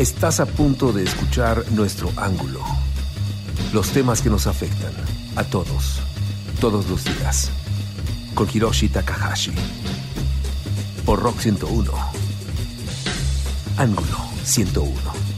Estás 0.00 0.40
a 0.40 0.46
punto 0.46 0.94
de 0.94 1.02
escuchar 1.02 1.62
nuestro 1.72 2.10
ángulo. 2.16 2.64
Los 3.74 3.90
temas 3.90 4.22
que 4.22 4.30
nos 4.30 4.46
afectan 4.46 4.94
a 5.36 5.44
todos, 5.44 6.00
todos 6.58 6.88
los 6.88 7.04
días. 7.04 7.50
Con 8.34 8.48
Hiroshi 8.50 8.88
Takahashi. 8.88 9.52
Por 11.04 11.20
Rock 11.20 11.40
101. 11.40 11.92
Ángulo 13.76 14.16
101. 14.42 15.29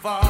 far. 0.00 0.29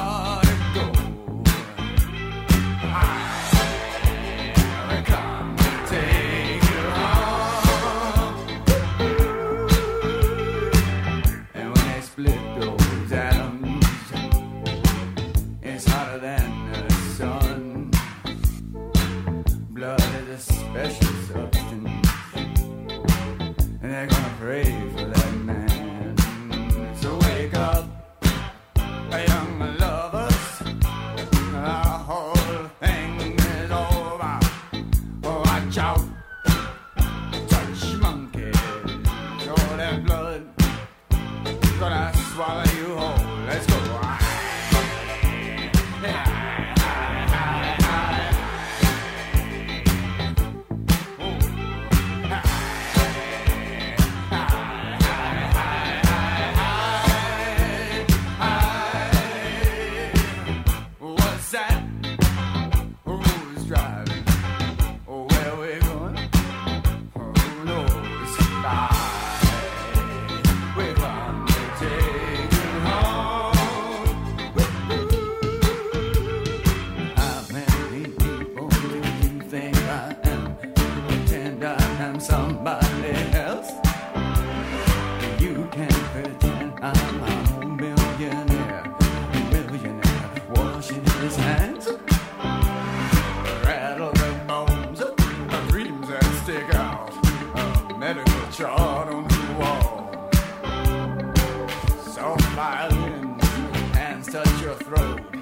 throat. 104.90 105.39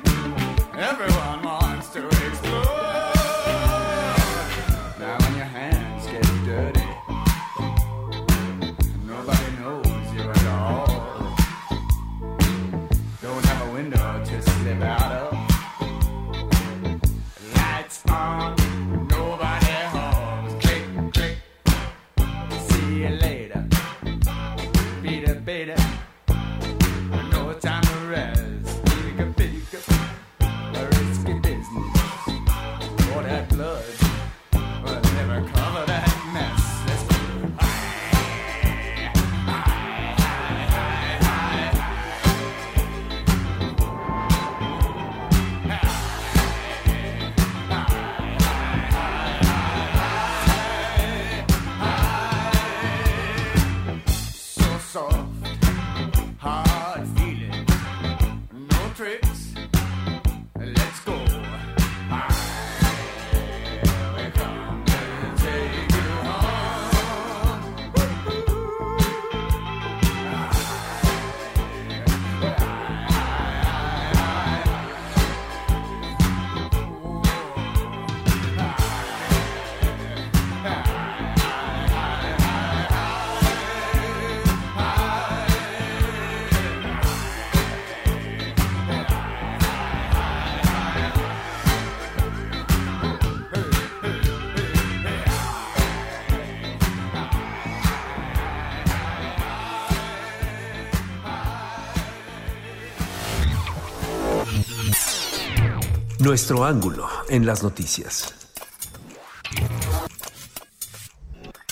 Nuestro 106.29 106.63
ángulo 106.63 107.09
en 107.31 107.47
las 107.47 107.63
noticias. 107.63 108.35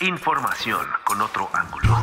Información 0.00 0.80
con 1.04 1.20
otro 1.20 1.46
ángulo. 1.52 1.94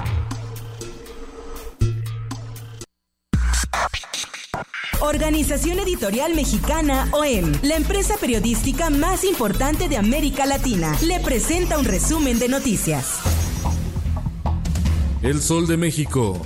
Organización 5.00 5.80
Editorial 5.80 6.36
Mexicana 6.36 7.10
OEM, 7.12 7.54
la 7.64 7.76
empresa 7.76 8.18
periodística 8.18 8.92
más 8.92 9.24
importante 9.24 9.90
de 9.90 9.98
América 9.98 10.46
Latina, 10.46 10.96
le 11.02 11.20
presenta 11.22 11.80
un 11.80 11.86
resumen 11.86 12.38
de 12.38 12.50
noticias. 12.50 13.22
El 15.24 15.42
Sol 15.42 15.66
de 15.66 15.78
México. 15.78 16.40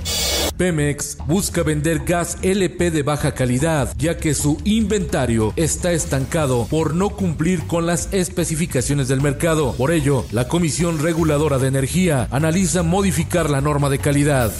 Pemex 0.57 1.17
busca 1.27 1.63
vender 1.63 2.03
gas 2.05 2.37
LP 2.41 2.91
de 2.91 3.03
baja 3.03 3.33
calidad, 3.33 3.93
ya 3.97 4.17
que 4.17 4.33
su 4.33 4.57
inventario 4.63 5.53
está 5.55 5.91
estancado 5.91 6.67
por 6.69 6.95
no 6.95 7.09
cumplir 7.11 7.65
con 7.67 7.85
las 7.85 8.11
especificaciones 8.11 9.07
del 9.07 9.21
mercado. 9.21 9.73
Por 9.73 9.91
ello, 9.91 10.25
la 10.31 10.47
Comisión 10.47 10.99
Reguladora 10.99 11.59
de 11.59 11.67
Energía 11.67 12.27
analiza 12.31 12.83
modificar 12.83 13.49
la 13.49 13.61
norma 13.61 13.89
de 13.89 13.99
calidad. 13.99 14.51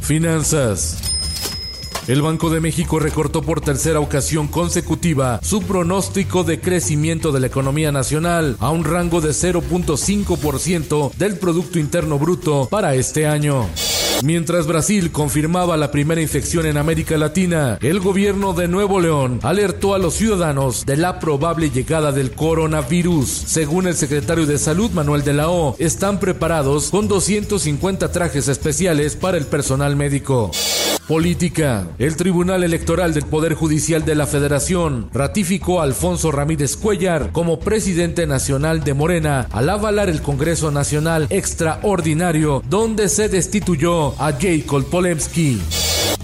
Finanzas. 0.00 0.98
El 2.08 2.22
Banco 2.22 2.50
de 2.50 2.60
México 2.60 2.98
recortó 2.98 3.42
por 3.42 3.60
tercera 3.60 4.00
ocasión 4.00 4.48
consecutiva 4.48 5.38
su 5.42 5.62
pronóstico 5.62 6.42
de 6.42 6.60
crecimiento 6.60 7.30
de 7.30 7.40
la 7.40 7.46
economía 7.46 7.92
nacional 7.92 8.56
a 8.58 8.70
un 8.70 8.84
rango 8.84 9.20
de 9.20 9.30
0.5% 9.30 11.12
del 11.14 11.38
Producto 11.38 11.78
Interno 11.78 12.18
Bruto 12.18 12.66
para 12.68 12.94
este 12.94 13.26
año. 13.26 13.68
Mientras 14.22 14.66
Brasil 14.66 15.10
confirmaba 15.12 15.78
la 15.78 15.90
primera 15.90 16.20
infección 16.20 16.66
en 16.66 16.76
América 16.76 17.16
Latina, 17.16 17.78
el 17.80 18.00
gobierno 18.00 18.52
de 18.52 18.68
Nuevo 18.68 19.00
León 19.00 19.40
alertó 19.42 19.94
a 19.94 19.98
los 19.98 20.14
ciudadanos 20.14 20.84
de 20.84 20.98
la 20.98 21.18
probable 21.18 21.70
llegada 21.70 22.12
del 22.12 22.32
coronavirus. 22.32 23.28
Según 23.28 23.86
el 23.86 23.94
secretario 23.94 24.44
de 24.44 24.58
Salud 24.58 24.90
Manuel 24.90 25.24
de 25.24 25.32
la 25.32 25.48
O, 25.48 25.74
están 25.78 26.20
preparados 26.20 26.90
con 26.90 27.08
250 27.08 28.12
trajes 28.12 28.48
especiales 28.48 29.16
para 29.16 29.38
el 29.38 29.46
personal 29.46 29.96
médico. 29.96 30.50
Política. 31.10 31.88
El 31.98 32.14
Tribunal 32.14 32.62
Electoral 32.62 33.12
del 33.12 33.24
Poder 33.24 33.54
Judicial 33.54 34.04
de 34.04 34.14
la 34.14 34.28
Federación 34.28 35.10
ratificó 35.12 35.80
a 35.80 35.82
Alfonso 35.82 36.30
Ramírez 36.30 36.76
Cuellar 36.76 37.32
como 37.32 37.58
presidente 37.58 38.28
nacional 38.28 38.84
de 38.84 38.94
Morena 38.94 39.48
al 39.50 39.70
avalar 39.70 40.08
el 40.08 40.22
Congreso 40.22 40.70
Nacional 40.70 41.26
Extraordinario 41.30 42.62
donde 42.70 43.08
se 43.08 43.28
destituyó 43.28 44.09
a 44.18 44.32
Jacob 44.32 44.84
Polemski. 44.84 45.60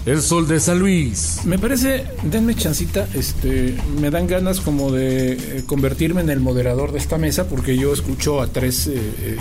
El 0.07 0.21
Sol 0.21 0.47
de 0.47 0.61
San 0.61 0.79
Luis. 0.79 1.41
Me 1.43 1.59
parece, 1.59 2.05
denme 2.23 2.55
chancita, 2.55 3.05
este, 3.13 3.75
me 3.99 4.09
dan 4.09 4.25
ganas 4.25 4.61
como 4.61 4.89
de 4.89 5.33
eh, 5.33 5.63
convertirme 5.65 6.21
en 6.21 6.29
el 6.29 6.39
moderador 6.39 6.93
de 6.93 6.97
esta 6.97 7.17
mesa 7.17 7.49
porque 7.49 7.75
yo 7.75 7.91
escucho 7.91 8.39
a 8.41 8.47
tres 8.47 8.87
eh, 8.87 8.93
eh, 8.95 9.37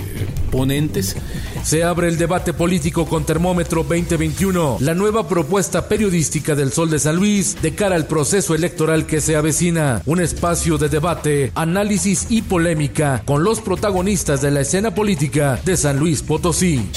ponentes. 0.51 1.15
Se 1.63 1.85
abre 1.85 2.09
el 2.09 2.19
debate 2.19 2.53
político 2.53 3.07
con 3.07 3.25
Termómetro 3.25 3.85
2021, 3.85 4.79
la 4.81 4.95
nueva 4.95 5.29
propuesta 5.29 5.89
periodística 5.89 6.57
del 6.57 6.73
Sol 6.73 6.91
de 6.91 6.99
San 6.99 7.15
Luis 7.15 7.63
de 7.63 7.77
cara 7.77 7.95
al 7.95 8.09
proceso 8.09 8.53
electoral 8.57 9.07
que 9.07 9.21
se 9.21 9.37
avecina. 9.37 10.03
Un 10.05 10.21
espacio 10.21 10.79
de 10.79 10.89
debate, 10.89 11.53
análisis 11.55 12.27
y 12.29 12.43
polémica 12.43 13.23
con 13.25 13.45
los 13.45 13.61
protagonistas 13.61 14.43
de 14.43 14.51
la 14.51 14.63
escena 14.63 14.93
política 14.97 15.61
de 15.65 15.77
San 15.77 16.01
Luis 16.01 16.23
Potosí. 16.23 16.91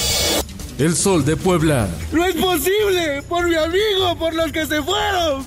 El 0.80 0.96
Sol 0.96 1.26
de 1.26 1.36
Puebla. 1.36 1.90
No 2.14 2.24
es 2.24 2.36
posible, 2.36 3.22
por 3.28 3.46
mi 3.46 3.56
amigo, 3.56 4.18
por 4.18 4.34
los 4.34 4.50
que 4.54 4.66
se 4.66 4.82
fueron. 4.82 5.46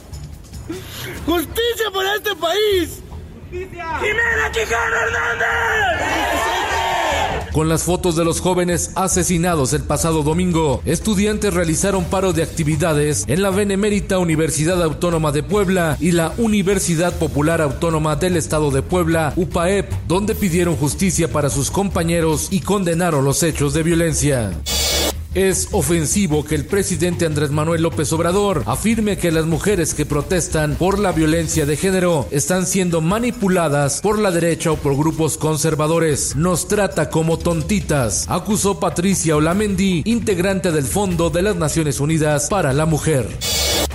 Justicia 1.25 1.90
para 1.93 2.17
este 2.17 2.37
país. 2.37 3.00
Jimena 3.50 4.52
Quijano 4.52 4.96
Hernández. 5.06 6.02
Con 7.55 7.70
las 7.70 7.82
fotos 7.82 8.14
de 8.17 8.26
los 8.26 8.40
jóvenes 8.40 8.93
asesinados 8.94 9.73
el 9.73 9.84
pasado 9.84 10.23
domingo, 10.23 10.82
estudiantes 10.84 11.55
realizaron 11.55 12.05
paro 12.05 12.34
de 12.34 12.43
actividades 12.43 13.25
en 13.26 13.40
la 13.43 13.49
Benemérita 13.49 14.19
Universidad 14.19 14.82
Autónoma 14.82 15.32
de 15.32 15.43
Puebla 15.43 15.96
y 15.99 16.12
la 16.12 16.34
Universidad 16.37 17.14
Popular 17.19 17.62
Autónoma 17.62 18.17
del 18.17 18.37
Estado 18.37 18.70
de 18.70 18.82
Puebla, 18.82 19.32
UPAEP, 19.37 19.90
donde 20.06 20.34
pidieron 20.34 20.76
justicia 20.76 21.29
para 21.32 21.49
sus 21.49 21.70
compañeros 21.70 22.49
y 22.50 22.61
condenaron 22.61 23.25
los 23.25 23.43
hechos 23.43 23.73
de 23.73 23.82
violencia. 23.82 24.52
Es 25.34 25.69
ofensivo 25.73 26.44
que 26.44 26.55
el 26.55 26.67
presidente 26.67 27.25
Andrés 27.25 27.50
Manuel 27.50 27.81
López 27.81 28.12
Obrador 28.12 28.64
afirme 28.67 29.17
que 29.17 29.32
las 29.32 29.46
mujeres 29.46 29.94
que 29.94 30.05
protestan 30.05 30.75
por 30.75 30.99
la 30.99 31.12
violencia 31.12 31.64
de 31.64 31.79
género 31.79 32.29
están 32.31 32.67
siendo 32.67 33.00
manipuladas 33.00 34.02
por 34.02 34.19
la 34.19 34.31
derecha 34.31 34.73
o 34.73 34.76
por 34.76 34.94
grupos 34.94 35.38
conservadores. 35.38 36.37
Nos 36.37 36.69
trata 36.69 37.08
como 37.08 37.38
tontitas, 37.38 38.26
acusó 38.29 38.79
Patricia 38.79 39.34
Olamendi, 39.34 40.02
integrante 40.05 40.70
del 40.70 40.84
Fondo 40.84 41.31
de 41.31 41.40
las 41.40 41.56
Naciones 41.56 41.99
Unidas 41.99 42.49
para 42.50 42.75
la 42.75 42.84
Mujer. 42.84 43.26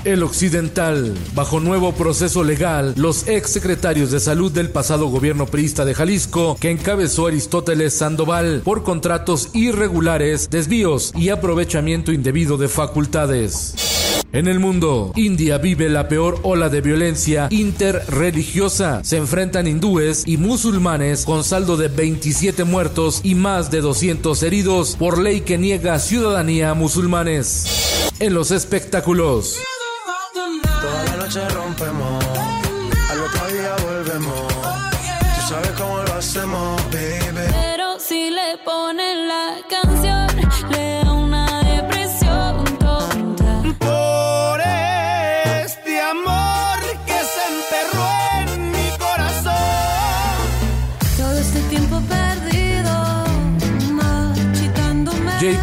El 0.03 0.23
Occidental. 0.23 1.13
Bajo 1.33 1.59
nuevo 1.59 1.93
proceso 1.93 2.43
legal, 2.43 2.93
los 2.95 3.27
ex 3.27 3.49
secretarios 3.49 4.11
de 4.11 4.19
salud 4.19 4.51
del 4.51 4.69
pasado 4.69 5.07
gobierno 5.07 5.45
priista 5.45 5.85
de 5.85 5.93
Jalisco, 5.93 6.57
que 6.59 6.71
encabezó 6.71 7.27
Aristóteles 7.27 7.93
Sandoval 7.93 8.61
por 8.63 8.83
contratos 8.83 9.49
irregulares, 9.53 10.49
desvíos 10.49 11.11
y 11.15 11.29
aprovechamiento 11.29 12.11
indebido 12.11 12.57
de 12.57 12.67
facultades. 12.67 13.75
En 14.33 14.47
el 14.47 14.59
mundo, 14.59 15.13
India 15.15 15.57
vive 15.57 15.89
la 15.89 16.07
peor 16.07 16.39
ola 16.43 16.69
de 16.69 16.81
violencia 16.81 17.47
interreligiosa. 17.49 19.03
Se 19.03 19.17
enfrentan 19.17 19.67
hindúes 19.67 20.23
y 20.27 20.37
musulmanes 20.37 21.25
con 21.25 21.43
saldo 21.43 21.77
de 21.77 21.87
27 21.87 22.65
muertos 22.65 23.21
y 23.23 23.35
más 23.35 23.71
de 23.71 23.81
200 23.81 24.43
heridos 24.43 24.95
por 24.97 25.17
ley 25.17 25.41
que 25.41 25.57
niega 25.57 25.97
ciudadanía 25.99 26.71
a 26.71 26.73
musulmanes. 26.73 28.11
En 28.19 28.33
los 28.33 28.51
espectáculos. 28.51 29.57
Toda 30.81 31.03
la 31.05 31.15
noche 31.17 31.49
rompemos, 31.49 32.25
al 33.11 33.19
otro 33.21 33.47
día 33.47 33.75
volvemos. 33.83 34.53
Tú 35.35 35.41
sabes 35.49 35.71
cómo 35.71 35.97
lo 36.03 36.13
hacemos, 36.13 36.81
baby. 36.91 37.47
Pero 37.51 37.99
si 37.99 38.29
le 38.29 38.57
ponen 38.63 39.27
la 39.27 39.55
canción, 39.69 39.96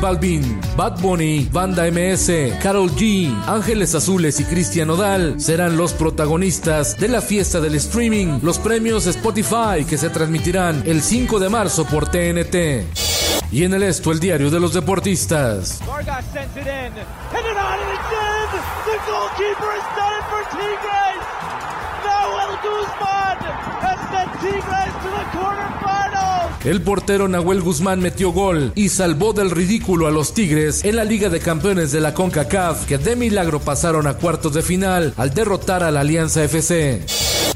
Balvin, 0.00 0.60
Bad 0.76 1.00
Bunny, 1.00 1.48
Banda 1.52 1.90
MS, 1.90 2.58
Carol 2.62 2.90
G, 2.90 3.30
Ángeles 3.46 3.94
Azules 3.94 4.40
y 4.40 4.44
Cristian 4.44 4.88
Nodal 4.88 5.40
serán 5.40 5.76
los 5.76 5.92
protagonistas 5.92 6.96
de 6.98 7.08
la 7.08 7.20
fiesta 7.20 7.60
del 7.60 7.74
streaming, 7.74 8.38
los 8.42 8.58
premios 8.58 9.06
Spotify 9.06 9.84
que 9.88 9.98
se 9.98 10.10
transmitirán 10.10 10.82
el 10.86 11.02
5 11.02 11.38
de 11.38 11.48
marzo 11.48 11.84
por 11.84 12.08
TNT. 12.08 12.86
Y 13.50 13.64
en 13.64 13.74
el 13.74 13.82
esto, 13.82 14.10
el 14.10 14.20
diario 14.20 14.50
de 14.50 14.60
los 14.60 14.72
deportistas. 14.72 15.80
El 26.64 26.80
portero 26.80 27.28
Nahuel 27.28 27.60
Guzmán 27.60 28.00
metió 28.00 28.30
gol 28.30 28.72
y 28.74 28.88
salvó 28.88 29.34
del 29.34 29.50
ridículo 29.50 30.06
a 30.06 30.10
los 30.10 30.32
Tigres 30.32 30.82
en 30.82 30.96
la 30.96 31.04
Liga 31.04 31.28
de 31.28 31.38
Campeones 31.38 31.92
de 31.92 32.00
la 32.00 32.14
CONCACAF, 32.14 32.86
que 32.86 32.96
de 32.96 33.16
milagro 33.16 33.60
pasaron 33.60 34.06
a 34.06 34.14
cuartos 34.14 34.54
de 34.54 34.62
final 34.62 35.12
al 35.18 35.34
derrotar 35.34 35.82
a 35.82 35.90
la 35.90 36.00
Alianza 36.00 36.42
FC. 36.42 37.04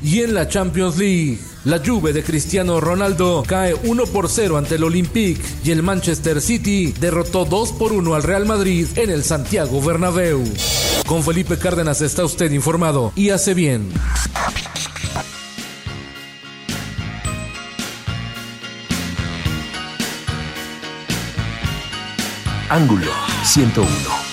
Y 0.02 0.20
en 0.20 0.34
la 0.34 0.46
Champions 0.46 0.98
League, 0.98 1.38
la 1.64 1.80
Juve 1.84 2.12
de 2.12 2.22
Cristiano 2.22 2.82
Ronaldo 2.82 3.44
cae 3.46 3.74
1 3.74 4.04
por 4.08 4.28
0 4.28 4.58
ante 4.58 4.74
el 4.74 4.84
Olympique 4.84 5.42
y 5.64 5.70
el 5.70 5.82
Manchester 5.82 6.42
City 6.42 6.92
derrotó 7.00 7.46
2 7.46 7.72
por 7.72 7.92
1 7.92 8.14
al 8.14 8.22
Real 8.22 8.44
Madrid 8.44 8.88
en 8.96 9.08
el 9.08 9.24
Santiago 9.24 9.80
Bernabéu. 9.80 10.44
Con 11.06 11.24
Felipe 11.24 11.56
Cárdenas 11.56 12.02
está 12.02 12.26
usted 12.26 12.52
informado 12.52 13.12
y 13.16 13.30
hace 13.30 13.54
bien. 13.54 13.88
Ángulo 22.70 23.12
101. 23.44 24.27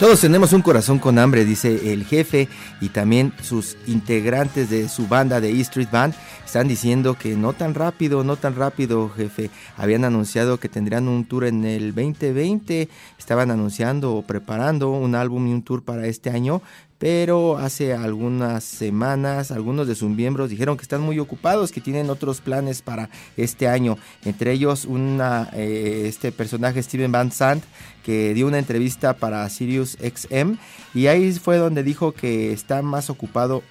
Todos 0.00 0.22
tenemos 0.22 0.54
un 0.54 0.62
corazón 0.62 0.98
con 0.98 1.18
hambre, 1.18 1.44
dice 1.44 1.92
el 1.92 2.06
jefe, 2.06 2.48
y 2.80 2.88
también 2.88 3.34
sus 3.42 3.76
integrantes 3.86 4.70
de 4.70 4.88
su 4.88 5.06
banda 5.08 5.42
de 5.42 5.50
E 5.50 5.60
Street 5.60 5.90
Band 5.92 6.14
están 6.42 6.68
diciendo 6.68 7.18
que 7.18 7.36
no 7.36 7.52
tan 7.52 7.74
rápido, 7.74 8.24
no 8.24 8.36
tan 8.36 8.56
rápido, 8.56 9.10
jefe. 9.10 9.50
Habían 9.76 10.06
anunciado 10.06 10.58
que 10.58 10.70
tendrían 10.70 11.06
un 11.06 11.26
tour 11.26 11.44
en 11.44 11.66
el 11.66 11.94
2020, 11.94 12.88
estaban 13.18 13.50
anunciando 13.50 14.14
o 14.14 14.22
preparando 14.22 14.88
un 14.88 15.14
álbum 15.14 15.46
y 15.48 15.52
un 15.52 15.62
tour 15.62 15.82
para 15.82 16.06
este 16.06 16.30
año, 16.30 16.62
pero 17.00 17.56
hace 17.56 17.94
algunas 17.94 18.62
semanas 18.62 19.50
algunos 19.50 19.88
de 19.88 19.94
sus 19.94 20.10
miembros 20.10 20.50
dijeron 20.50 20.76
que 20.76 20.82
están 20.82 21.00
muy 21.00 21.18
ocupados, 21.18 21.72
que 21.72 21.80
tienen 21.80 22.10
otros 22.10 22.42
planes 22.42 22.82
para 22.82 23.08
este 23.38 23.68
año, 23.68 23.96
entre 24.22 24.52
ellos 24.52 24.84
una, 24.84 25.48
eh, 25.54 26.02
este 26.04 26.30
personaje 26.30 26.82
Steven 26.82 27.10
Van 27.10 27.32
Sant 27.32 27.64
que 28.04 28.34
dio 28.34 28.46
una 28.46 28.58
entrevista 28.58 29.16
para 29.16 29.48
Sirius 29.48 29.96
XM 29.98 30.58
y 30.92 31.06
ahí 31.06 31.32
fue 31.32 31.56
donde 31.56 31.82
dijo 31.82 32.12
que 32.12 32.52
está 32.52 32.82
más 32.82 33.08
ocupado 33.08 33.62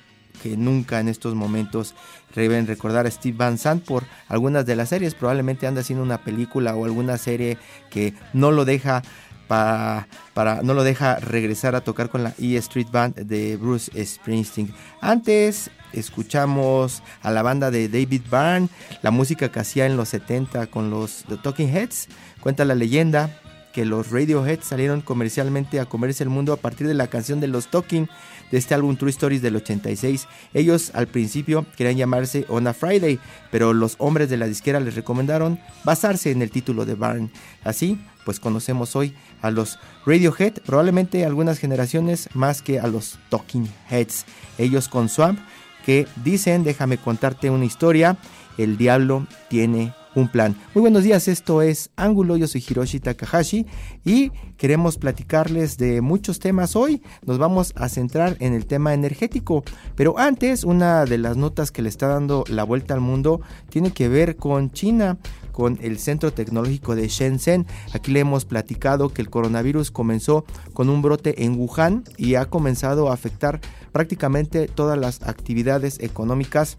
que 0.42 0.58
nunca 0.58 1.00
en 1.00 1.08
estos 1.08 1.36
momentos. 1.36 1.94
Deben 2.36 2.68
recordar 2.68 3.06
a 3.06 3.12
Steve 3.12 3.38
Van 3.38 3.58
Sant 3.58 3.84
por 3.84 4.06
algunas 4.28 4.66
de 4.66 4.76
las 4.76 4.90
series, 4.90 5.14
probablemente 5.14 5.68
anda 5.68 5.82
haciendo 5.82 6.04
una 6.04 6.24
película 6.24 6.76
o 6.76 6.86
alguna 6.86 7.18
serie 7.18 7.58
que 7.90 8.14
no 8.34 8.52
lo 8.52 8.66
deja 8.66 9.04
para, 9.50 10.08
para, 10.36 10.62
no 10.62 10.76
lo 10.76 10.84
deja 10.84 11.16
regresar 11.16 11.74
a 11.74 11.82
tocar 11.82 12.10
con 12.10 12.24
la 12.24 12.36
E 12.38 12.56
Street 12.58 12.88
Band 12.92 13.16
de 13.16 13.58
Bruce 13.58 13.92
Springsteen. 14.06 14.72
Antes 15.02 15.72
escuchamos 15.92 17.02
a 17.24 17.32
la 17.32 17.42
banda 17.42 17.72
de 17.72 17.90
David 17.90 18.22
Byrne, 18.30 18.70
la 19.02 19.10
música 19.10 19.52
que 19.52 19.60
hacía 19.60 19.88
en 19.88 19.98
los 19.98 20.10
70 20.10 20.68
con 20.68 20.92
los 20.92 21.26
The 21.28 21.38
Talking 21.38 21.76
Heads. 21.76 22.10
Cuenta 22.42 22.64
la 22.64 22.76
leyenda 22.76 23.42
que 23.74 23.86
los 23.86 24.12
Radiohead 24.12 24.60
salieron 24.62 25.02
comercialmente 25.02 25.80
a 25.80 25.86
comerse 25.86 26.24
el 26.24 26.30
mundo 26.30 26.54
a 26.54 26.58
partir 26.58 26.88
de 26.88 26.94
la 26.94 27.08
canción 27.08 27.40
de 27.40 27.48
los 27.48 27.72
Talking 27.72 28.08
de 28.52 28.58
este 28.58 28.76
álbum 28.76 28.96
True 28.96 29.12
Stories 29.12 29.42
del 29.42 29.56
86. 29.56 30.28
Ellos 30.54 30.92
al 30.94 31.08
principio 31.08 31.66
querían 31.76 31.98
llamarse 31.98 32.46
On 32.50 32.68
a 32.68 32.74
Friday, 32.74 33.20
pero 33.52 33.74
los 33.74 33.96
hombres 34.00 34.30
de 34.30 34.38
la 34.38 34.48
disquera 34.48 34.80
les 34.80 34.96
recomendaron 34.96 35.60
basarse 35.84 36.32
en 36.32 36.42
el 36.42 36.52
título 36.52 36.86
de 36.86 36.96
Byrne. 36.96 37.30
Así, 37.64 38.00
pues 38.26 38.40
conocemos 38.40 38.96
hoy 38.96 39.14
a 39.42 39.52
los 39.52 39.80
Radiohead, 40.06 40.62
probablemente 40.66 41.26
algunas 41.26 41.60
generaciones 41.60 42.30
más 42.34 42.62
que 42.62 42.80
a 42.80 42.88
los 42.88 43.18
Talking 43.30 43.70
Heads. 43.90 44.26
Ellos 44.58 44.88
con 44.88 45.10
Swamp, 45.10 45.40
que 45.86 46.08
dicen, 46.24 46.64
déjame 46.64 46.98
contarte 46.98 47.50
una 47.50 47.66
historia, 47.66 48.18
el 48.58 48.78
diablo 48.78 49.26
tiene 49.50 49.94
un 50.16 50.28
plan. 50.28 50.56
Muy 50.74 50.82
buenos 50.82 51.04
días, 51.04 51.28
esto 51.28 51.62
es 51.62 51.92
Ángulo, 51.96 52.38
yo 52.38 52.48
soy 52.48 52.64
Hiroshi 52.68 53.00
Takahashi 53.00 53.66
y 54.04 54.32
queremos 54.58 54.98
platicarles 54.98 55.78
de 55.78 56.02
muchos 56.02 56.40
temas 56.40 56.76
hoy. 56.76 57.02
Nos 57.26 57.38
vamos 57.38 57.74
a 57.76 57.90
centrar 57.90 58.36
en 58.40 58.54
el 58.54 58.66
tema 58.66 58.94
energético, 58.94 59.64
pero 59.96 60.18
antes 60.18 60.64
una 60.64 61.06
de 61.06 61.18
las 61.18 61.38
notas 61.38 61.72
que 61.72 61.82
le 61.82 61.90
está 61.90 62.08
dando 62.08 62.44
la 62.48 62.64
vuelta 62.64 62.94
al 62.94 63.02
mundo 63.02 63.42
tiene 63.70 63.92
que 63.92 64.10
ver 64.10 64.36
con 64.36 64.72
China 64.72 65.18
con 65.52 65.78
el 65.82 66.00
Centro 66.00 66.32
Tecnológico 66.32 66.96
de 66.96 67.10
Shenzhen. 67.10 67.68
Aquí 67.94 68.12
le 68.12 68.22
hemos 68.22 68.46
platicado 68.46 69.10
que 69.10 69.22
el 69.22 69.30
coronavirus 69.30 69.92
comenzó 69.92 70.46
con 70.74 70.90
un 70.90 71.02
brote 71.02 71.44
en 71.44 71.60
Wuhan 71.60 72.06
y 72.18 72.36
ha 72.36 72.46
comenzado 72.46 73.10
a 73.10 73.14
afectar 73.14 73.60
prácticamente 73.92 74.68
todas 74.68 74.98
las 74.98 75.22
actividades 75.24 76.00
económicas 76.00 76.78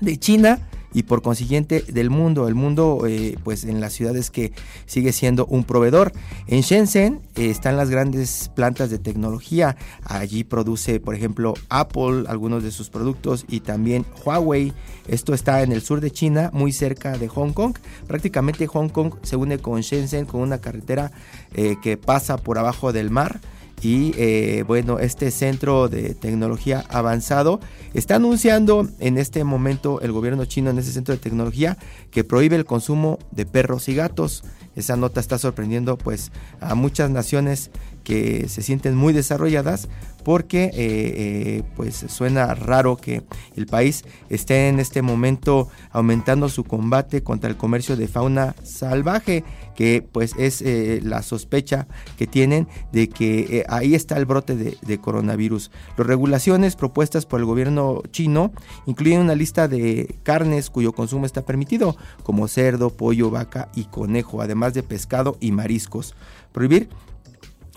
de 0.00 0.16
China 0.16 0.60
y 0.94 1.02
por 1.02 1.20
consiguiente 1.20 1.82
del 1.82 2.08
mundo. 2.08 2.48
El 2.48 2.54
mundo, 2.54 3.04
eh, 3.06 3.36
pues 3.44 3.64
en 3.64 3.80
las 3.80 3.92
ciudades 3.92 4.30
que 4.30 4.52
sigue 4.86 5.12
siendo 5.12 5.44
un 5.46 5.64
proveedor. 5.64 6.12
En 6.46 6.62
Shenzhen 6.62 7.20
eh, 7.34 7.50
están 7.50 7.76
las 7.76 7.90
grandes 7.90 8.50
plantas 8.54 8.88
de 8.88 8.98
tecnología. 8.98 9.76
Allí 10.04 10.44
produce, 10.44 11.00
por 11.00 11.14
ejemplo, 11.14 11.54
Apple 11.68 12.24
algunos 12.28 12.62
de 12.62 12.70
sus 12.70 12.88
productos 12.88 13.44
y 13.48 13.60
también 13.60 14.06
Huawei. 14.24 14.72
Esto 15.08 15.34
está 15.34 15.62
en 15.62 15.72
el 15.72 15.82
sur 15.82 16.00
de 16.00 16.10
China, 16.10 16.50
muy 16.54 16.72
cerca 16.72 17.18
de 17.18 17.28
Hong 17.28 17.52
Kong. 17.52 17.74
Prácticamente 18.06 18.66
Hong 18.68 18.88
Kong 18.88 19.14
se 19.22 19.36
une 19.36 19.58
con 19.58 19.80
Shenzhen 19.80 20.24
con 20.24 20.40
una 20.40 20.58
carretera 20.58 21.10
eh, 21.52 21.76
que 21.82 21.96
pasa 21.96 22.38
por 22.38 22.56
abajo 22.56 22.92
del 22.92 23.10
mar 23.10 23.40
y 23.82 24.12
eh, 24.16 24.64
bueno, 24.66 24.98
este 24.98 25.30
centro 25.30 25.88
de 25.88 26.14
tecnología 26.14 26.84
avanzado 26.88 27.60
está 27.92 28.16
anunciando 28.16 28.88
en 28.98 29.18
este 29.18 29.44
momento 29.44 30.00
el 30.00 30.12
gobierno 30.12 30.44
chino 30.46 30.70
en 30.70 30.78
ese 30.78 30.92
centro 30.92 31.14
de 31.14 31.20
tecnología 31.20 31.76
que 32.10 32.24
prohíbe 32.24 32.56
el 32.56 32.64
consumo 32.64 33.18
de 33.30 33.46
perros 33.46 33.88
y 33.88 33.94
gatos. 33.94 34.44
Esa 34.74 34.96
nota 34.96 35.20
está 35.20 35.38
sorprendiendo 35.38 35.96
pues 35.96 36.32
a 36.60 36.74
muchas 36.74 37.10
naciones 37.10 37.70
que 38.04 38.48
se 38.48 38.62
sienten 38.62 38.94
muy 38.94 39.12
desarrolladas 39.12 39.88
porque 40.24 40.64
eh, 40.64 40.72
eh, 40.76 41.62
pues 41.76 42.06
suena 42.08 42.54
raro 42.54 42.96
que 42.96 43.22
el 43.56 43.66
país 43.66 44.04
esté 44.30 44.68
en 44.68 44.80
este 44.80 45.02
momento 45.02 45.68
aumentando 45.90 46.48
su 46.48 46.64
combate 46.64 47.22
contra 47.22 47.50
el 47.50 47.56
comercio 47.56 47.96
de 47.96 48.08
fauna 48.08 48.54
salvaje 48.62 49.44
que 49.76 50.06
pues 50.10 50.34
es 50.38 50.62
eh, 50.62 51.00
la 51.02 51.22
sospecha 51.22 51.86
que 52.16 52.26
tienen 52.26 52.68
de 52.92 53.08
que 53.08 53.66
ahí 53.68 53.94
está 53.94 54.16
el 54.16 54.24
brote 54.24 54.56
de, 54.56 54.78
de 54.80 54.98
coronavirus. 54.98 55.70
Las 55.98 56.06
regulaciones 56.06 56.76
propuestas 56.76 57.26
por 57.26 57.40
el 57.40 57.46
gobierno 57.46 58.02
chino 58.10 58.52
incluyen 58.86 59.20
una 59.20 59.34
lista 59.34 59.68
de 59.68 60.16
carnes 60.22 60.70
cuyo 60.70 60.92
consumo 60.92 61.26
está 61.26 61.42
permitido, 61.42 61.96
como 62.22 62.48
cerdo, 62.48 62.90
pollo, 62.90 63.30
vaca 63.30 63.68
y 63.74 63.84
conejo, 63.84 64.40
además 64.40 64.74
de 64.74 64.82
pescado 64.82 65.36
y 65.40 65.50
mariscos. 65.52 66.14
Prohibir 66.52 66.88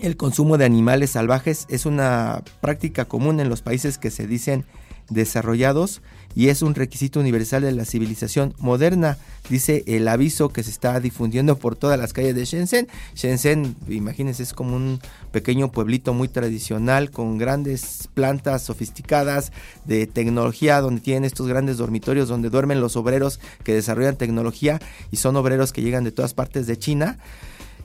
el 0.00 0.16
consumo 0.16 0.58
de 0.58 0.64
animales 0.64 1.10
salvajes 1.10 1.66
es 1.68 1.86
una 1.86 2.42
práctica 2.60 3.04
común 3.04 3.40
en 3.40 3.48
los 3.48 3.62
países 3.62 3.98
que 3.98 4.10
se 4.10 4.26
dicen 4.26 4.64
desarrollados 5.10 6.02
y 6.34 6.48
es 6.48 6.62
un 6.62 6.74
requisito 6.74 7.18
universal 7.18 7.62
de 7.62 7.72
la 7.72 7.84
civilización 7.84 8.54
moderna, 8.58 9.16
dice 9.48 9.82
el 9.86 10.06
aviso 10.06 10.50
que 10.50 10.62
se 10.62 10.70
está 10.70 11.00
difundiendo 11.00 11.58
por 11.58 11.74
todas 11.74 11.98
las 11.98 12.12
calles 12.12 12.34
de 12.34 12.44
Shenzhen. 12.44 12.86
Shenzhen, 13.14 13.74
imagínense, 13.88 14.42
es 14.42 14.52
como 14.52 14.76
un 14.76 15.00
pequeño 15.32 15.72
pueblito 15.72 16.12
muy 16.12 16.28
tradicional 16.28 17.10
con 17.10 17.38
grandes 17.38 18.08
plantas 18.14 18.62
sofisticadas 18.62 19.52
de 19.84 20.06
tecnología 20.06 20.80
donde 20.80 21.00
tienen 21.00 21.24
estos 21.24 21.48
grandes 21.48 21.78
dormitorios 21.78 22.28
donde 22.28 22.50
duermen 22.50 22.80
los 22.80 22.96
obreros 22.96 23.40
que 23.64 23.74
desarrollan 23.74 24.16
tecnología 24.16 24.80
y 25.10 25.16
son 25.16 25.34
obreros 25.36 25.72
que 25.72 25.82
llegan 25.82 26.04
de 26.04 26.12
todas 26.12 26.34
partes 26.34 26.66
de 26.66 26.78
China. 26.78 27.18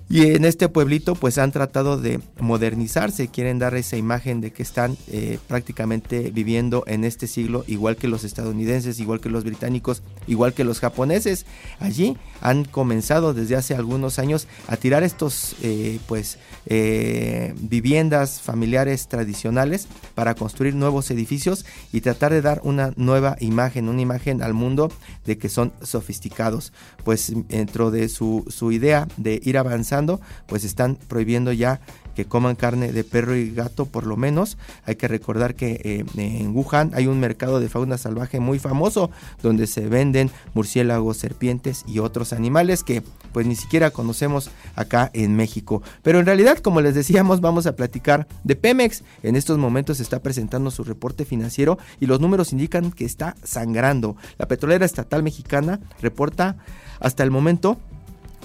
Y 0.10 0.28
en 0.28 0.46
este 0.46 0.70
pueblito 0.70 1.16
pues 1.16 1.38
han 1.38 1.52
tratado 1.52 1.98
de 1.98 2.20
modernizarse, 2.40 3.30
quieren 3.30 3.58
dar 3.58 3.74
esa 3.76 3.98
imagen 3.98 4.42
de 4.42 4.52
que 4.52 4.62
están 4.62 4.98
eh, 5.08 5.40
prácticamente 5.48 6.30
viviendo 6.32 6.84
en 6.88 7.04
este 7.04 7.26
siglo 7.26 7.64
igual 7.68 7.96
que 7.96 8.08
los 8.08 8.24
estadounidenses, 8.24 9.00
igual 9.00 9.22
que 9.22 9.30
los 9.30 9.44
británicos, 9.44 10.04
igual 10.28 10.54
que 10.54 10.64
los 10.64 10.80
japoneses. 10.80 11.46
Allí 11.80 12.18
han 12.42 12.66
comenzado 12.66 13.34
desde 13.34 13.56
hace 13.56 13.76
algunos 13.76 14.20
años 14.20 14.48
a 14.68 14.78
tirar 14.78 15.04
estos 15.04 15.56
eh, 15.64 16.00
pues 16.08 16.38
eh, 16.66 17.54
viviendas 17.60 18.42
familiares 18.42 19.08
tradicionales 19.08 19.88
para 20.16 20.36
construir 20.36 20.76
nuevos 20.76 21.12
edificios 21.12 21.66
y 21.92 22.02
tratar 22.02 22.32
de 22.32 22.42
dar 22.42 22.62
una 22.64 22.94
nueva 22.96 23.36
imagen, 23.40 23.90
una 23.90 24.02
imagen 24.02 24.42
al 24.42 24.54
mundo 24.54 24.92
de 25.26 25.38
que 25.38 25.50
son 25.50 25.74
sofisticados. 25.82 26.74
Pues 27.04 27.34
dentro 27.50 27.92
de 27.92 28.10
su, 28.10 28.44
idea 28.72 29.08
de 29.18 29.42
ir 29.44 29.58
avanzando 29.58 30.22
pues 30.48 30.64
están 30.64 30.96
prohibiendo 30.96 31.52
ya 31.52 31.82
que 32.16 32.26
coman 32.26 32.56
carne 32.56 32.92
de 32.92 33.04
perro 33.04 33.36
y 33.36 33.52
gato 33.52 33.86
por 33.86 34.06
lo 34.06 34.16
menos. 34.18 34.58
Hay 34.86 34.96
que 34.96 35.08
recordar 35.08 35.56
que 35.56 35.82
eh, 35.84 36.06
en 36.16 36.56
Wuhan 36.56 36.92
hay 36.94 37.08
un 37.08 37.20
mercado 37.20 37.60
de 37.60 37.70
fauna 37.70 37.98
salvaje 37.98 38.40
muy 38.40 38.60
famoso 38.60 39.12
donde 39.42 39.68
se 39.68 39.88
venden 39.88 40.32
murciélagos, 40.54 41.18
serpientes 41.18 41.84
y 41.88 42.00
otros 42.00 42.34
animales 42.34 42.84
que 42.84 43.04
pues 43.34 43.46
ni 43.48 43.56
siquiera 43.56 43.92
conocemos 43.92 44.50
acá 44.76 45.10
en 45.14 45.36
México. 45.36 45.82
Pero 46.02 46.20
en 46.20 46.26
realidad, 46.26 46.60
como 46.60 46.82
les 46.82 46.96
decíamos, 46.96 47.42
vamos 47.42 47.66
a 47.66 47.76
platicar 47.76 48.28
de 48.44 48.56
Pemex. 48.56 49.04
En 49.24 49.36
estos 49.36 49.58
momentos 49.58 50.00
está 50.00 50.22
presentando 50.22 50.72
su 50.72 50.84
reporte 50.84 51.26
financiero 51.26 51.78
y 52.00 52.06
los 52.06 52.20
números 52.20 52.54
indican 52.54 52.92
que 52.92 53.06
está 53.06 53.36
sangrando. 53.44 54.16
La 54.38 54.48
petrolera 54.48 54.86
estatal 54.86 55.24
mexicana 55.24 55.80
reporta 56.02 56.58
hasta 57.00 57.24
el 57.24 57.32
momento 57.32 57.78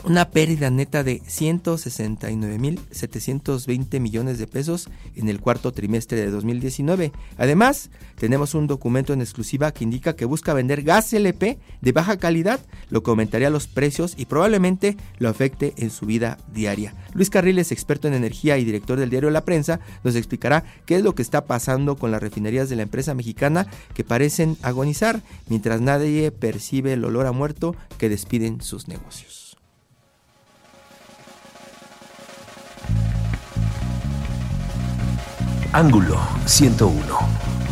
una 0.04 0.30
pérdida 0.30 0.70
neta 0.70 1.02
de 1.04 1.20
169.720 1.22 4.00
millones 4.00 4.38
de 4.38 4.46
pesos 4.46 4.88
en 5.14 5.28
el 5.28 5.40
cuarto 5.40 5.72
trimestre 5.72 6.18
de 6.18 6.30
2019. 6.30 7.12
Además, 7.36 7.90
tenemos 8.16 8.54
un 8.54 8.66
documento 8.66 9.12
en 9.12 9.20
exclusiva 9.20 9.72
que 9.72 9.84
indica 9.84 10.16
que 10.16 10.24
busca 10.24 10.54
vender 10.54 10.82
gas 10.82 11.12
LP 11.12 11.58
de 11.80 11.92
baja 11.92 12.16
calidad, 12.16 12.60
lo 12.90 13.02
que 13.02 13.10
aumentaría 13.10 13.50
los 13.50 13.66
precios 13.66 14.14
y 14.16 14.24
probablemente 14.26 14.96
lo 15.18 15.28
afecte 15.28 15.74
en 15.76 15.90
su 15.90 16.06
vida 16.06 16.38
diaria. 16.52 16.94
Luis 17.14 17.30
Carriles, 17.30 17.72
experto 17.72 18.08
en 18.08 18.14
energía 18.14 18.58
y 18.58 18.64
director 18.64 18.98
del 18.98 19.10
diario 19.10 19.30
La 19.30 19.44
Prensa, 19.44 19.80
nos 20.04 20.16
explicará 20.16 20.64
qué 20.86 20.96
es 20.96 21.02
lo 21.02 21.14
que 21.14 21.22
está 21.22 21.44
pasando 21.44 21.96
con 21.96 22.10
las 22.10 22.22
refinerías 22.22 22.68
de 22.68 22.76
la 22.76 22.82
empresa 22.82 23.14
mexicana 23.14 23.66
que 23.94 24.04
parecen 24.04 24.56
agonizar 24.62 25.22
mientras 25.48 25.80
nadie 25.80 26.30
percibe 26.30 26.94
el 26.94 27.04
olor 27.04 27.26
a 27.26 27.32
muerto 27.32 27.74
que 27.98 28.08
despiden 28.08 28.60
sus 28.60 28.88
negocios. 28.88 29.47
Ángulo 35.72 36.18
101. 36.46 37.67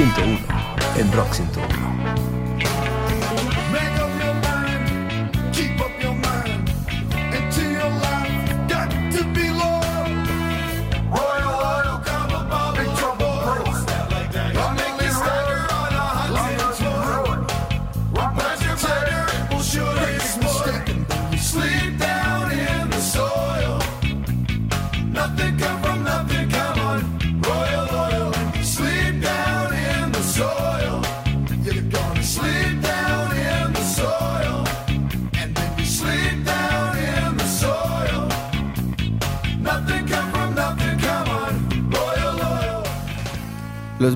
101 0.00 0.38
en 0.96 1.12
Rock 1.12 1.34
101. 1.34 1.79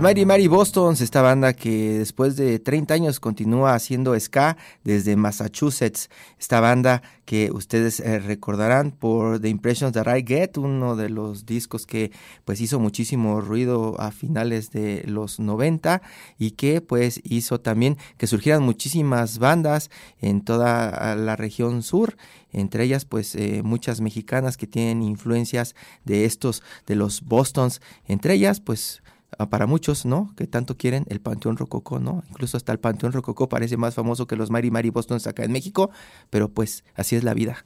Mighty 0.04 0.26
Mighty 0.26 0.48
Bostons, 0.48 1.00
esta 1.00 1.22
banda 1.22 1.54
que 1.54 1.98
después 2.00 2.36
de 2.36 2.58
30 2.58 2.92
años 2.92 3.20
continúa 3.20 3.74
haciendo 3.74 4.14
ska 4.20 4.58
desde 4.82 5.16
Massachusetts. 5.16 6.10
Esta 6.38 6.60
banda 6.60 7.00
que 7.24 7.50
ustedes 7.50 8.00
eh, 8.00 8.18
recordarán 8.18 8.90
por 8.90 9.40
The 9.40 9.48
Impressions 9.48 9.94
That 9.94 10.14
I 10.14 10.22
Get, 10.26 10.58
uno 10.58 10.94
de 10.94 11.08
los 11.08 11.46
discos 11.46 11.86
que 11.86 12.12
pues 12.44 12.60
hizo 12.60 12.78
muchísimo 12.80 13.40
ruido 13.40 13.98
a 13.98 14.10
finales 14.10 14.70
de 14.72 15.04
los 15.06 15.40
90 15.40 16.02
y 16.38 16.50
que 16.50 16.82
pues 16.82 17.22
hizo 17.24 17.60
también 17.60 17.96
que 18.18 18.26
surgieran 18.26 18.62
muchísimas 18.62 19.38
bandas 19.38 19.88
en 20.20 20.42
toda 20.42 21.16
la 21.16 21.34
región 21.36 21.82
sur 21.82 22.18
entre 22.52 22.84
ellas 22.84 23.06
pues 23.06 23.34
eh, 23.36 23.62
muchas 23.64 24.02
mexicanas 24.02 24.58
que 24.58 24.66
tienen 24.66 25.02
influencias 25.02 25.74
de 26.04 26.26
estos 26.26 26.62
de 26.86 26.94
los 26.94 27.22
Bostons 27.22 27.80
entre 28.06 28.34
ellas 28.34 28.60
pues 28.60 29.02
para 29.36 29.66
muchos, 29.66 30.06
¿no? 30.06 30.32
Que 30.36 30.46
tanto 30.46 30.76
quieren 30.76 31.04
el 31.08 31.20
Panteón 31.20 31.56
Rococó, 31.56 31.98
¿no? 31.98 32.22
Incluso 32.30 32.56
hasta 32.56 32.72
el 32.72 32.78
Panteón 32.78 33.12
Rococó 33.12 33.48
parece 33.48 33.76
más 33.76 33.94
famoso 33.94 34.26
que 34.26 34.36
los 34.36 34.50
Mary 34.50 34.70
Mary 34.70 34.90
Bostons 34.90 35.26
acá 35.26 35.44
en 35.44 35.52
México, 35.52 35.90
pero 36.30 36.48
pues 36.48 36.84
así 36.94 37.16
es 37.16 37.24
la 37.24 37.34
vida. 37.34 37.64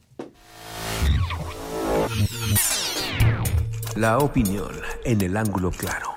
La 3.95 4.17
opinión 4.17 4.71
en 5.03 5.21
el 5.21 5.35
ángulo 5.35 5.71
claro. 5.71 6.09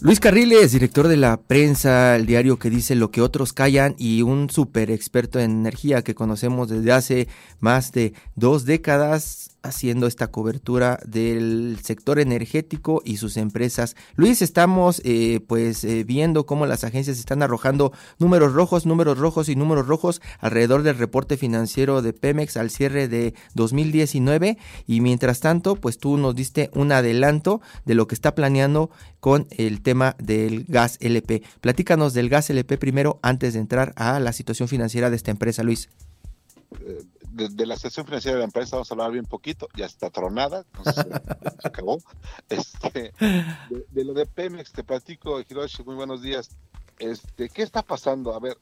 Luis 0.00 0.20
Carriles, 0.20 0.70
director 0.70 1.08
de 1.08 1.16
la 1.16 1.38
prensa, 1.38 2.14
el 2.14 2.24
diario 2.24 2.60
que 2.60 2.70
dice 2.70 2.94
lo 2.94 3.10
que 3.10 3.20
otros 3.20 3.52
callan 3.52 3.96
y 3.98 4.22
un 4.22 4.48
super 4.48 4.92
experto 4.92 5.40
en 5.40 5.50
energía 5.50 6.02
que 6.02 6.14
conocemos 6.14 6.68
desde 6.68 6.92
hace 6.92 7.28
más 7.58 7.90
de 7.90 8.12
dos 8.36 8.64
décadas 8.64 9.57
haciendo 9.62 10.06
esta 10.06 10.28
cobertura 10.28 11.00
del 11.06 11.78
sector 11.82 12.18
energético 12.18 13.02
y 13.04 13.16
sus 13.16 13.36
empresas. 13.36 13.96
Luis, 14.16 14.42
estamos 14.42 15.02
eh, 15.04 15.40
pues 15.46 15.84
eh, 15.84 16.04
viendo 16.04 16.46
cómo 16.46 16.66
las 16.66 16.84
agencias 16.84 17.18
están 17.18 17.42
arrojando 17.42 17.92
números 18.18 18.52
rojos, 18.52 18.86
números 18.86 19.18
rojos 19.18 19.48
y 19.48 19.56
números 19.56 19.86
rojos 19.86 20.20
alrededor 20.38 20.82
del 20.82 20.98
reporte 20.98 21.36
financiero 21.36 22.02
de 22.02 22.12
Pemex 22.12 22.56
al 22.56 22.70
cierre 22.70 23.08
de 23.08 23.34
2019 23.54 24.58
y 24.86 25.00
mientras 25.00 25.40
tanto 25.40 25.76
pues 25.76 25.98
tú 25.98 26.16
nos 26.16 26.34
diste 26.34 26.70
un 26.74 26.92
adelanto 26.92 27.60
de 27.84 27.94
lo 27.94 28.06
que 28.06 28.14
está 28.14 28.34
planeando 28.34 28.90
con 29.20 29.46
el 29.50 29.82
tema 29.82 30.16
del 30.18 30.64
gas 30.64 30.98
LP. 31.00 31.42
Platícanos 31.60 32.14
del 32.14 32.28
gas 32.28 32.50
LP 32.50 32.78
primero 32.78 33.18
antes 33.22 33.54
de 33.54 33.60
entrar 33.60 33.92
a 33.96 34.20
la 34.20 34.32
situación 34.32 34.68
financiera 34.68 35.10
de 35.10 35.16
esta 35.16 35.30
empresa, 35.30 35.62
Luis. 35.62 35.88
eh, 36.80 37.02
de, 37.38 37.48
de 37.48 37.66
la 37.66 37.76
situación 37.76 38.06
financiera 38.06 38.34
de 38.34 38.40
la 38.40 38.46
empresa 38.46 38.76
vamos 38.76 38.90
a 38.90 38.94
hablar 38.94 39.12
bien 39.12 39.24
poquito, 39.24 39.68
ya 39.76 39.86
está 39.86 40.10
tronada, 40.10 40.64
entonces 40.74 41.06
se 41.60 41.68
acabó. 41.68 41.98
Este, 42.48 43.12
de, 43.20 43.86
de 43.90 44.04
lo 44.04 44.14
de 44.14 44.26
Pemex, 44.26 44.72
te 44.72 44.82
platico, 44.82 45.40
Hiroshi, 45.40 45.82
muy 45.84 45.94
buenos 45.94 46.22
días. 46.22 46.50
Este, 46.98 47.48
¿Qué 47.48 47.62
está 47.62 47.82
pasando? 47.82 48.34
A 48.34 48.40
ver, 48.40 48.56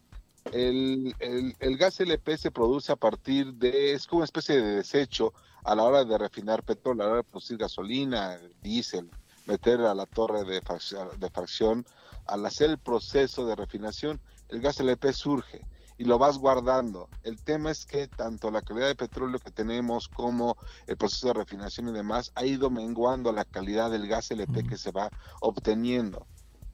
el, 0.53 1.15
el, 1.21 1.55
el 1.59 1.77
gas 1.77 2.01
LP 2.01 2.37
se 2.37 2.51
produce 2.51 2.93
a 2.93 2.97
partir 2.97 3.55
de, 3.55 3.93
es 3.93 4.07
como 4.07 4.19
una 4.19 4.25
especie 4.27 4.61
de 4.61 4.77
desecho 4.77 5.33
a 5.65 5.75
la 5.75 5.83
hora 5.83 6.05
de 6.05 6.19
refinar 6.19 6.63
petróleo, 6.63 7.03
a 7.03 7.07
la 7.07 7.13
hora 7.13 7.23
de 7.23 7.29
producir 7.29 7.57
gasolina, 7.57 8.39
diésel, 8.63 9.11
meter 9.47 9.81
a 9.81 9.95
la 9.95 10.07
torre 10.07 10.45
de 10.45 10.61
fracción, 10.61 11.09
de 11.19 11.31
fracción. 11.31 11.87
Al 12.27 12.45
hacer 12.45 12.71
el 12.71 12.79
proceso 12.79 13.47
de 13.47 13.55
refinación, 13.55 14.21
el 14.49 14.61
gas 14.61 14.81
LP 14.81 15.13
surge 15.13 15.65
y 15.99 16.05
lo 16.05 16.19
vas 16.19 16.39
guardando. 16.39 17.09
El 17.23 17.43
tema 17.43 17.71
es 17.71 17.87
que 17.87 18.09
tanto 18.09 18.51
la 18.51 18.63
calidad 18.63 18.89
de 18.89 18.95
petróleo 18.95 19.39
que 19.39 19.51
tenemos 19.51 20.09
como 20.09 20.57
el 20.87 20.97
proceso 20.97 21.29
de 21.29 21.35
refinación 21.35 21.89
y 21.89 21.93
demás 21.93 22.33
ha 22.35 22.45
ido 22.45 22.71
menguando 22.71 23.33
la 23.33 23.45
calidad 23.45 23.91
del 23.91 24.07
gas 24.07 24.31
LP 24.31 24.67
que 24.67 24.77
se 24.77 24.93
va 24.93 25.11
obteniendo. 25.41 26.27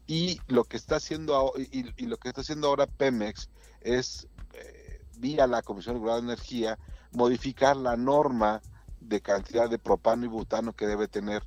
Y 0.06 0.40
lo 0.48 0.64
que 0.64 0.76
está 0.76 0.96
haciendo 0.96 1.52
y, 1.56 1.92
y 1.96 2.06
lo 2.06 2.16
que 2.16 2.28
está 2.28 2.40
haciendo 2.40 2.68
ahora 2.68 2.87
Pemex 2.87 3.48
es 3.80 4.28
eh, 4.54 5.00
vía 5.18 5.46
la 5.46 5.62
Comisión 5.62 5.94
Regular 5.94 6.16
de 6.16 6.32
Energía 6.32 6.78
modificar 7.12 7.76
la 7.76 7.96
norma 7.96 8.61
de 9.00 9.20
cantidad 9.20 9.68
de 9.68 9.78
propano 9.78 10.24
y 10.24 10.28
butano 10.28 10.72
que 10.72 10.87
debe 10.87 11.08
tener 11.08 11.44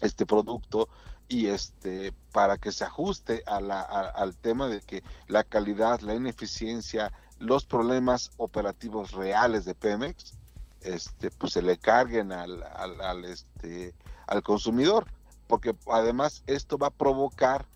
este 0.00 0.26
producto 0.26 0.88
y 1.28 1.46
este 1.46 2.12
para 2.32 2.58
que 2.58 2.72
se 2.72 2.84
ajuste 2.84 3.42
a 3.46 3.60
la, 3.60 3.80
al 3.80 4.36
tema 4.36 4.68
de 4.68 4.80
que 4.80 5.02
la 5.26 5.44
calidad, 5.44 6.00
la 6.00 6.14
ineficiencia, 6.14 7.12
los 7.38 7.64
problemas 7.64 8.30
operativos 8.36 9.12
reales 9.12 9.64
de 9.64 9.74
Pemex, 9.74 10.34
este, 10.82 11.30
pues 11.30 11.52
se 11.52 11.62
le 11.62 11.78
carguen 11.78 12.32
al, 12.32 12.62
al, 12.62 13.24
este, 13.24 13.94
al 14.26 14.42
consumidor, 14.42 15.06
porque 15.46 15.74
además 15.90 16.42
esto 16.46 16.78
va 16.78 16.88
a 16.88 16.90
provocar 16.90 17.66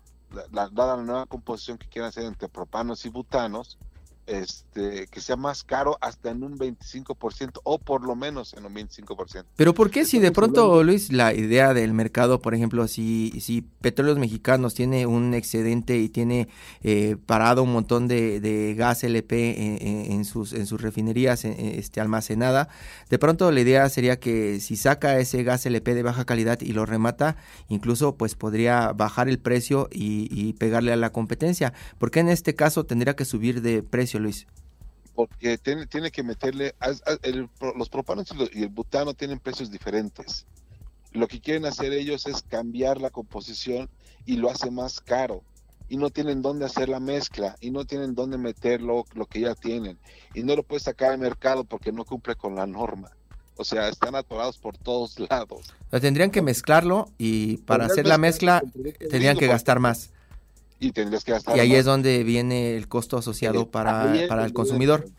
la- 0.51 0.69
la- 0.73 0.97
nueva 0.97 1.25
composición 1.25 1.77
que 1.77 1.87
quieren 1.87 2.09
hacer 2.09 2.23
entre 2.25 2.47
propanos 2.49 3.05
y 3.05 3.09
butanos, 3.09 3.77
este, 4.27 5.07
que 5.07 5.21
sea 5.21 5.35
más 5.35 5.63
caro 5.63 5.97
hasta 6.01 6.31
en 6.31 6.43
un 6.43 6.57
25% 6.57 7.59
o 7.63 7.79
por 7.79 8.05
lo 8.05 8.15
menos 8.15 8.53
en 8.53 8.65
un 8.65 8.73
25%. 8.73 9.45
Pero 9.55 9.73
¿por 9.73 9.91
qué 9.91 10.05
si 10.05 10.19
de 10.19 10.31
pronto, 10.31 10.83
Luis, 10.83 11.11
la 11.11 11.33
idea 11.33 11.73
del 11.73 11.93
mercado, 11.93 12.39
por 12.41 12.55
ejemplo, 12.55 12.87
si, 12.87 13.33
si 13.39 13.61
Petróleos 13.61 14.17
Mexicanos 14.17 14.73
tiene 14.73 15.05
un 15.05 15.33
excedente 15.33 15.97
y 15.97 16.09
tiene 16.09 16.47
eh, 16.81 17.17
parado 17.25 17.63
un 17.63 17.73
montón 17.73 18.07
de, 18.07 18.39
de 18.39 18.73
gas 18.75 19.03
LP 19.03 20.11
en, 20.11 20.25
sus, 20.25 20.53
en 20.53 20.65
sus 20.65 20.81
refinerías 20.81 21.45
eh, 21.45 21.77
este, 21.77 22.01
almacenada, 22.01 22.69
de 23.09 23.19
pronto 23.19 23.51
la 23.51 23.61
idea 23.61 23.87
sería 23.89 24.19
que 24.19 24.59
si 24.59 24.75
saca 24.75 25.19
ese 25.19 25.43
gas 25.43 25.65
LP 25.65 25.93
de 25.93 26.03
baja 26.03 26.25
calidad 26.25 26.59
y 26.61 26.73
lo 26.73 26.85
remata, 26.85 27.37
incluso 27.67 28.15
pues 28.15 28.35
podría 28.35 28.91
bajar 28.93 29.29
el 29.29 29.39
precio 29.39 29.87
y, 29.91 30.27
y 30.31 30.53
pegarle 30.53 30.93
a 30.93 30.95
la 30.95 31.11
competencia. 31.11 31.73
¿Por 31.97 32.11
qué 32.11 32.21
en 32.21 32.29
este 32.29 32.55
caso 32.55 32.85
tendría 32.85 33.15
que 33.15 33.25
subir 33.25 33.61
de 33.61 33.83
precio, 33.83 34.14
Luis? 34.19 34.47
porque 35.15 35.57
tiene, 35.57 35.87
tiene 35.87 36.11
que 36.11 36.21
meterle, 36.23 36.75
el 37.23 37.49
los 37.75 37.89
propanos 37.89 38.27
y, 38.53 38.63
el 38.63 38.69
butano 38.69 39.13
tienen 39.13 39.39
precios 39.39 39.71
diferentes. 39.71 40.45
Lo 41.13 41.27
que 41.27 41.39
quieren 41.39 41.65
hacer 41.65 41.93
ellos 41.93 42.27
es 42.27 42.43
cambiar 42.43 42.99
la 42.99 43.09
composición 43.09 43.89
y 44.25 44.35
lo 44.35 44.51
hace 44.51 44.69
más 44.69 44.99
caro. 44.99 45.41
Y 45.87 45.97
no 45.97 46.09
tienen 46.09 46.41
dónde 46.41 46.65
hacer 46.65 46.89
la 46.89 46.99
mezcla 46.99 47.55
y 47.61 47.71
no 47.71 47.85
tienen 47.85 48.15
dónde 48.15 48.37
meter 48.37 48.81
lo, 48.81 49.05
lo 49.13 49.25
que 49.25 49.39
ya 49.39 49.55
tienen. 49.55 49.97
Y 50.33 50.43
no 50.43 50.55
lo 50.55 50.63
puedes 50.63 50.83
sacar 50.83 51.11
al 51.11 51.19
mercado 51.19 51.63
porque 51.63 51.91
no 51.91 52.03
cumple 52.03 52.35
con 52.35 52.55
la 52.55 52.67
norma. 52.67 53.11
O 53.55 53.63
sea, 53.63 53.87
están 53.87 54.15
atorados 54.15 54.57
por 54.57 54.77
todos 54.77 55.17
lados. 55.29 55.73
O 55.87 55.89
sea, 55.91 56.01
tendrían 56.01 56.31
que 56.31 56.41
mezclarlo 56.41 57.07
y 57.17 57.57
para 57.57 57.85
hacer 57.85 58.05
la 58.05 58.17
mezcla 58.17 58.61
tendrían 58.99 59.37
que 59.37 59.47
gastar 59.47 59.79
más. 59.79 60.09
Y 60.85 60.91
tendrías 60.91 61.23
que 61.23 61.31
gastar 61.31 61.57
Y 61.57 61.59
ahí 61.61 61.69
más. 61.69 61.79
es 61.79 61.85
donde 61.85 62.23
viene 62.23 62.75
el 62.77 62.87
costo 62.87 63.17
asociado 63.17 63.61
Eh, 63.61 63.65
para, 63.65 64.13
para 64.27 64.45
el 64.45 64.53
consumidor. 64.53 65.09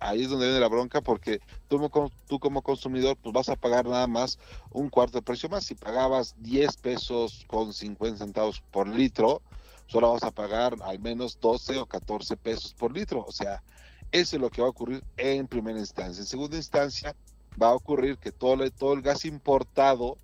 Ahí 0.00 0.24
es 0.24 0.28
donde 0.30 0.46
viene 0.46 0.60
la 0.60 0.68
bronca 0.68 1.00
porque 1.00 1.38
tú, 1.68 1.88
como- 1.90 2.10
tú 2.26 2.40
como 2.40 2.60
consumidor 2.60 3.16
pues 3.22 3.32
vas 3.32 3.48
a 3.48 3.54
pagar 3.56 3.86
nada 3.86 4.08
más 4.08 4.36
un 4.70 4.90
cuarto 4.90 5.18
de 5.18 5.22
precio 5.22 5.48
más. 5.48 5.64
Si 5.64 5.76
pagabas 5.76 6.34
10 6.38 6.76
pesos 6.76 7.44
con 7.46 7.72
50 7.72 8.18
centavos 8.18 8.60
por 8.72 8.88
litro, 8.88 9.42
solo 9.86 10.12
vas 10.12 10.24
a 10.24 10.32
pagar 10.32 10.74
al 10.82 10.98
menos 10.98 11.38
12 11.40 11.78
o 11.78 11.86
14 11.86 12.36
pesos 12.36 12.74
por 12.74 12.92
litro. 12.92 13.24
O 13.26 13.32
sea, 13.32 13.62
eso 14.10 14.36
es 14.36 14.42
lo 14.42 14.50
que 14.50 14.60
va 14.60 14.66
a 14.66 14.70
ocurrir 14.70 15.04
en 15.16 15.46
primera 15.46 15.78
instancia. 15.78 16.20
En 16.20 16.26
segunda 16.26 16.56
instancia 16.56 17.14
va 17.60 17.68
a 17.68 17.74
ocurrir 17.74 18.18
que 18.18 18.32
todo, 18.32 18.54
el- 18.64 18.72
todo 18.72 18.92
el 18.92 19.02
gas 19.02 19.24
importado, 19.24 20.18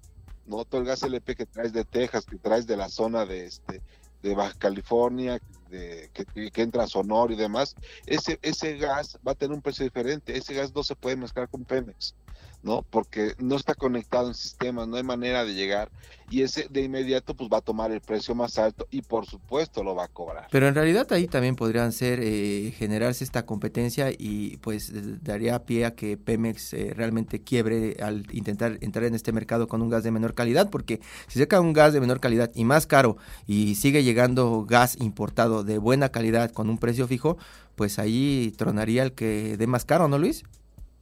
no 0.45 0.65
todo 0.65 0.81
el 0.81 0.89
gas 0.89 1.05
LP 1.05 1.37
que 1.37 1.47
traes 1.47 1.73
de 1.73 1.85
Texas, 1.85 2.27
que 2.27 2.37
traes 2.37 2.67
de 2.67 2.77
la 2.77 2.89
zona 2.89 3.25
de 3.25 3.47
este 3.47 3.81
de 4.23 4.35
Baja 4.35 4.55
California, 4.59 5.41
de, 5.71 6.11
que, 6.13 6.63
entra 6.63 6.85
a 6.85 6.87
Sonora 6.87 7.33
y 7.33 7.37
demás, 7.37 7.75
ese, 8.07 8.39
ese 8.43 8.77
gas 8.77 9.19
va 9.27 9.33
a 9.33 9.35
tener 9.35 9.55
un 9.55 9.63
precio 9.63 9.85
diferente. 9.85 10.37
Ese 10.37 10.55
gas 10.55 10.75
no 10.75 10.83
se 10.83 10.95
puede 10.95 11.17
mezclar 11.17 11.49
con 11.49 11.65
Pemex, 11.65 12.15
¿no? 12.63 12.83
Porque 12.89 13.35
no 13.39 13.57
está 13.57 13.75
conectado 13.75 14.29
en 14.29 14.35
sistemas, 14.35 14.89
no 14.89 14.97
hay 14.97 15.03
manera 15.03 15.45
de 15.45 15.55
llegar. 15.55 15.91
Y 16.31 16.43
ese 16.43 16.67
de 16.71 16.83
inmediato 16.83 17.35
pues 17.35 17.51
va 17.53 17.59
a 17.59 17.61
tomar 17.61 17.93
el 17.93 18.01
precio 18.01 18.35
más 18.35 18.57
alto 18.57 18.87
y 18.91 19.03
por 19.03 19.27
supuesto 19.27 19.83
lo 19.83 19.95
va 19.95 20.05
a 20.05 20.09
cobrar. 20.09 20.47
Pero 20.51 20.67
en 20.67 20.75
realidad 20.75 21.13
ahí 21.13 21.27
también 21.27 21.57
podrían 21.57 21.93
ser 21.93 22.21
eh, 22.23 22.73
generarse 22.79 23.23
esta 23.23 23.45
competencia 23.45 24.11
y 24.11 24.57
pues 24.59 24.93
daría 25.23 25.65
pie 25.65 25.85
a 25.85 25.95
que 25.95 26.17
Pemex 26.17 26.73
eh, 26.73 26.93
realmente 26.95 27.43
quiebre 27.43 27.97
al 28.03 28.25
intentar 28.33 28.79
entrar 28.81 29.05
en 29.05 29.15
este 29.15 29.33
mercado 29.33 29.69
con 29.69 29.83
un 29.83 29.91
gas 29.91 30.05
de 30.05 30.11
menor 30.11 30.35
calidad, 30.35 30.71
porque 30.71 31.01
si 31.27 31.39
saca 31.39 31.61
un 31.61 31.75
gas 31.75 31.93
de 31.93 32.01
menor 32.01 32.21
calidad 32.21 32.51
y 32.55 32.65
más 32.65 32.87
caro 32.87 33.19
y 33.47 33.75
sigue 33.75 34.03
llegando 34.03 34.65
gas 34.67 34.97
importado 35.01 35.65
de 35.65 35.77
buena 35.77 36.09
calidad 36.11 36.51
con 36.51 36.71
un 36.71 36.79
precio 36.79 37.07
fijo, 37.07 37.37
pues 37.75 37.99
ahí 37.99 38.55
tronaría 38.57 39.03
el 39.03 39.13
que 39.13 39.57
dé 39.59 39.67
más 39.67 39.85
caro, 39.85 40.09
¿no, 40.09 40.19
Luis? 40.19 40.45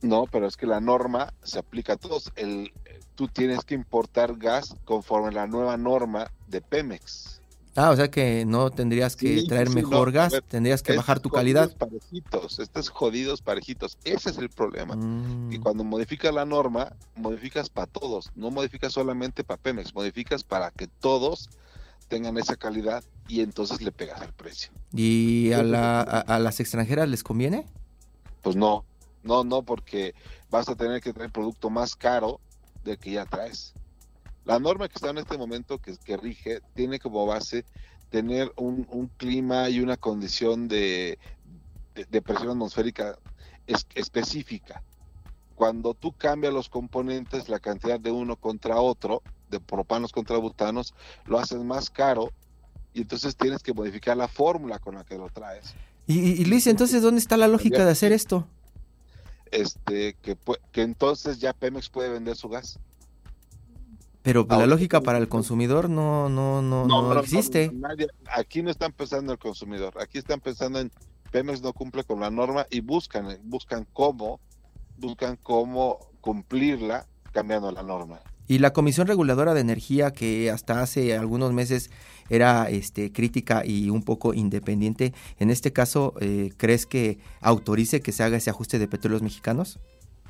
No, 0.02 0.24
pero 0.30 0.46
es 0.46 0.56
que 0.56 0.66
la 0.66 0.80
norma 0.80 1.32
se 1.42 1.58
aplica 1.58 1.94
a 1.94 1.96
todos. 1.96 2.32
El, 2.36 2.72
tú 3.14 3.28
tienes 3.28 3.64
que 3.64 3.74
importar 3.74 4.36
gas 4.36 4.74
conforme 4.84 5.30
la 5.32 5.46
nueva 5.46 5.76
norma 5.76 6.30
de 6.48 6.60
Pemex. 6.60 7.40
Ah, 7.76 7.90
o 7.90 7.96
sea 7.96 8.10
que 8.10 8.44
no 8.46 8.70
tendrías 8.70 9.14
que 9.14 9.40
Sí, 9.42 9.46
traer 9.46 9.68
sí, 9.68 9.74
mejor 9.76 10.08
no, 10.08 10.14
gas, 10.14 10.34
tendrías 10.48 10.82
que 10.82 10.96
bajar 10.96 11.20
tu 11.20 11.30
calidad. 11.30 11.70
Parejitos, 11.76 12.58
estos 12.58 12.88
jodidos 12.88 13.42
parejitos. 13.42 13.96
Ese 14.04 14.30
es 14.30 14.38
el 14.38 14.48
problema. 14.50 14.96
Mm. 14.96 15.52
Y 15.52 15.58
cuando 15.58 15.84
modificas 15.84 16.34
la 16.34 16.44
norma, 16.44 16.92
modificas 17.14 17.68
para 17.68 17.86
todos. 17.86 18.30
No 18.34 18.50
modificas 18.50 18.92
solamente 18.92 19.44
para 19.44 19.60
Pemex, 19.60 19.94
modificas 19.94 20.42
para 20.42 20.72
que 20.72 20.88
todos 20.88 21.48
tengan 22.08 22.36
esa 22.38 22.56
calidad 22.56 23.04
y 23.28 23.40
entonces 23.40 23.80
le 23.82 23.92
pegas 23.92 24.20
el 24.22 24.32
precio. 24.32 24.72
¿Y 24.92 25.52
a, 25.52 25.62
la- 25.62 26.00
a- 26.00 26.20
a 26.20 26.38
las 26.40 26.58
extranjeras 26.58 27.08
les 27.08 27.22
conviene? 27.22 27.66
Pues 28.42 28.56
no, 28.56 28.84
no, 29.22 29.44
no, 29.44 29.62
porque 29.62 30.14
vas 30.50 30.68
a 30.68 30.74
tener 30.76 31.00
que 31.00 31.12
traer 31.12 31.30
producto 31.30 31.70
más 31.70 31.94
caro 31.94 32.40
del 32.84 32.98
que 32.98 33.12
ya 33.12 33.26
traes. 33.26 33.74
La 34.44 34.58
norma 34.58 34.88
que 34.88 34.94
está 34.94 35.10
en 35.10 35.18
este 35.18 35.36
momento, 35.36 35.78
que, 35.78 36.16
rige, 36.16 36.60
tiene 36.74 36.98
como 36.98 37.26
base 37.26 37.64
tener 38.08 38.52
un, 38.56 39.10
clima 39.16 39.68
y 39.68 39.80
una 39.80 39.96
condición 39.96 40.66
de, 40.66 41.18
presión 42.24 42.50
atmosférica 42.50 43.16
es- 43.66 43.86
específica. 43.94 44.82
Cuando 45.54 45.92
tú 45.94 46.12
cambias 46.12 46.54
los 46.54 46.68
componentes, 46.68 47.48
la 47.48 47.60
cantidad 47.60 48.00
de 48.00 48.10
uno 48.10 48.36
contra 48.36 48.80
otro, 48.80 49.22
de 49.50 49.60
propanos 49.60 50.10
contra 50.10 50.38
butanos, 50.38 50.94
lo 51.26 51.38
haces 51.38 51.62
más 51.62 51.90
caro 51.90 52.30
y 52.94 53.02
entonces 53.02 53.36
tienes 53.36 53.62
que 53.62 53.74
modificar 53.74 54.16
la 54.16 54.26
fórmula 54.28 54.78
con 54.78 54.94
la 54.94 55.04
que 55.04 55.16
lo 55.18 55.28
traes. 55.28 55.74
Y, 56.06 56.18
y- 56.18 56.32
y 56.40 56.44
Luis, 56.46 56.66
entonces, 56.66 57.02
¿dónde 57.02 57.20
está 57.20 57.36
la 57.36 57.46
lógica 57.46 57.84
de 57.84 57.92
hacer 57.92 58.12
esto? 58.12 58.48
Este 59.50 60.14
que, 60.14 60.36
que 60.72 60.82
entonces 60.82 61.38
ya 61.38 61.52
Pemex 61.52 61.88
puede 61.88 62.10
vender 62.10 62.36
su 62.36 62.48
gas. 62.48 62.78
Pero 64.22 64.46
la 64.48 64.66
lógica 64.66 65.00
para 65.00 65.18
el 65.18 65.28
consumidor 65.28 65.88
no, 65.88 66.28
no, 66.28 66.60
no, 66.60 66.86
no, 66.86 67.18
existe. 67.18 67.72
aquí 68.30 68.62
no 68.62 68.70
están 68.70 68.92
pensando 68.92 69.32
en 69.32 69.36
el 69.36 69.38
consumidor, 69.38 69.94
aquí 69.98 70.18
están 70.18 70.40
pensando 70.40 70.78
en 70.78 70.92
Pemex 71.30 71.62
no 71.62 71.72
cumple 71.72 72.04
con 72.04 72.20
la 72.20 72.30
norma 72.30 72.66
y 72.70 72.80
buscan 72.80 73.38
buscan 73.44 73.86
cómo 73.92 74.40
buscan 74.98 75.38
cómo 75.42 75.98
cumplirla 76.20 77.06
cambiando 77.32 77.70
la 77.72 77.82
norma. 77.82 78.20
Y 78.46 78.58
la 78.58 78.72
Comisión 78.72 79.06
Reguladora 79.06 79.54
de 79.54 79.60
Energía, 79.60 80.10
que 80.10 80.50
hasta 80.50 80.82
hace 80.82 81.16
algunos 81.16 81.52
meses 81.52 81.90
era 82.30 82.70
este, 82.70 83.12
crítica 83.12 83.62
y 83.64 83.90
un 83.90 84.02
poco 84.02 84.32
independiente, 84.32 85.12
en 85.38 85.50
este 85.50 85.72
caso, 85.72 86.14
eh, 86.20 86.52
¿crees 86.56 86.86
que 86.86 87.18
autorice 87.40 88.00
que 88.00 88.12
se 88.12 88.22
haga 88.22 88.38
ese 88.38 88.50
ajuste 88.50 88.78
de 88.78 88.88
petróleos 88.88 89.22
mexicanos? 89.22 89.78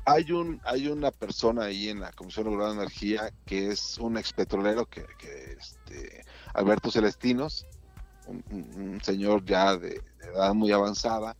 Hay 0.05 0.31
un 0.31 0.59
hay 0.65 0.87
una 0.87 1.11
persona 1.11 1.65
ahí 1.65 1.87
en 1.89 1.99
la 1.99 2.11
Comisión 2.11 2.45
Reguladora 2.45 2.73
de 2.73 2.81
Energía 2.81 3.31
que 3.45 3.67
es 3.67 3.99
un 3.99 4.17
expetrolero 4.17 4.87
que, 4.87 5.05
que 5.19 5.57
este 5.59 6.25
Alberto 6.55 6.89
Celestinos, 6.89 7.67
un, 8.27 8.99
señor 9.03 9.45
ya 9.45 9.77
de, 9.77 9.89
de 9.89 10.27
edad 10.33 10.55
muy 10.55 10.71
avanzada, 10.71 11.35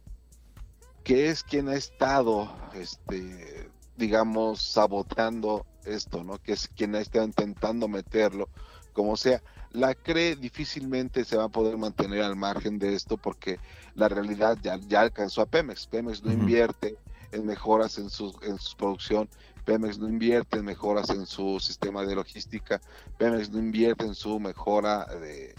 que 1.04 1.30
es 1.30 1.44
quien 1.44 1.70
ha 1.70 1.76
estado, 1.76 2.52
este, 2.74 3.70
digamos, 3.98 4.62
saboteando 4.62 5.66
esto, 5.86 6.24
¿no? 6.24 6.38
Que 6.38 6.54
es 6.54 6.68
quien 6.68 6.96
ha 6.96 7.00
estado 7.00 7.26
intentando 7.26 7.88
meterlo, 7.88 8.50
como 8.94 9.18
sea. 9.18 9.42
La 9.74 9.94
CRE 9.96 10.36
difícilmente 10.36 11.24
se 11.24 11.38
va 11.38 11.46
a 11.46 11.50
poder 11.50 11.78
mantener 11.78 12.24
al 12.24 12.36
margen 12.36 12.78
de 12.78 12.94
esto 12.94 13.18
porque 13.18 13.58
la 13.96 14.10
realidad 14.10 14.58
ya, 14.62 14.78
ya 14.88 15.02
alcanzó 15.02 15.42
a 15.42 15.46
Pemex. 15.46 15.88
Pemex 15.88 16.24
no 16.24 16.32
invierte 16.32 16.98
en 17.32 17.46
mejoras 17.46 17.98
en 17.98 18.10
su, 18.10 18.38
en 18.42 18.58
su 18.60 18.76
producción, 18.76 19.30
Pemex 19.64 19.98
no 19.98 20.10
invierte 20.10 20.58
en 20.58 20.66
mejoras 20.66 21.10
en 21.12 21.26
su 21.26 21.60
sistema 21.62 22.04
de 22.04 22.16
logística, 22.16 22.82
Pemex 23.18 23.50
no 23.50 23.60
invierte 23.60 24.06
en 24.06 24.16
su 24.16 24.38
mejora 24.42 25.06
de, 25.06 25.56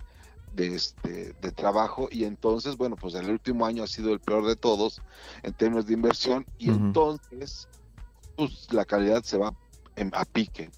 de, 0.53 0.75
este, 0.75 1.33
de 1.41 1.51
trabajo 1.53 2.09
y 2.11 2.25
entonces, 2.25 2.77
bueno, 2.77 2.97
pues 2.97 3.15
el 3.15 3.31
último 3.31 3.65
año 3.65 3.83
ha 3.83 3.87
sido 3.87 4.13
el 4.13 4.21
peor 4.21 4.47
de 4.47 4.57
todos 4.57 5.01
en 5.43 5.55
términos 5.55 5.87
de 5.87 5.95
inversión 5.95 6.45
y 6.59 6.69
entonces 6.69 7.69
pues 8.37 8.67
la 8.73 8.85
calidad 8.85 9.23
se 9.23 9.39
va 9.39 9.55
en- 9.97 10.11
a 10.15 10.25
pique. 10.27 10.71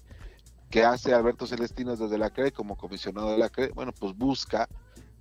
¿Qué 0.75 0.83
hace 0.83 1.13
Alberto 1.13 1.47
Celestinos 1.47 1.99
desde 1.99 2.17
la 2.17 2.31
CRE 2.31 2.51
como 2.51 2.75
comisionado 2.75 3.31
de 3.31 3.37
la 3.37 3.47
CRE? 3.47 3.71
Bueno, 3.73 3.93
pues 3.97 4.13
busca 4.13 4.67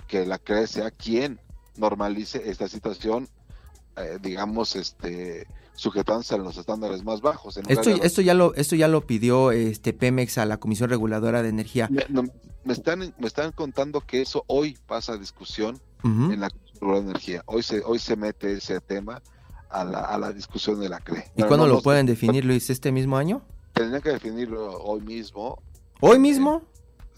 que 0.09 0.27
la 0.27 0.41
CRE 0.41 0.67
sea 0.67 0.91
quien 0.91 1.39
normalice 1.77 2.51
esta 2.51 2.67
situación, 2.67 3.29
eh, 3.97 4.19
digamos, 4.21 4.75
este 4.75 5.47
sujetándose 5.75 6.35
a 6.35 6.39
los 6.39 6.57
estándares 6.57 7.05
más 7.05 7.21
bajos. 7.21 7.57
en 7.57 7.71
Esto, 7.71 7.91
esto, 7.91 8.21
ya 8.21 8.35
lo, 8.35 8.53
esto 8.57 8.75
ya 8.75 8.89
lo 8.89 9.07
pidió 9.07 9.53
este 9.53 9.93
Pemex 9.93 10.39
a 10.39 10.45
la 10.45 10.57
Comisión 10.57 10.91
Reguladora 10.91 11.41
de 11.41 11.51
Energía. 11.51 11.87
me, 11.89 12.05
no, 12.09 12.25
me 12.65 12.73
están, 12.73 13.15
me 13.17 13.27
están 13.29 13.53
contando 13.53 14.01
que 14.01 14.23
eso 14.23 14.43
hoy 14.49 14.77
pasa 14.89 15.13
a 15.13 15.19
discusión 15.19 15.81
en 16.03 16.41
la 16.41 16.51
Comisión 16.51 16.81
Reguladora 16.81 17.05
de 17.05 17.11
Energía. 17.11 17.43
Hoy 17.47 17.63
se, 17.63 17.81
hoy 17.85 18.01
se 18.01 18.17
mete 18.17 18.55
ese 18.55 18.81
tema 18.81 19.23
a 19.71 19.85
la, 19.85 20.01
a 20.01 20.19
la 20.19 20.33
discusión 20.33 20.81
de 20.81 20.89
la 20.89 20.99
CRE. 20.99 21.21
¿Y 21.21 21.37
Pero 21.37 21.47
cuándo 21.47 21.69
no 21.69 21.75
lo 21.75 21.81
pueden 21.81 22.07
definir, 22.07 22.45
Luis? 22.45 22.71
¿Este 22.71 22.91
mismo 22.91 23.17
año? 23.17 23.43
Tendrían 23.75 24.01
que 24.03 24.11
definirlo 24.11 24.79
hoy 24.83 25.01
mismo. 25.03 25.63
¿Hoy 26.01 26.19
mismo? 26.19 26.63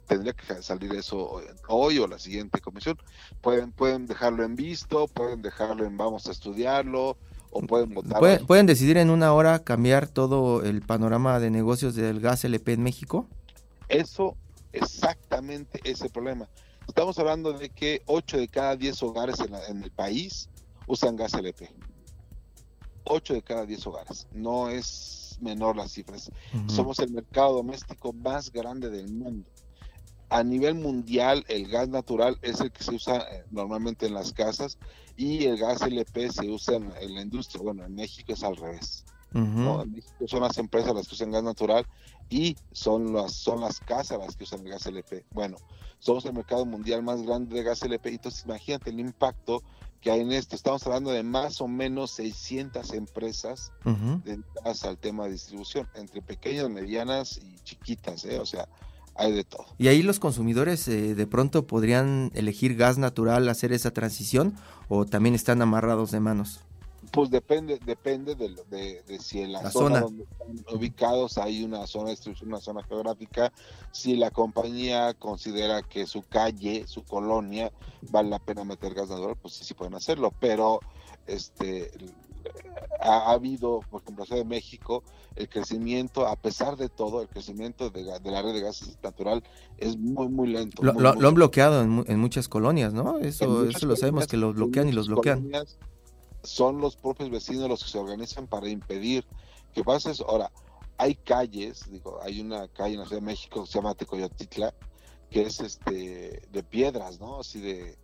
tendría 0.07 0.33
que 0.35 0.63
salir 0.63 0.93
eso 0.95 1.43
hoy 1.67 1.99
o 1.99 2.07
la 2.07 2.19
siguiente 2.21 2.61
comisión. 2.61 2.97
Pueden, 3.41 3.73
pueden 3.73 4.07
dejarlo 4.07 4.45
en 4.45 4.55
visto, 4.55 5.09
pueden 5.09 5.43
dejarlo 5.43 5.85
en 5.85 5.97
vamos 5.97 6.29
a 6.29 6.31
estudiarlo, 6.31 7.17
o 7.51 7.61
pueden 7.63 7.93
votar. 7.93 8.21
¿Pueden, 8.21 8.47
pueden 8.47 8.67
decidir 8.67 8.99
en 8.99 9.11
una 9.11 9.33
hora 9.33 9.65
cambiar 9.65 10.07
todo 10.07 10.63
el 10.63 10.81
panorama 10.83 11.41
de 11.41 11.51
negocios 11.51 11.97
del 11.97 12.21
gas 12.21 12.45
LP 12.45 12.75
en 12.75 12.85
México? 12.85 13.27
Eso, 13.89 14.37
exactamente 14.73 15.81
ese 15.83 16.09
problema. 16.09 16.49
Estamos 16.87 17.19
hablando 17.19 17.53
de 17.53 17.69
que 17.71 18.03
8 18.07 18.37
de 18.39 18.47
cada 18.47 18.77
10 18.77 19.03
hogares 19.03 19.41
en, 19.41 19.51
la- 19.51 19.67
en 19.67 19.83
el 19.83 19.91
país 19.91 20.49
usan 20.87 21.17
gas 21.17 21.35
LP. 21.35 21.69
8 23.05 23.35
de 23.35 23.43
cada 23.43 23.67
10 23.67 23.85
hogares. 23.89 24.29
No 24.31 24.69
es 24.69 25.26
menor 25.41 25.77
las 25.77 25.93
cifras. 25.93 26.31
Ujú. 26.55 26.71
Somos 26.71 26.99
el 26.99 27.11
mercado 27.11 27.55
doméstico 27.55 28.13
más 28.13 28.51
grande 28.51 28.91
del 28.91 29.09
mundo. 29.09 29.51
A 30.29 30.43
nivel 30.43 30.75
mundial, 30.75 31.45
el 31.49 31.69
gas 31.69 31.89
natural 31.89 32.37
es 32.43 32.61
el 32.61 32.73
que 32.73 32.83
se 32.83 32.95
usa 32.95 33.19
eh, 33.31 33.45
normalmente 33.51 34.07
en 34.07 34.15
las 34.15 34.33
casas 34.33 34.77
y 35.17 35.45
el 35.45 35.57
gas 35.57 35.83
LP 35.83 36.31
se 36.31 36.49
usa 36.51 36.77
en, 36.77 36.93
en 37.01 37.15
la 37.15 37.23
industria. 37.23 37.63
Bueno, 37.63 37.85
en 37.85 37.95
México 37.95 38.33
es 38.33 38.43
al 38.43 38.57
revés. 38.57 39.05
Ujú. 39.33 39.45
¿no? 39.45 39.83
En 39.83 39.93
México 39.93 40.25
son 40.27 40.41
las 40.41 40.59
empresas 40.59 40.95
las 40.95 41.07
que 41.07 41.15
usan 41.15 41.31
gas 41.31 41.43
natural 41.43 41.87
y 42.29 42.57
son 42.73 43.13
las, 43.13 43.35
son 43.35 43.61
las 43.61 43.81
casas 43.81 44.19
las 44.19 44.35
que 44.35 44.45
usan 44.45 44.61
el 44.61 44.71
gas 44.71 44.87
LP. 44.87 45.25
Bueno, 45.31 45.59
somos 45.99 46.25
el 46.25 46.33
mercado 46.33 46.65
mundial 46.67 47.03
más 47.03 47.23
grande 47.23 47.55
de 47.55 47.63
gas 47.63 47.83
LP, 47.83 48.09
entonces 48.11 48.45
imagínate 48.45 48.91
el 48.91 49.01
impacto 49.01 49.63
que 50.01 50.11
hay 50.11 50.21
en 50.21 50.33
esto. 50.33 50.57
Estamos 50.57 50.87
hablando 50.87 51.11
de 51.11 51.23
más 51.23 51.61
o 51.61 51.69
menos 51.69 52.13
600 52.13 52.93
empresas 52.93 53.73
Ujú. 53.85 54.21
dedicadas 54.25 54.85
al 54.85 54.99
tema 54.99 55.25
de 55.25 55.33
distribución, 55.33 55.89
entre 55.95 56.23
pequeñas, 56.23 56.69
medianas 56.71 57.39
y 57.39 57.59
chiquitas, 57.65 58.25
¿eh? 58.25 58.39
o 58.39 58.47
sea, 58.47 58.69
hay 59.15 59.33
de 59.33 59.45
todo. 59.45 59.67
Y 59.79 59.89
ahí 59.89 60.03
los 60.03 60.19
consumidores 60.19 60.87
eh, 60.89 61.15
de 61.15 61.27
pronto 61.27 61.67
podrían 61.67 62.31
elegir 62.35 62.77
gas 62.77 62.99
natural, 62.99 63.49
hacer 63.49 63.73
esa 63.73 63.91
transición, 63.91 64.55
o 64.89 65.07
también 65.07 65.35
están 65.35 65.63
amarrados 65.63 66.11
de 66.11 66.21
manos. 66.21 66.61
Pues 67.13 67.31
depende, 67.31 67.79
depende 67.85 68.35
de, 68.35 68.49
lo- 68.51 68.65
de, 68.65 69.03
de 69.03 69.19
si 69.19 69.41
en 69.41 69.53
la, 69.53 69.63
La 69.63 69.71
zona, 69.71 69.87
zona. 69.97 70.01
donde 70.01 70.25
están 70.25 70.77
ubicados 70.77 71.39
hay 71.39 71.63
una 71.65 71.87
zona 71.87 72.13
una 72.43 72.61
zona 72.61 72.83
geográfica, 72.85 73.53
si 73.93 74.17
la 74.17 74.31
compañía 74.31 75.15
considera 75.15 75.83
que 75.83 76.07
su 76.07 76.23
calle, 76.23 76.87
su 76.87 77.03
colonia, 77.05 77.73
vale 78.11 78.31
la 78.31 78.39
pena 78.39 78.65
meter 78.65 78.95
gas 78.95 79.09
natural, 79.11 79.37
pues 79.41 79.55
sí, 79.55 79.65
sí 79.65 79.75
pueden 79.75 79.95
hacerlo, 79.95 80.33
pero 80.41 80.81
este 81.27 81.91
ha, 83.01 83.31
ha 83.31 83.33
habido, 83.33 83.81
por 83.91 84.03
ejemplo, 84.03 84.25
en 84.25 84.37
de 84.37 84.45
México, 84.45 85.03
el 85.35 85.49
crecimiento, 85.49 86.27
a 86.27 86.37
pesar 86.37 86.77
de 86.77 86.89
todo, 86.89 87.21
el 87.23 87.29
crecimiento 87.29 87.91
de, 87.91 88.03
la 88.31 88.43
red 88.43 88.53
de 88.55 88.61
gas 88.61 88.97
natural 89.03 89.43
es 89.79 89.97
muy, 89.97 90.29
muy 90.29 90.49
lento. 90.49 90.83
Lo, 90.83 90.93
muy, 90.95 91.03
lo- 91.03 91.13
muy 91.15 91.23
lo 91.23 91.29
han 91.29 91.35
bloqueado 91.35 91.83
en, 91.83 92.05
en 92.07 92.19
muchas 92.21 92.49
colonias, 92.49 92.93
¿no? 92.95 93.19
Eso, 93.19 93.69
eso 93.69 93.87
lo 93.87 93.97
sabemos 93.97 94.27
que 94.27 94.37
en 94.37 94.55
bloquean 94.55 94.89
y 94.89 94.93
los 94.93 95.09
bloquean. 95.09 95.41
colonias 95.41 95.77
Son 96.47 96.81
los 96.81 96.97
propios 96.97 97.31
vecinos 97.31 97.69
los 97.69 97.85
que 97.85 97.91
se 97.91 97.99
organizan 97.99 98.47
para 98.49 98.69
impedir 98.69 99.27
que 99.73 99.85
pases. 99.85 100.21
Ahora, 100.21 100.51
hay 100.97 101.17
calles, 101.17 101.91
digo, 101.91 102.21
hay 102.23 102.41
una 102.41 102.69
calle 102.69 102.95
en 102.95 103.01
la 103.01 103.07
Ciudad 103.07 103.21
de 103.21 103.27
México 103.27 103.63
que 103.63 103.71
se 103.71 103.79
llama 103.79 103.95
Tecoyotitla, 103.95 104.75
que 105.31 105.43
es 105.43 105.61
este 105.61 106.41
de 106.49 106.63
piedras, 106.65 107.21
¿no? 107.21 107.41
Así 107.41 107.61
de 107.61 107.99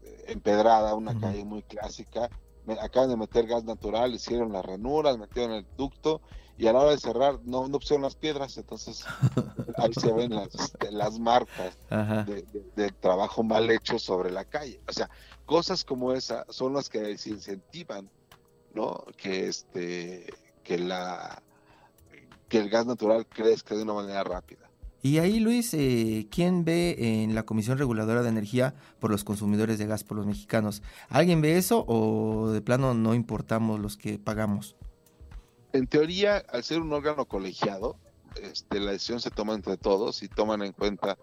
eh, 0.00 0.24
empedrada, 0.28 0.94
una 0.94 1.18
calle 1.18 1.44
muy 1.44 1.62
clásica. 1.62 2.30
Me- 2.64 2.78
acaban 2.80 3.08
de 3.10 3.16
meter 3.16 3.46
gas 3.46 3.64
natural, 3.64 4.14
hicieron 4.14 4.52
las 4.52 4.64
ranuras, 4.64 5.18
metieron 5.18 5.52
el 5.52 5.66
ducto 5.76 6.20
y 6.56 6.66
a 6.66 6.72
la 6.72 6.80
hora 6.80 6.90
de 6.92 6.98
cerrar 6.98 7.38
no, 7.44 7.68
no 7.68 7.78
pusieron 7.78 8.02
las 8.02 8.16
piedras, 8.16 8.56
entonces 8.56 9.04
ahí 9.78 9.92
se 9.94 10.12
ven 10.12 10.34
las, 10.34 10.54
este, 10.54 10.90
las 10.92 11.18
marcas 11.18 11.78
Ajá. 11.90 12.24
de, 12.24 12.42
de- 12.42 12.70
del 12.74 12.96
trabajo 12.96 13.42
mal 13.42 13.70
hecho 13.70 13.98
sobre 13.98 14.30
la 14.30 14.44
calle. 14.44 14.82
O 14.88 14.92
sea, 14.92 15.08
cosas 15.46 15.84
como 15.84 16.12
esa 16.12 16.44
son 16.50 16.74
las 16.74 16.88
que 16.88 17.16
se 17.16 17.30
incentivan, 17.30 18.10
¿no? 18.74 19.04
Que 19.16 19.46
este, 19.46 20.26
que 20.62 20.78
la, 20.78 21.42
que 22.48 22.58
el 22.58 22.68
gas 22.68 22.86
natural 22.86 23.26
crezca 23.26 23.74
de 23.74 23.82
una 23.82 23.94
manera 23.94 24.24
rápida. 24.24 24.66
Y 25.02 25.18
ahí, 25.18 25.38
Luis, 25.38 25.72
eh, 25.74 26.26
¿quién 26.30 26.64
ve 26.64 26.96
en 26.98 27.34
la 27.36 27.44
Comisión 27.44 27.78
Reguladora 27.78 28.22
de 28.22 28.28
Energía 28.28 28.74
por 28.98 29.10
los 29.10 29.22
consumidores 29.22 29.78
de 29.78 29.86
gas 29.86 30.02
por 30.02 30.16
los 30.16 30.26
mexicanos? 30.26 30.82
¿Alguien 31.08 31.40
ve 31.40 31.58
eso 31.58 31.84
o 31.86 32.50
de 32.50 32.60
plano 32.60 32.92
no 32.92 33.14
importamos 33.14 33.78
los 33.78 33.96
que 33.96 34.18
pagamos? 34.18 34.74
En 35.72 35.86
teoría, 35.86 36.38
al 36.38 36.64
ser 36.64 36.80
un 36.80 36.92
órgano 36.92 37.26
colegiado, 37.26 37.96
este, 38.42 38.80
la 38.80 38.92
decisión 38.92 39.20
se 39.20 39.30
toma 39.30 39.54
entre 39.54 39.76
todos 39.76 40.22
y 40.24 40.28
toman 40.28 40.62
en 40.62 40.72
cuenta 40.72 41.16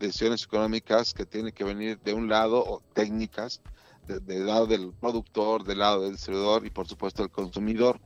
decisiones 0.00 0.42
económicas 0.42 1.14
que 1.14 1.24
tienen 1.26 1.52
que 1.52 1.62
venir 1.62 2.00
de 2.00 2.12
un 2.14 2.28
lado 2.28 2.58
o 2.64 2.82
técnicas, 2.94 3.60
de- 4.08 4.18
del 4.18 4.46
lado 4.46 4.66
del 4.66 4.92
productor, 4.94 5.62
del 5.62 5.78
lado 5.78 6.02
del 6.02 6.12
distribuidor 6.12 6.66
y 6.66 6.70
por 6.70 6.88
supuesto 6.88 7.22
del 7.22 7.30
consumidor. 7.30 8.00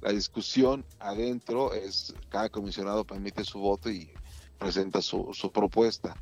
La 0.00 0.12
discusión 0.12 0.86
adentro 0.98 1.74
es 1.74 2.14
cada 2.30 2.48
comisionado 2.48 3.04
permite 3.04 3.44
su 3.44 3.58
voto 3.58 3.90
y 3.90 4.10
presenta 4.58 5.02
su, 5.02 5.30
su 5.34 5.52
propuesta. 5.52 6.16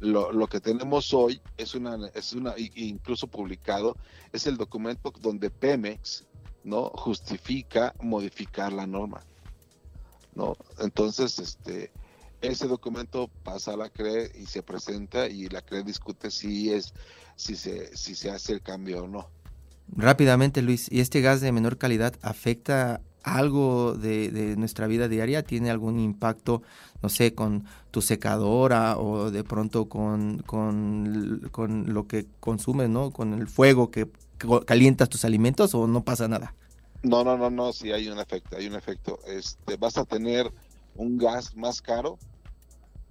Lo, 0.00 0.32
lo 0.32 0.48
que 0.48 0.60
tenemos 0.60 1.12
hoy 1.14 1.40
es 1.56 1.74
una, 1.74 1.96
es 2.14 2.32
una, 2.32 2.54
incluso 2.56 3.26
publicado, 3.28 3.96
es 4.32 4.46
el 4.46 4.56
documento 4.56 5.12
donde 5.20 5.50
Pemex 5.50 6.24
no 6.64 6.90
justifica 6.94 7.94
modificar 8.00 8.72
la 8.72 8.86
norma. 8.86 9.20
¿no? 10.34 10.56
Entonces, 10.78 11.38
este, 11.38 11.92
ese 12.40 12.66
documento 12.66 13.28
pasa 13.44 13.74
a 13.74 13.76
la 13.76 13.90
CRE 13.90 14.30
y 14.34 14.46
se 14.46 14.62
presenta 14.62 15.28
y 15.28 15.48
la 15.48 15.62
CRE 15.62 15.82
discute 15.82 16.30
si 16.30 16.72
es, 16.72 16.94
si 17.36 17.56
se, 17.56 17.96
si 17.96 18.14
se 18.14 18.30
hace 18.30 18.52
el 18.52 18.62
cambio 18.62 19.04
o 19.04 19.08
no. 19.08 19.28
Rápidamente, 19.88 20.62
Luis, 20.62 20.90
¿y 20.90 21.00
este 21.00 21.20
gas 21.20 21.40
de 21.40 21.52
menor 21.52 21.76
calidad 21.76 22.14
afecta 22.22 23.00
algo 23.22 23.94
de, 23.94 24.30
de 24.30 24.56
nuestra 24.56 24.86
vida 24.86 25.08
diaria? 25.08 25.42
¿Tiene 25.42 25.70
algún 25.70 25.98
impacto, 25.98 26.62
no 27.02 27.08
sé, 27.08 27.34
con 27.34 27.64
tu 27.90 28.00
secadora 28.00 28.98
o 28.98 29.30
de 29.30 29.44
pronto 29.44 29.88
con, 29.88 30.38
con, 30.46 31.48
con 31.50 31.92
lo 31.92 32.06
que 32.06 32.26
consumes, 32.38 32.88
¿no? 32.88 33.10
Con 33.10 33.34
el 33.34 33.48
fuego 33.48 33.90
que 33.90 34.08
calientas 34.64 35.08
tus 35.08 35.24
alimentos 35.24 35.74
o 35.74 35.86
no 35.86 36.04
pasa 36.04 36.28
nada? 36.28 36.54
No, 37.02 37.24
no, 37.24 37.36
no, 37.36 37.50
no, 37.50 37.72
sí 37.72 37.92
hay 37.92 38.08
un 38.08 38.18
efecto, 38.18 38.56
hay 38.56 38.66
un 38.66 38.74
efecto. 38.74 39.18
Este, 39.26 39.76
vas 39.76 39.96
a 39.96 40.04
tener 40.04 40.50
un 40.94 41.18
gas 41.18 41.56
más 41.56 41.80
caro, 41.80 42.18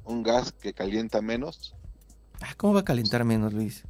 un 0.04 0.24
gas 0.24 0.52
que 0.52 0.74
calienta 0.74 1.22
menos. 1.22 1.76
Ah, 2.42 2.54
¿Cómo 2.58 2.74
va 2.74 2.82
a 2.82 2.86
calentar 2.86 3.24
menos, 3.26 3.54
Luis? 3.54 3.84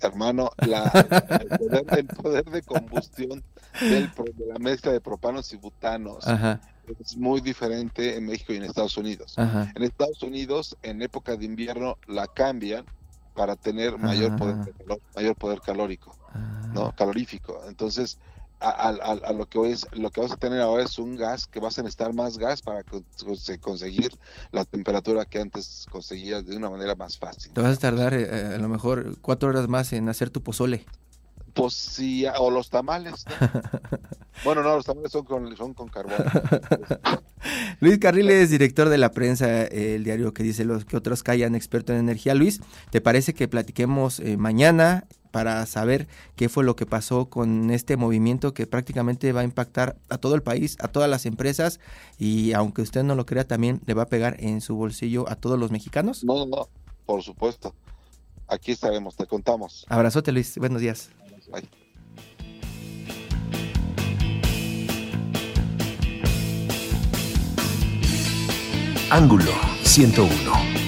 Hermano, 0.00 0.50
la, 0.58 0.84
el, 1.40 1.58
poder, 1.58 1.98
el 1.98 2.06
poder 2.06 2.44
de 2.46 2.62
combustión 2.62 3.44
del 3.80 4.10
de 4.10 4.46
la 4.46 4.58
mezcla 4.58 4.92
de 4.92 5.00
propanos 5.00 5.52
y 5.52 5.56
butanos 5.56 6.26
Ajá, 6.26 6.60
es 6.98 7.16
muy 7.16 7.40
diferente 7.40 8.16
en 8.16 8.26
México 8.26 8.52
y 8.52 8.56
en 8.56 8.64
Estados 8.64 8.96
Unidos. 8.96 9.38
ajá. 9.38 9.72
En 9.74 9.82
Estados 9.82 10.22
Unidos, 10.22 10.76
en 10.82 11.02
época 11.02 11.36
de 11.36 11.44
invierno, 11.44 11.98
la 12.06 12.26
cambian 12.26 12.84
para 13.34 13.56
tener 13.56 13.98
mayor 13.98 14.36
poder, 14.36 14.56
mayor 15.14 15.36
poder 15.36 15.60
calórico, 15.60 16.16
ah. 16.34 16.70
¿no? 16.74 16.92
Calorífico. 16.94 17.62
Entonces, 17.68 18.18
a, 18.62 18.88
a- 18.88 19.28
a- 19.28 19.32
lo 19.32 19.46
que 19.48 19.58
hoy 19.58 19.72
es, 19.72 19.86
lo 19.92 20.10
que 20.10 20.20
vas 20.20 20.32
a 20.32 20.36
tener 20.36 20.60
ahora 20.60 20.84
es 20.84 20.98
un 20.98 21.16
gas 21.16 21.46
que 21.46 21.60
vas 21.60 21.78
a 21.78 21.82
necesitar 21.82 22.12
más 22.14 22.38
gas 22.38 22.62
para 22.62 22.82
con- 22.84 23.04
conse- 23.24 23.58
conseguir 23.60 24.12
la 24.52 24.64
temperatura 24.64 25.24
que 25.24 25.40
antes 25.40 25.86
conseguías 25.90 26.46
de 26.46 26.56
una 26.56 26.70
manera 26.70 26.94
más 26.94 27.18
fácil. 27.18 27.52
Te 27.52 27.60
vas 27.60 27.76
a 27.76 27.80
tardar 27.80 28.14
eh, 28.14 28.54
a 28.54 28.58
lo 28.58 28.68
mejor 28.68 29.16
cuatro 29.20 29.48
horas 29.48 29.68
más 29.68 29.92
en 29.92 30.08
hacer 30.08 30.30
tu 30.30 30.42
pozole. 30.42 30.84
Pues 31.54 31.74
sí, 31.74 32.24
o 32.38 32.50
los 32.50 32.70
tamales. 32.70 33.26
¿no? 33.28 33.50
bueno, 34.44 34.62
no, 34.62 34.74
los 34.76 34.86
tamales 34.86 35.12
son 35.12 35.24
con, 35.26 35.54
son 35.54 35.74
con 35.74 35.88
carbón. 35.88 36.14
Luis 37.80 37.98
Carriles, 37.98 38.48
director 38.50 38.88
de 38.88 38.96
la 38.98 39.10
prensa, 39.10 39.64
eh, 39.64 39.96
el 39.96 40.04
diario 40.04 40.32
que 40.32 40.42
dice 40.42 40.64
los 40.64 40.84
que 40.84 40.96
otros 40.96 41.22
callan, 41.22 41.54
experto 41.54 41.92
en 41.92 41.98
energía. 41.98 42.34
Luis, 42.34 42.60
¿te 42.90 43.00
parece 43.00 43.34
que 43.34 43.48
platiquemos 43.48 44.20
eh, 44.20 44.36
mañana 44.36 45.04
para 45.32 45.66
saber 45.66 46.06
qué 46.36 46.48
fue 46.48 46.62
lo 46.62 46.76
que 46.76 46.86
pasó 46.86 47.28
con 47.28 47.70
este 47.72 47.96
movimiento 47.96 48.54
que 48.54 48.68
prácticamente 48.68 49.32
va 49.32 49.40
a 49.40 49.44
impactar 49.44 49.96
a 50.08 50.18
todo 50.18 50.36
el 50.36 50.42
país, 50.42 50.76
a 50.80 50.88
todas 50.88 51.10
las 51.10 51.26
empresas 51.26 51.80
y 52.18 52.52
aunque 52.52 52.82
usted 52.82 53.02
no 53.02 53.16
lo 53.16 53.26
crea 53.26 53.44
también 53.44 53.80
le 53.86 53.94
va 53.94 54.04
a 54.04 54.06
pegar 54.06 54.36
en 54.38 54.60
su 54.60 54.76
bolsillo 54.76 55.28
a 55.28 55.34
todos 55.34 55.58
los 55.58 55.72
mexicanos? 55.72 56.22
No, 56.22 56.36
no, 56.36 56.46
no, 56.46 56.68
por 57.04 57.22
supuesto. 57.22 57.74
Aquí 58.46 58.70
estaremos, 58.70 59.16
te 59.16 59.26
contamos. 59.26 59.86
Abrazote 59.88 60.30
Luis, 60.30 60.56
buenos 60.58 60.80
días. 60.80 61.10
Bye. 61.50 61.68
Ángulo 69.10 69.52
101. 69.82 70.81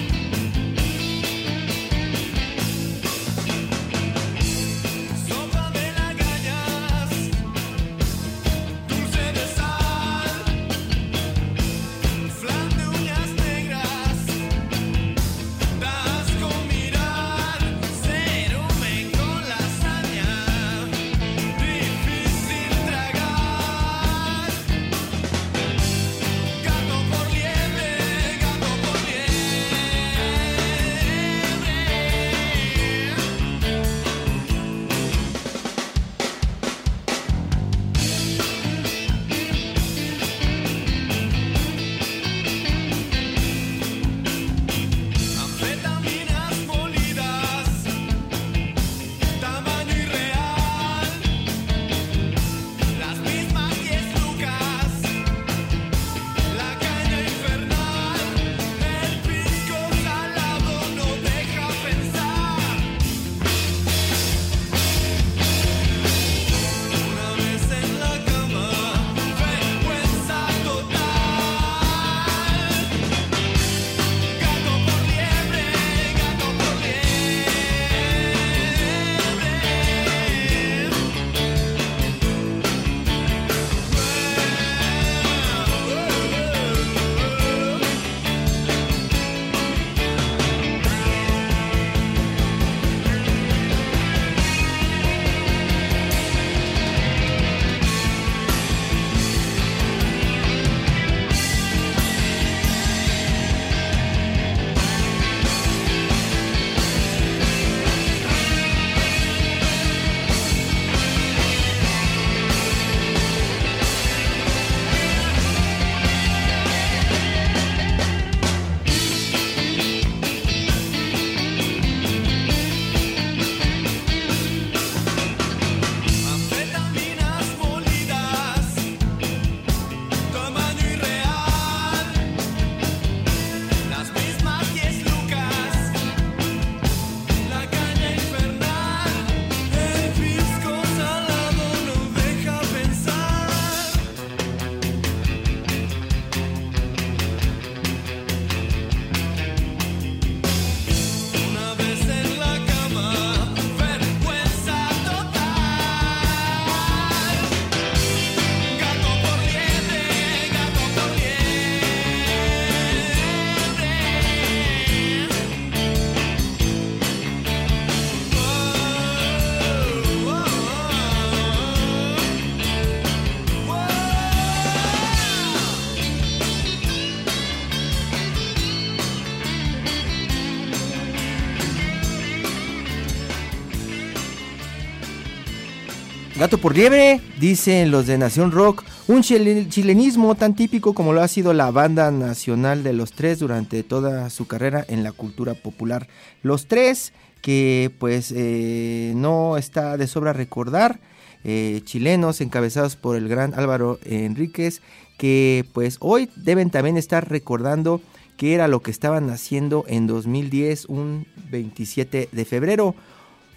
Por 186.62 186.76
liebre, 186.76 187.20
dicen 187.40 187.90
los 187.90 188.06
de 188.06 188.16
Nación 188.16 188.50
Rock, 188.50 188.84
un 189.08 189.22
chile- 189.22 189.66
chilenismo 189.68 190.34
tan 190.34 190.54
típico 190.54 190.94
como 190.94 191.12
lo 191.12 191.20
ha 191.20 191.28
sido 191.28 191.52
la 191.52 191.70
banda 191.70 192.10
nacional 192.10 192.82
de 192.82 192.94
los 192.94 193.12
tres 193.12 193.38
durante 193.40 193.82
toda 193.82 194.30
su 194.30 194.46
carrera 194.46 194.82
en 194.88 195.02
la 195.02 195.12
cultura 195.12 195.52
popular. 195.54 196.08
Los 196.42 196.66
tres, 196.66 197.12
que 197.42 197.90
pues 197.98 198.32
eh, 198.34 199.12
no 199.14 199.58
está 199.58 199.98
de 199.98 200.06
sobra 200.06 200.32
recordar, 200.32 201.00
eh, 201.44 201.82
chilenos 201.84 202.40
encabezados 202.40 202.96
por 202.96 203.16
el 203.16 203.28
gran 203.28 203.52
Álvaro 203.54 203.98
Enríquez, 204.04 204.80
que 205.18 205.66
pues 205.74 205.98
hoy 206.00 206.30
deben 206.36 206.70
también 206.70 206.96
estar 206.96 207.28
recordando 207.28 208.00
qué 208.38 208.54
era 208.54 208.68
lo 208.68 208.80
que 208.80 208.90
estaban 208.90 209.28
haciendo 209.28 209.84
en 209.86 210.06
2010, 210.06 210.86
un 210.86 211.26
27 211.50 212.30
de 212.32 212.44
febrero. 212.46 212.94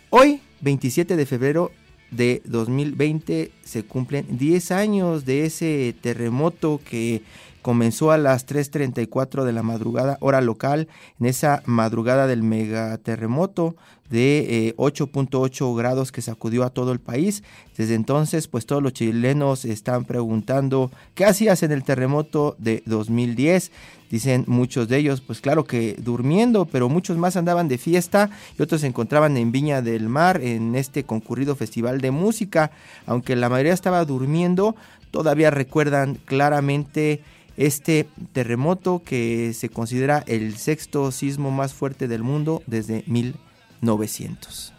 Hoy, 0.09 0.41
27 0.61 1.15
de 1.15 1.25
febrero 1.25 1.71
de 2.11 2.41
2020, 2.45 3.51
se 3.63 3.83
cumplen 3.83 4.37
10 4.37 4.71
años 4.71 5.25
de 5.25 5.45
ese 5.45 5.95
terremoto 6.01 6.79
que 6.89 7.21
comenzó 7.61 8.11
a 8.11 8.17
las 8.17 8.47
3.34 8.47 9.43
de 9.43 9.51
la 9.51 9.61
madrugada, 9.61 10.17
hora 10.21 10.39
local, 10.39 10.87
en 11.19 11.25
esa 11.25 11.63
madrugada 11.65 12.25
del 12.25 12.41
megaterremoto 12.41 13.75
de 14.09 14.67
eh, 14.69 14.75
8.8 14.77 15.75
grados 15.75 16.11
que 16.13 16.21
sacudió 16.21 16.63
a 16.63 16.69
todo 16.69 16.93
el 16.93 16.99
país. 16.99 17.43
Desde 17.75 17.95
entonces, 17.95 18.47
pues 18.47 18.65
todos 18.65 18.81
los 18.81 18.93
chilenos 18.93 19.65
están 19.65 20.05
preguntando 20.05 20.91
qué 21.13 21.25
hacías 21.25 21.61
en 21.63 21.73
el 21.73 21.83
terremoto 21.83 22.55
de 22.57 22.83
2010. 22.85 23.71
Dicen 24.09 24.45
muchos 24.47 24.87
de 24.87 24.97
ellos, 24.97 25.21
pues 25.21 25.41
claro 25.41 25.65
que 25.65 25.95
durmiendo, 25.99 26.65
pero 26.65 26.89
muchos 26.89 27.17
más 27.17 27.35
andaban 27.35 27.67
de 27.67 27.77
fiesta 27.77 28.29
y 28.57 28.61
otros 28.61 28.81
se 28.81 28.87
encontraban 28.87 29.35
en 29.37 29.51
Viña 29.51 29.81
del 29.81 30.07
Mar 30.07 30.41
en 30.41 30.75
este 30.75 31.03
concurrido 31.03 31.55
festival 31.55 31.99
de 31.99 32.11
música. 32.11 32.71
Aunque 33.05 33.35
la 33.35 33.49
mayoría 33.49 33.73
estaba 33.73 34.05
durmiendo, 34.05 34.75
todavía 35.11 35.51
recuerdan 35.51 36.15
claramente 36.25 37.21
este 37.57 38.07
terremoto 38.33 39.01
que 39.03 39.53
se 39.53 39.69
considera 39.69 40.23
el 40.27 40.57
sexto 40.57 41.11
sismo 41.11 41.51
más 41.51 41.73
fuerte 41.73 42.07
del 42.07 42.23
mundo 42.23 42.63
desde 42.67 43.03
1900. 43.07 44.73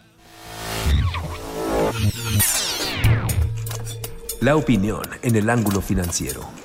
La 4.41 4.55
opinión 4.55 5.03
en 5.21 5.35
el 5.35 5.49
ángulo 5.49 5.81
financiero. 5.81 6.58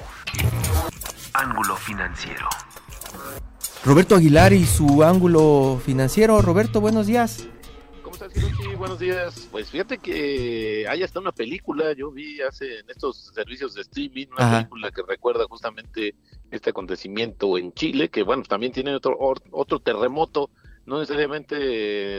Ángulo 1.45 1.77
financiero. 1.77 2.49
Roberto 3.85 4.17
Aguilar 4.17 4.55
y 4.55 4.65
su 4.65 5.03
ángulo 5.03 5.79
financiero. 5.85 6.41
Roberto, 6.41 6.81
buenos 6.81 7.07
días. 7.07 7.47
¿Cómo 8.03 8.15
estás, 8.15 8.35
Hiroshi? 8.35 8.75
Buenos 8.77 8.99
días. 8.99 9.47
Pues 9.53 9.69
fíjate 9.69 9.99
que 9.99 10.87
hay 10.89 11.03
hasta 11.03 11.21
una 11.21 11.33
película, 11.33 11.93
yo 11.93 12.11
vi 12.11 12.41
hace 12.41 12.79
en 12.79 12.89
estos 12.89 13.31
servicios 13.35 13.75
de 13.75 13.83
streaming, 13.83 14.29
una 14.29 14.47
Ajá. 14.47 14.57
película 14.61 14.91
que 14.91 15.03
recuerda 15.07 15.45
justamente 15.47 16.15
este 16.51 16.71
acontecimiento 16.71 17.59
en 17.59 17.75
Chile, 17.75 18.09
que 18.09 18.23
bueno, 18.23 18.43
también 18.45 18.73
tiene 18.73 18.95
otro, 18.95 19.19
otro 19.51 19.81
terremoto, 19.81 20.49
no 20.87 20.99
necesariamente 20.99 21.57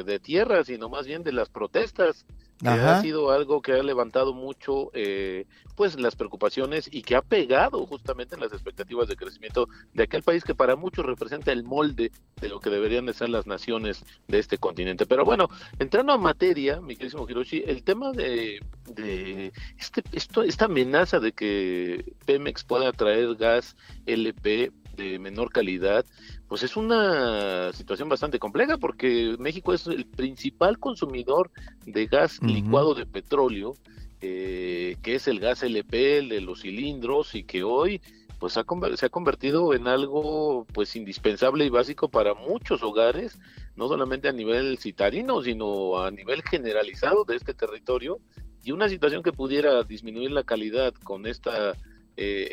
de 0.04 0.20
tierra, 0.20 0.64
sino 0.64 0.90
más 0.90 1.06
bien 1.06 1.24
de 1.24 1.32
las 1.32 1.50
protestas, 1.50 2.26
que 2.60 2.70
Ajá. 2.70 3.00
ha 3.00 3.02
sido 3.02 3.32
algo 3.32 3.62
que 3.62 3.74
ha 3.74 3.84
levantado 3.84 4.34
mucho 4.34 4.90
eh, 4.94 5.46
pues 5.76 6.00
las 6.00 6.16
preocupaciones 6.16 6.88
y 6.90 7.02
que 7.02 7.16
ha 7.16 7.22
pegado 7.22 7.86
justamente 7.86 8.36
en 8.36 8.42
las 8.42 8.54
expectativas 8.54 9.10
de 9.10 9.18
crecimiento 9.18 9.68
de 9.94 10.04
aquel 10.04 10.24
país 10.24 10.44
que 10.44 10.56
para 10.56 10.78
muchos 10.78 11.06
representa 11.06 11.52
el 11.52 11.64
molde 11.64 12.12
de 12.40 12.50
lo 12.50 12.62
que 12.62 12.70
deberían 12.70 13.06
de 13.06 13.14
ser 13.14 13.30
las 13.30 13.46
naciones 13.46 14.06
de 14.28 14.40
este 14.40 14.58
continente. 14.58 15.06
Pero 15.06 15.26
bueno, 15.26 15.50
entrando 15.80 16.14
a 16.14 16.18
materia, 16.18 16.80
mi 16.80 16.96
queridísimo 16.96 17.28
Hiroshi, 17.30 17.64
el 17.68 17.84
tema 17.84 18.14
de, 18.14 18.62
de 18.90 19.52
este, 19.78 20.02
esto, 20.14 20.42
esta 20.44 20.66
amenaza 20.66 21.20
de 21.20 21.34
que 21.34 22.14
Pemex 22.26 22.64
pueda 22.64 22.94
traer 22.94 23.36
gas 23.36 23.76
LP 24.06 24.72
de 24.96 25.20
menor 25.20 25.52
calidad, 25.52 26.06
pues 26.48 26.64
es 26.64 26.78
una 26.78 27.74
situación 27.74 28.10
bastante 28.10 28.40
compleja 28.40 28.78
porque 28.78 29.36
México 29.40 29.74
es 29.74 29.88
el 29.88 30.06
principal 30.06 30.80
consumidor 30.80 31.52
de 31.86 32.06
gas 32.06 32.42
licuado 32.42 32.94
de 32.94 33.06
petróleo, 33.06 33.74
eh, 34.22 34.98
que 35.02 35.16
es 35.16 35.28
el 35.28 35.40
gas 35.40 35.64
LP, 35.64 36.20
el 36.20 36.30
de 36.30 36.42
los 36.42 36.62
cilindros, 36.62 37.36
y 37.36 37.44
que 37.44 37.64
hoy 37.64 38.02
pues 38.40 38.58
ha 38.58 38.66
se 38.96 39.06
ha 39.06 39.10
convertido 39.10 39.74
en 39.74 39.88
algo 39.88 40.66
pues 40.74 40.96
indispensable 40.96 41.66
y 41.66 41.70
básico 41.70 42.10
para 42.10 42.34
muchos 42.34 42.84
hogares, 42.84 43.40
no 43.76 43.88
solamente 43.88 44.28
a 44.28 44.34
nivel 44.34 44.78
citarino, 44.78 45.42
sino 45.42 46.00
a 46.00 46.12
nivel 46.12 46.44
generalizado 46.44 47.24
de 47.24 47.38
este 47.38 47.54
territorio, 47.54 48.20
y 48.64 48.72
una 48.72 48.90
situación 48.90 49.24
que 49.24 49.32
pudiera 49.32 49.84
disminuir 49.84 50.32
la 50.32 50.44
calidad 50.44 50.94
con 51.04 51.26
esta 51.26 51.76
eh, 52.18 52.48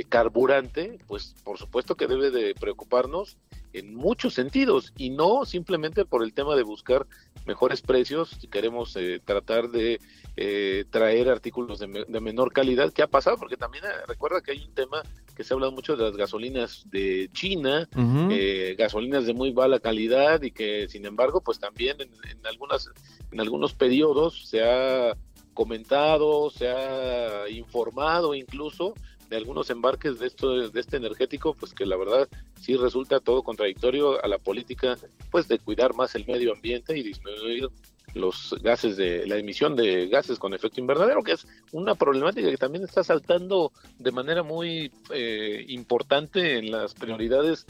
eh, 0.00 0.04
carburante, 0.08 0.98
pues 1.06 1.34
por 1.44 1.58
supuesto 1.58 1.96
que 1.96 2.06
debe 2.06 2.30
de 2.30 2.54
preocuparnos 2.54 3.36
en 3.72 3.94
muchos 3.94 4.34
sentidos 4.34 4.92
y 4.96 5.10
no 5.10 5.44
simplemente 5.44 6.04
por 6.04 6.22
el 6.22 6.32
tema 6.32 6.54
de 6.54 6.62
buscar 6.62 7.06
mejores 7.44 7.82
precios 7.82 8.30
si 8.40 8.46
queremos 8.46 8.94
eh, 8.96 9.20
tratar 9.24 9.68
de 9.70 10.00
eh, 10.36 10.84
traer 10.90 11.28
artículos 11.28 11.78
de, 11.80 11.86
me- 11.88 12.04
de 12.04 12.20
menor 12.20 12.52
calidad. 12.52 12.92
¿Qué 12.92 13.02
ha 13.02 13.08
pasado? 13.08 13.36
Porque 13.36 13.56
también 13.56 13.84
eh, 13.84 13.88
recuerda 14.06 14.40
que 14.40 14.52
hay 14.52 14.62
un 14.64 14.74
tema 14.74 15.02
que 15.36 15.42
se 15.44 15.52
ha 15.52 15.54
hablado 15.56 15.72
mucho 15.72 15.96
de 15.96 16.04
las 16.04 16.16
gasolinas 16.16 16.84
de 16.90 17.28
China, 17.32 17.88
eh, 18.30 18.74
gasolinas 18.78 19.26
de 19.26 19.34
muy 19.34 19.52
mala 19.52 19.80
calidad 19.80 20.40
y 20.42 20.50
que 20.52 20.88
sin 20.88 21.04
embargo 21.06 21.40
pues 21.40 21.58
también 21.58 22.00
en, 22.00 22.10
en 22.30 22.46
algunas 22.46 22.88
en 23.32 23.40
algunos 23.40 23.74
periodos 23.74 24.48
se 24.48 24.62
ha 24.62 25.16
comentado 25.54 26.50
se 26.50 26.68
ha 26.68 27.48
informado 27.48 28.34
incluso 28.34 28.94
de 29.30 29.36
algunos 29.36 29.70
embarques 29.70 30.18
de 30.18 30.26
esto 30.26 30.68
de 30.68 30.80
este 30.80 30.98
energético 30.98 31.54
pues 31.54 31.72
que 31.72 31.86
la 31.86 31.96
verdad 31.96 32.28
sí 32.60 32.76
resulta 32.76 33.20
todo 33.20 33.42
contradictorio 33.42 34.22
a 34.22 34.28
la 34.28 34.38
política 34.38 34.96
pues 35.30 35.48
de 35.48 35.58
cuidar 35.58 35.94
más 35.94 36.14
el 36.14 36.26
medio 36.26 36.52
ambiente 36.52 36.96
y 36.98 37.02
disminuir 37.02 37.68
los 38.12 38.54
gases 38.62 38.96
de 38.96 39.26
la 39.26 39.36
emisión 39.38 39.74
de 39.74 40.08
gases 40.08 40.38
con 40.38 40.54
efecto 40.54 40.80
invernadero 40.80 41.22
que 41.22 41.32
es 41.32 41.46
una 41.72 41.94
problemática 41.94 42.50
que 42.50 42.56
también 42.56 42.84
está 42.84 43.02
saltando 43.02 43.72
de 43.98 44.12
manera 44.12 44.42
muy 44.42 44.92
eh, 45.10 45.64
importante 45.68 46.58
en 46.58 46.70
las 46.70 46.94
prioridades 46.94 47.66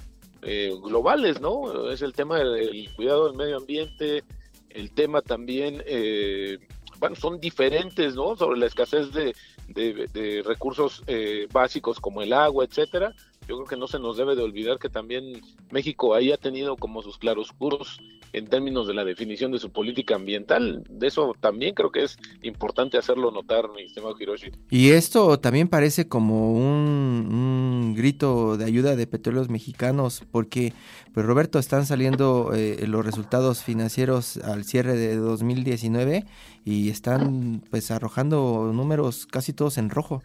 eh, 0.46 0.70
globales, 0.82 1.40
¿no? 1.40 1.90
Es 1.90 2.02
el 2.02 2.12
tema 2.12 2.38
del 2.38 2.90
cuidado 2.94 3.28
del 3.28 3.36
medio 3.36 3.56
ambiente, 3.56 4.24
el 4.68 4.90
tema 4.90 5.22
también, 5.22 5.82
eh, 5.86 6.58
bueno, 6.98 7.16
son 7.16 7.40
diferentes, 7.40 8.14
¿no? 8.14 8.36
Sobre 8.36 8.58
la 8.58 8.66
escasez 8.66 9.12
de, 9.12 9.34
de- 9.68 10.08
de 10.12 10.42
recursos 10.44 11.02
eh, 11.06 11.46
básicos 11.52 12.00
como 12.00 12.22
el 12.22 12.32
agua, 12.32 12.64
etcétera. 12.64 13.12
Yo 13.48 13.56
creo 13.56 13.66
que 13.66 13.76
no 13.76 13.86
se 13.86 13.98
nos 13.98 14.16
debe 14.16 14.34
de 14.36 14.42
olvidar 14.42 14.78
que 14.78 14.88
también 14.88 15.40
México 15.70 16.14
ahí 16.14 16.32
ha 16.32 16.36
tenido 16.38 16.76
como 16.76 17.02
sus 17.02 17.18
claroscuros 17.18 17.98
en 18.34 18.46
términos 18.46 18.86
de 18.86 18.94
la 18.94 19.04
definición 19.04 19.52
de 19.52 19.58
su 19.58 19.70
política 19.70 20.16
ambiental. 20.16 20.84
De 20.90 21.06
eso 21.06 21.34
también 21.40 21.74
creo 21.74 21.90
que 21.90 22.02
es 22.02 22.18
importante 22.42 22.98
hacerlo 22.98 23.30
notar, 23.30 23.70
mi 23.74 23.82
estimado 23.82 24.16
Hiroshi. 24.18 24.50
Y 24.70 24.90
esto 24.90 25.38
también 25.38 25.68
parece 25.68 26.08
como 26.08 26.52
un, 26.52 27.28
un 27.30 27.94
grito 27.94 28.56
de 28.56 28.64
ayuda 28.64 28.96
de 28.96 29.06
petróleos 29.06 29.48
mexicanos, 29.48 30.24
porque, 30.30 30.72
pues 31.12 31.24
Roberto, 31.24 31.58
están 31.58 31.86
saliendo 31.86 32.52
eh, 32.54 32.84
los 32.86 33.04
resultados 33.04 33.62
financieros 33.62 34.36
al 34.38 34.64
cierre 34.64 34.96
de 34.96 35.16
2019 35.16 36.26
y 36.64 36.90
están 36.90 37.62
pues 37.70 37.90
arrojando 37.90 38.72
números 38.74 39.26
casi 39.26 39.52
todos 39.52 39.78
en 39.78 39.90
rojo. 39.90 40.22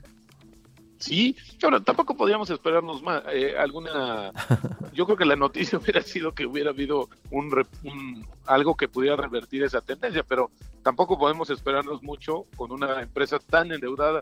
Sí, 0.99 1.35
ahora 1.63 1.79
tampoco 1.79 2.15
podríamos 2.15 2.49
esperarnos 2.49 3.01
más. 3.01 3.23
eh, 3.31 3.55
alguna, 3.57 4.31
yo 4.93 5.05
creo 5.05 5.17
que 5.17 5.25
la 5.25 5.35
noticia 5.37 5.79
hubiera 5.81 6.01
sido 6.01 6.33
que 6.33 6.45
hubiera 6.45 6.71
habido 6.71 7.09
un, 7.31 7.51
un- 7.83 8.25
algo 8.45 8.75
que 8.75 8.87
pudiera 8.87 9.15
revertir 9.15 9.63
esa 9.63 9.81
tendencia, 9.81 10.23
pero 10.23 10.51
tampoco 10.83 11.17
podemos 11.17 11.49
esperarnos 11.49 12.03
mucho 12.03 12.45
con 12.57 12.71
una 12.71 13.01
empresa 13.01 13.39
tan 13.39 13.71
endeudada. 13.71 14.19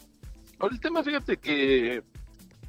Ahora 0.59 0.73
el 0.75 0.79
tema, 0.81 1.03
fíjate 1.03 1.37
que 1.37 2.03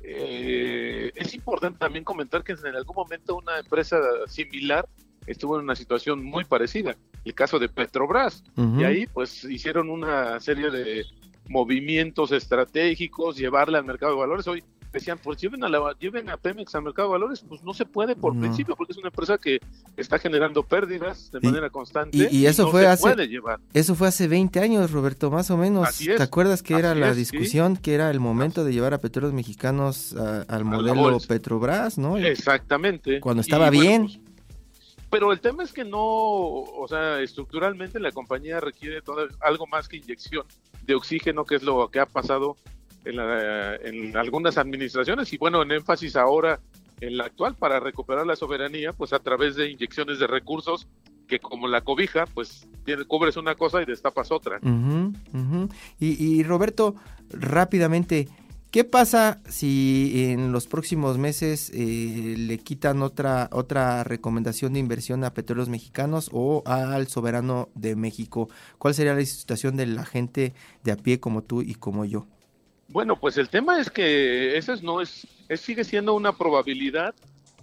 eh, 0.02 1.12
es 1.14 1.34
importante 1.34 1.78
también 1.78 2.04
comentar 2.04 2.42
que 2.44 2.52
en 2.52 2.76
algún 2.76 2.96
momento 2.96 3.36
una 3.36 3.58
empresa 3.58 3.98
similar 4.26 4.88
estuvo 5.26 5.56
en 5.58 5.64
una 5.64 5.76
situación 5.76 6.24
muy 6.24 6.44
parecida, 6.44 6.96
el 7.24 7.34
caso 7.34 7.58
de 7.58 7.68
Petrobras, 7.68 8.42
y 8.80 8.84
ahí 8.84 9.06
pues 9.06 9.44
hicieron 9.44 9.90
una 9.90 10.40
serie 10.40 10.70
de 10.70 11.04
movimientos 11.48 12.32
estratégicos, 12.32 13.36
llevarla 13.36 13.78
al 13.78 13.84
mercado 13.84 14.12
de 14.12 14.18
valores. 14.18 14.46
Hoy 14.46 14.62
decían, 14.92 15.18
pues 15.22 15.38
lleven 15.38 15.62
a, 15.64 15.68
la, 15.68 15.94
lleven 16.00 16.30
a 16.30 16.38
Pemex 16.38 16.74
al 16.74 16.82
mercado 16.82 17.08
de 17.08 17.12
valores, 17.12 17.44
pues 17.46 17.62
no 17.62 17.74
se 17.74 17.84
puede 17.84 18.16
por 18.16 18.34
No. 18.34 18.40
principio, 18.40 18.74
porque 18.74 18.92
es 18.92 18.98
una 18.98 19.08
empresa 19.08 19.36
que 19.36 19.60
está 19.98 20.18
generando 20.18 20.62
pérdidas 20.62 21.30
de 21.30 21.40
Y- 21.42 21.46
manera 21.46 21.68
constante. 21.68 22.16
Y, 22.16 22.38
y 22.38 22.46
eso 22.46 22.64
no 22.64 22.70
fue 22.70 22.86
hace 22.86 23.14
eso 23.74 23.94
fue 23.94 24.08
hace 24.08 24.28
20 24.28 24.60
años, 24.60 24.90
Roberto, 24.90 25.30
más 25.30 25.50
o 25.50 25.58
menos. 25.58 25.86
Así 25.86 26.10
es, 26.10 26.16
¿Te 26.16 26.22
acuerdas 26.22 26.62
que 26.62 26.74
era 26.74 26.94
la 26.94 27.08
es, 27.10 27.14
sí. 27.16 27.18
discusión, 27.20 27.76
que 27.76 27.92
era 27.94 28.10
el 28.10 28.18
momento 28.18 28.64
de 28.64 28.72
llevar 28.72 28.94
a 28.94 28.98
petróleos 28.98 29.34
mexicanos 29.34 30.14
a- 30.16 30.42
al 30.48 30.64
modelo. 30.64 31.18
Petrobras, 31.26 31.98
¿no? 31.98 32.16
Exactamente. 32.16 33.20
Cuando 33.20 33.42
estaba 33.42 33.66
bueno, 33.68 33.80
bien. 33.82 34.02
pues, 34.06 34.20
pero 35.10 35.32
el 35.32 35.40
tema 35.40 35.64
es 35.64 35.72
que 35.72 35.84
no, 35.84 35.98
o 36.02 36.86
sea, 36.88 37.20
estructuralmente 37.20 38.00
la 38.00 38.10
compañía 38.12 38.58
requiere 38.60 39.02
toda- 39.02 39.28
algo 39.40 39.66
más 39.66 39.86
que 39.88 39.98
inyección 39.98 40.44
de 40.88 40.94
oxígeno, 40.96 41.44
que 41.44 41.54
es 41.56 41.62
lo 41.62 41.88
que 41.90 42.00
ha 42.00 42.06
pasado 42.06 42.56
en, 43.04 43.16
la- 43.16 43.76
en 43.76 44.16
algunas 44.16 44.58
administraciones 44.58 45.32
y 45.32 45.36
bueno, 45.38 45.62
en 45.62 45.70
énfasis 45.70 46.16
ahora 46.16 46.58
en 47.00 47.16
la 47.16 47.24
actual 47.26 47.54
para 47.54 47.78
recuperar 47.78 48.26
la 48.26 48.34
soberanía, 48.34 48.92
pues 48.92 49.12
a 49.12 49.20
través 49.20 49.54
de 49.54 49.70
inyecciones 49.70 50.18
de 50.18 50.26
recursos 50.26 50.88
que 51.28 51.38
como 51.38 51.68
la 51.68 51.82
cobija, 51.82 52.24
pues 52.34 52.66
tiene, 52.86 53.04
cubres 53.04 53.36
una 53.36 53.54
cosa 53.54 53.82
y 53.82 53.84
destapas 53.84 54.32
otra. 54.32 54.58
Y, 56.00 56.24
y 56.24 56.42
Roberto, 56.42 56.94
rápidamente, 57.30 58.28
¿qué 58.70 58.84
pasa 58.84 59.40
si 59.48 60.12
en 60.30 60.52
los 60.52 60.66
próximos 60.66 61.18
meses 61.18 61.70
eh, 61.74 62.34
le 62.36 62.58
quitan 62.58 63.02
otra, 63.02 63.48
otra 63.52 64.04
recomendación 64.04 64.72
de 64.74 64.80
inversión 64.80 65.24
a 65.24 65.34
petróleos 65.34 65.68
mexicanos 65.68 66.30
o 66.32 66.62
al 66.66 67.08
soberano 67.08 67.68
de 67.74 67.96
México? 67.96 68.48
¿Cuál 68.78 68.94
sería 68.94 69.14
la 69.14 69.24
situación 69.24 69.76
de 69.76 69.86
la 69.86 70.04
gente 70.04 70.54
de 70.84 70.92
a 70.92 70.96
pie 70.96 71.20
como 71.20 71.42
tú 71.42 71.62
y 71.62 71.74
como 71.74 72.04
yo? 72.04 72.26
Bueno, 72.88 73.18
pues 73.20 73.36
el 73.36 73.48
tema 73.50 73.80
es 73.80 73.90
que 73.90 74.56
esa 74.56 74.72
es- 74.74 74.82
no 74.82 75.00
es, 75.00 75.26
es 75.48 75.60
sigue 75.60 75.84
siendo 75.84 76.14
una 76.14 76.32
probabilidad 76.32 77.14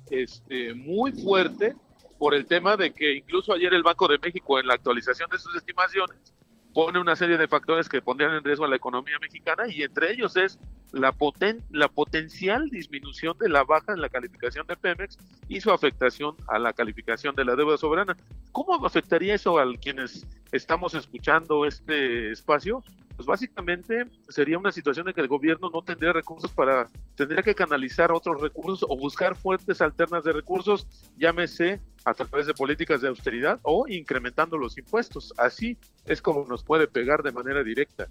este, 0.10 0.74
muy 0.76 1.12
fuerte 1.12 1.76
por 2.20 2.36
el 2.36 2.46
tema 2.46 2.78
de 2.78 2.94
que 2.94 3.16
incluso 3.16 3.54
ayer 3.54 3.74
el 3.74 3.84
Banco 3.84 4.08
de 4.08 4.20
México 4.20 4.60
en 4.60 4.68
la 4.68 4.76
actualización 4.76 5.30
de 5.32 5.40
sus 5.40 5.56
estimaciones 5.56 6.18
pone 6.76 7.00
una 7.00 7.16
serie 7.16 7.38
de 7.38 7.48
factores 7.48 7.88
que 7.88 8.02
pondrían 8.02 8.34
en 8.34 8.44
riesgo 8.44 8.66
a 8.66 8.68
la 8.68 8.76
economía 8.76 9.18
mexicana 9.22 9.64
y 9.70 9.82
entre 9.82 10.12
ellos 10.12 10.36
es 10.36 10.60
la, 10.92 11.14
poten- 11.14 11.64
la 11.72 11.88
potencial 11.88 12.70
disminución 12.70 13.38
de 13.40 13.48
la 13.48 13.64
baja 13.64 13.94
en 13.94 14.02
la 14.02 14.10
calificación 14.10 14.68
de 14.68 14.76
Pemex 14.76 15.18
y 15.48 15.62
su 15.62 15.72
afectación 15.72 16.36
a 16.50 16.60
la 16.60 16.74
calificación 16.74 17.34
de 17.34 17.46
la 17.46 17.56
deuda 17.56 17.78
soberana. 17.78 18.18
¿Cómo 18.52 18.86
afectaría 18.86 19.36
eso 19.36 19.58
a 19.58 19.66
quienes 19.78 20.28
estamos 20.52 20.94
escuchando 20.96 21.66
este 21.66 22.32
espacio? 22.32 22.84
Pues 23.16 23.26
básicamente 23.26 24.06
sería 24.28 24.58
una 24.58 24.72
situación 24.72 25.08
en 25.08 25.14
que 25.14 25.22
el 25.22 25.28
gobierno 25.28 25.70
no 25.74 25.82
tendría 25.82 26.12
recursos 26.12 26.52
para, 26.52 26.90
tendría 27.16 27.44
que 27.44 27.56
canalizar 27.56 28.12
otros 28.12 28.42
recursos 28.42 28.86
o 28.90 28.98
buscar 28.98 29.36
fuentes 29.36 29.82
alternas 29.82 30.24
de 30.24 30.34
recursos, 30.34 30.86
llámese 31.18 31.80
a 32.04 32.14
través 32.14 32.46
de 32.46 32.54
políticas 32.54 33.02
de 33.02 33.08
austeridad 33.08 33.60
o 33.64 33.88
incrementando 33.88 34.58
los 34.58 34.78
impuestos. 34.78 35.34
Así 35.38 35.78
es 36.06 36.22
como 36.22 36.46
nos 36.46 36.64
puede 36.64 36.88
pegar 36.88 37.24
de 37.24 37.32
manera 37.32 37.64
directa. 37.64 38.08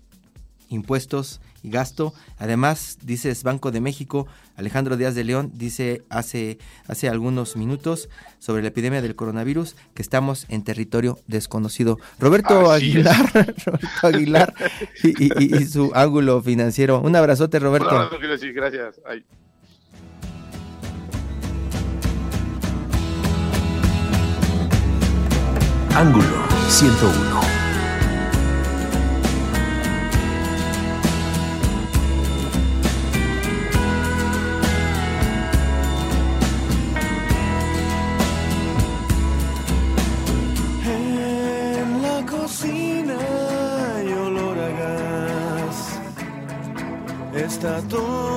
Impuestos 0.69 1.41
y 1.63 1.71
gasto. 1.71 2.13
Además, 2.39 2.99
dices 3.03 3.43
Banco 3.43 3.71
de 3.71 3.81
México, 3.81 4.27
Alejandro 4.57 4.97
Díaz 4.97 5.15
de 5.15 5.25
León 5.25 5.51
dice 5.55 6.03
hace, 6.11 6.59
hace 6.89 7.09
algunos 7.09 7.57
minutos 7.57 8.09
sobre 8.39 8.63
la 8.63 8.69
epidemia 8.69 9.01
del 9.03 9.15
coronavirus 9.17 9.77
que 9.95 10.03
estamos 10.03 10.47
en 10.49 10.63
territorio 10.63 11.19
desconocido. 11.27 11.99
Roberto 12.19 12.71
Así. 12.71 12.91
Aguilar, 12.93 13.33
Roberto 13.67 14.07
Aguilar 14.07 14.55
y, 15.03 15.25
y- 15.25 15.57
y 15.57 15.65
su 15.67 15.91
ángulo 15.95 16.43
financiero. 16.43 17.01
Un 17.01 17.17
abrazote, 17.17 17.59
Roberto. 17.59 17.89
Un 17.89 17.95
abrazo, 17.95 18.19
quiero 18.19 18.33
decir, 18.33 18.53
gracias. 18.53 19.01
Ay. 19.07 19.25
Ángulo 25.95 26.27
101. 26.69 27.64
Está 47.85 48.34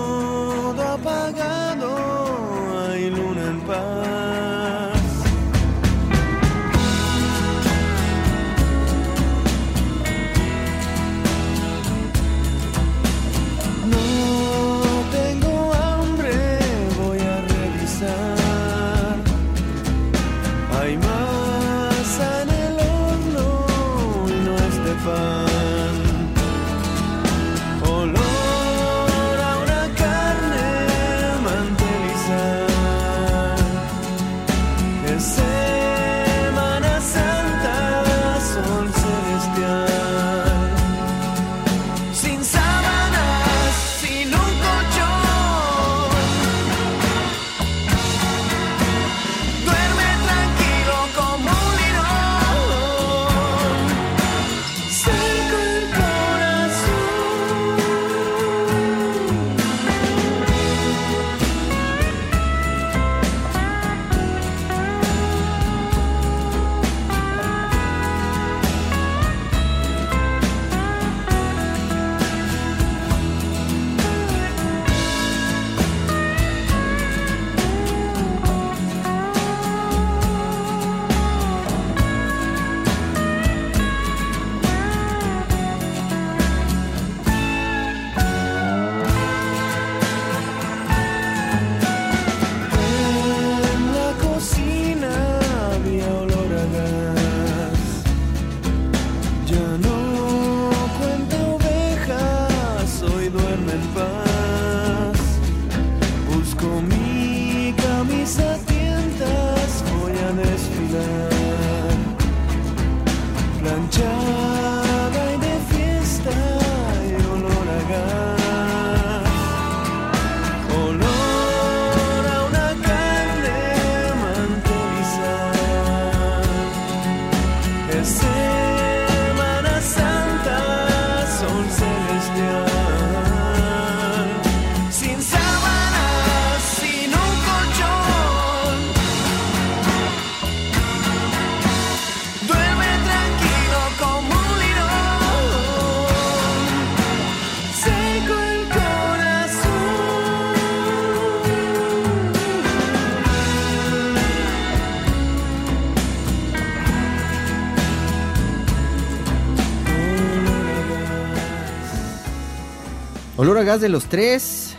Gas 163.77 163.81
de 163.83 163.89
los 163.89 164.05
tres, 164.05 164.75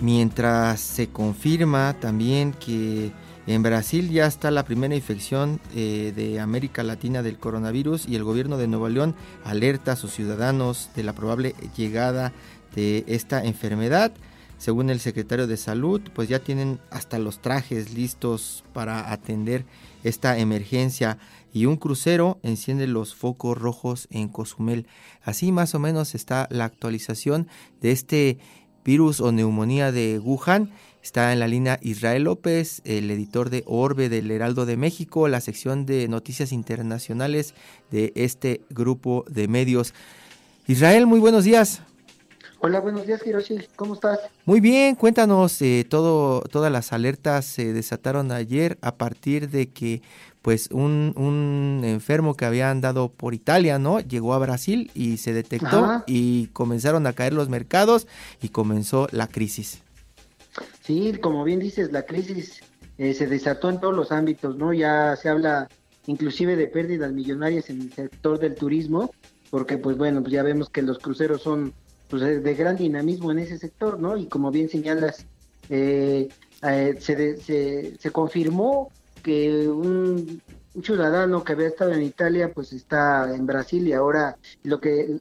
mientras 0.00 0.80
se 0.80 1.08
confirma 1.08 1.94
también 2.00 2.54
que 2.54 3.12
En 3.46 3.62
Brasil 3.62 4.08
ya 4.08 4.26
está 4.26 4.50
la 4.50 4.64
primera 4.64 4.94
infección 4.94 5.60
eh, 5.74 6.14
de 6.16 6.40
América 6.40 6.82
Latina 6.82 7.22
del 7.22 7.36
coronavirus 7.36 8.08
y 8.08 8.16
el 8.16 8.24
gobierno 8.24 8.56
de 8.56 8.66
Nuevo 8.66 8.88
León 8.88 9.14
alerta 9.44 9.92
a 9.92 9.96
sus 9.96 10.12
ciudadanos 10.12 10.88
de 10.96 11.02
la 11.02 11.12
probable 11.12 11.54
llegada 11.76 12.32
de 12.74 13.04
esta 13.06 13.44
enfermedad. 13.44 14.12
Según 14.56 14.88
el 14.88 15.00
secretario 15.00 15.46
de 15.46 15.58
Salud, 15.58 16.00
pues 16.14 16.30
ya 16.30 16.38
tienen 16.38 16.80
hasta 16.90 17.18
los 17.18 17.40
trajes 17.40 17.92
listos 17.92 18.64
para 18.72 19.12
atender 19.12 19.66
esta 20.04 20.38
emergencia 20.38 21.18
y 21.52 21.66
un 21.66 21.76
crucero 21.76 22.38
enciende 22.42 22.86
los 22.86 23.14
focos 23.14 23.58
rojos 23.58 24.06
en 24.10 24.28
Cozumel. 24.28 24.86
Así 25.22 25.50
más 25.50 25.74
o 25.74 25.80
menos 25.80 26.14
está 26.14 26.46
la 26.50 26.64
actualización 26.64 27.48
de 27.80 27.90
este 27.90 28.38
virus 28.84 29.20
o 29.20 29.32
neumonía 29.32 29.90
de 29.90 30.18
Wuhan. 30.18 30.70
Está 31.02 31.32
en 31.32 31.40
la 31.40 31.48
línea 31.48 31.78
Israel 31.82 32.24
López, 32.24 32.80
el 32.84 33.10
editor 33.10 33.50
de 33.50 33.62
Orbe 33.66 34.08
del 34.08 34.30
Heraldo 34.30 34.66
de 34.66 34.76
México, 34.76 35.28
la 35.28 35.40
sección 35.40 35.86
de 35.86 36.08
noticias 36.08 36.52
internacionales 36.52 37.54
de 37.90 38.12
este 38.14 38.62
grupo 38.70 39.24
de 39.28 39.48
medios. 39.48 39.94
Israel, 40.66 41.06
muy 41.06 41.20
buenos 41.20 41.44
días. 41.44 41.82
Hola, 42.60 42.80
buenos 42.80 43.06
días, 43.06 43.20
Hiroshi. 43.26 43.58
¿Cómo 43.76 43.94
estás? 43.94 44.18
Muy 44.46 44.60
bien, 44.60 44.94
cuéntanos, 44.94 45.60
eh, 45.60 45.86
todo, 45.88 46.40
todas 46.42 46.72
las 46.72 46.92
alertas 46.92 47.44
se 47.44 47.72
desataron 47.72 48.32
ayer 48.32 48.78
a 48.80 48.96
partir 48.96 49.50
de 49.50 49.70
que 49.70 50.02
pues 50.40 50.70
un, 50.70 51.12
un 51.16 51.82
enfermo 51.84 52.34
que 52.34 52.44
había 52.44 52.70
andado 52.70 53.10
por 53.10 53.34
Italia, 53.34 53.78
¿no? 53.78 54.00
Llegó 54.00 54.34
a 54.34 54.38
Brasil 54.38 54.90
y 54.94 55.16
se 55.18 55.32
detectó 55.32 55.84
Ajá. 55.84 56.04
y 56.06 56.48
comenzaron 56.48 57.06
a 57.06 57.12
caer 57.12 57.32
los 57.32 57.48
mercados 57.48 58.06
y 58.42 58.50
comenzó 58.50 59.08
la 59.10 59.26
crisis. 59.26 59.82
Sí, 60.82 61.14
como 61.20 61.44
bien 61.44 61.60
dices, 61.60 61.92
la 61.92 62.04
crisis 62.04 62.60
eh, 62.98 63.14
se 63.14 63.26
desató 63.26 63.70
en 63.70 63.80
todos 63.80 63.94
los 63.94 64.12
ámbitos, 64.12 64.56
¿no? 64.56 64.72
Ya 64.72 65.16
se 65.16 65.28
habla 65.28 65.68
inclusive 66.06 66.56
de 66.56 66.66
pérdidas 66.66 67.12
millonarias 67.12 67.70
en 67.70 67.80
el 67.80 67.92
sector 67.92 68.38
del 68.38 68.54
turismo, 68.54 69.10
porque 69.50 69.78
pues 69.78 69.96
bueno, 69.96 70.20
pues 70.20 70.32
ya 70.32 70.42
vemos 70.42 70.68
que 70.68 70.82
los 70.82 70.98
cruceros 70.98 71.42
son 71.42 71.72
pues, 72.18 72.22
de 72.22 72.40
de 72.40 72.54
gran 72.54 72.76
dinamismo 72.76 73.30
en 73.32 73.40
ese 73.40 73.58
sector, 73.58 73.98
¿no? 74.00 74.16
Y 74.16 74.28
como 74.28 74.50
bien 74.50 74.68
señalas, 74.68 75.26
eh, 75.68 76.28
eh, 76.62 76.96
se, 77.00 77.16
de- 77.16 77.36
se, 77.40 77.96
se 77.98 78.10
confirmó 78.10 78.92
que 79.22 79.68
un, 79.68 80.40
un 80.74 80.82
ciudadano 80.84 81.42
que 81.44 81.52
había 81.52 81.68
estado 81.68 81.92
en 81.92 82.02
Italia 82.02 82.52
pues 82.54 82.72
está 82.72 83.34
en 83.34 83.46
Brasil 83.46 83.86
y 83.88 83.92
ahora 83.92 84.36
lo 84.62 84.80
que 84.80 85.18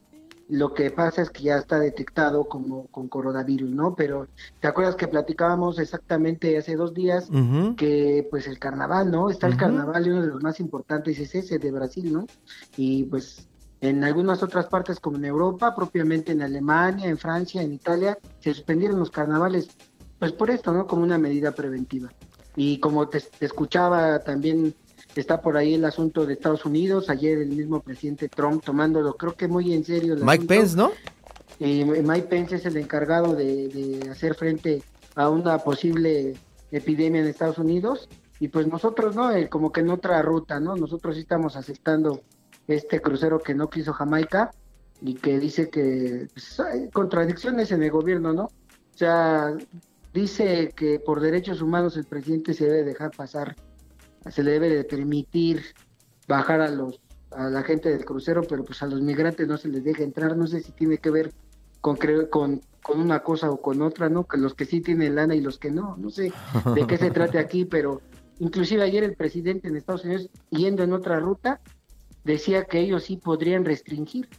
lo 0.48 0.74
que 0.74 0.92
pasa 0.92 1.22
es 1.22 1.30
que 1.32 1.44
ya 1.44 1.58
está 1.58 1.80
detectado 1.80 2.46
como 2.48 2.88
con 2.88 3.08
coronavirus, 3.08 3.72
¿no? 3.72 3.96
Pero 3.96 4.28
te 4.60 4.68
acuerdas 4.68 4.96
que 4.96 5.08
platicábamos 5.08 5.80
exactamente 5.80 6.58
hace 6.58 6.76
dos 6.76 6.94
días 6.94 7.32
que 7.76 8.28
pues 8.30 8.48
el 8.48 8.60
carnaval, 8.60 9.10
¿no? 9.10 9.30
Está 9.30 9.48
el 9.48 9.56
carnaval 9.58 10.06
y 10.06 10.10
uno 10.12 10.22
de 10.22 10.28
los 10.28 10.44
más 10.44 10.60
importantes 10.60 11.18
es 11.20 11.34
ese 11.34 11.60
de 11.60 11.72
Brasil, 11.72 12.12
¿no? 12.12 12.30
Y 12.76 13.06
pues 13.06 13.48
en 13.90 14.04
algunas 14.04 14.42
otras 14.42 14.68
partes 14.68 15.00
como 15.00 15.18
en 15.18 15.26
Europa, 15.26 15.76
propiamente 15.76 16.32
en 16.32 16.42
Alemania, 16.42 17.10
en 17.10 17.18
Francia, 17.18 17.62
en 17.62 17.74
Italia, 17.74 18.18
se 18.40 18.54
suspendieron 18.54 18.98
los 18.98 19.12
carnavales, 19.12 19.68
pues 20.20 20.32
por 20.32 20.50
esto, 20.50 20.72
¿no? 20.72 20.88
Como 20.88 21.04
una 21.04 21.18
medida 21.18 21.52
preventiva. 21.52 22.10
Y 22.56 22.80
como 22.80 23.10
te, 23.10 23.20
te 23.20 23.46
escuchaba 23.46 24.20
también 24.20 24.74
está 25.16 25.42
por 25.42 25.58
ahí 25.58 25.74
el 25.74 25.86
asunto 25.86 26.26
de 26.26 26.34
Estados 26.34 26.66
Unidos, 26.66 27.10
ayer 27.10 27.38
el 27.40 27.50
mismo 27.50 27.82
presidente 27.82 28.30
Trump 28.30 28.64
tomándolo 28.64 29.16
creo 29.16 29.36
que 29.36 29.48
muy 29.48 29.74
en 29.74 29.84
serio. 29.84 30.14
el 30.14 30.22
Mike 30.22 30.32
asunto. 30.32 30.48
Pence, 30.48 30.76
¿no? 30.78 30.92
Eh, 31.60 31.86
Mike 32.04 32.28
Pence 32.30 32.56
es 32.56 32.66
el 32.66 32.78
encargado 32.78 33.36
de, 33.36 33.68
de 33.68 34.10
hacer 34.10 34.34
frente 34.36 34.82
a 35.16 35.30
una 35.30 35.60
posible 35.60 36.36
epidemia 36.72 37.22
en 37.22 37.28
Estados 37.28 37.58
Unidos 37.58 38.08
y 38.40 38.48
pues 38.48 38.66
nosotros 38.68 39.16
no, 39.16 39.30
Eh, 39.32 39.50
como 39.50 39.72
que 39.72 39.82
en 39.82 39.90
otra 39.90 40.22
ruta, 40.22 40.60
¿no? 40.60 40.76
Nosotros 40.76 41.16
sí 41.16 41.22
estamos 41.22 41.56
aceptando 41.56 42.22
este 42.68 43.02
crucero 43.02 43.40
que 43.40 43.54
no 43.54 43.70
quiso 43.70 43.94
Jamaica 43.94 44.52
y 45.02 45.16
que 45.16 45.40
dice 45.40 45.70
que 45.70 46.28
pues, 46.34 46.60
hay 46.60 46.90
contradicciones 46.90 47.72
en 47.72 47.84
el 47.84 47.92
gobierno, 47.92 48.34
¿no? 48.34 48.44
O 48.44 48.98
sea, 48.98 49.54
dice 50.14 50.72
que 50.76 51.00
por 51.00 51.20
derechos 51.20 51.62
humanos 51.62 51.98
el 51.98 52.06
presidente 52.06 52.54
se 52.54 52.66
debe 52.66 52.84
dejar 52.84 53.12
pasar, 53.12 53.56
se 54.30 54.44
le 54.44 54.52
debe 54.52 54.70
de 54.70 54.84
permitir 54.84 55.64
bajar 56.28 56.62
a 56.62 56.70
los 56.70 57.00
a 57.32 57.50
la 57.50 57.64
gente 57.64 57.90
del 57.90 58.06
crucero, 58.06 58.44
pero 58.48 58.64
pues 58.64 58.84
a 58.84 58.86
los 58.86 59.02
migrantes 59.02 59.48
no 59.48 59.58
se 59.58 59.68
les 59.68 59.84
deja 59.84 60.04
entrar, 60.04 60.38
no 60.38 60.46
sé 60.46 60.62
si 60.62 60.72
tiene 60.72 61.00
que 61.00 61.10
ver 61.10 61.34
con 61.82 61.98
con, 62.30 62.62
con 62.82 63.02
una 63.02 63.24
cosa 63.24 63.50
o 63.50 63.60
con 63.60 63.82
otra, 63.82 64.08
¿no? 64.08 64.26
Que 64.26 64.38
los 64.38 64.54
que 64.54 64.66
sí 64.66 64.82
tienen 64.82 65.16
lana 65.16 65.36
y 65.36 65.42
los 65.42 65.58
que 65.58 65.72
no, 65.72 65.98
no 65.98 66.10
sé 66.12 66.32
de 66.76 66.88
qué 66.88 66.98
se 66.98 67.12
trate 67.12 67.40
aquí, 67.40 67.66
pero 67.66 68.02
inclusive 68.40 68.84
ayer 68.84 69.04
el 69.04 69.16
presidente 69.16 69.68
en 69.68 69.76
Estados 69.76 70.06
Unidos, 70.06 70.30
yendo 70.50 70.84
en 70.84 70.94
otra 70.94 71.20
ruta, 71.20 71.60
decía 72.24 72.66
que 72.66 72.80
ellos 72.80 73.04
sí 73.04 73.18
podrían 73.18 73.66
restringir 73.66 74.30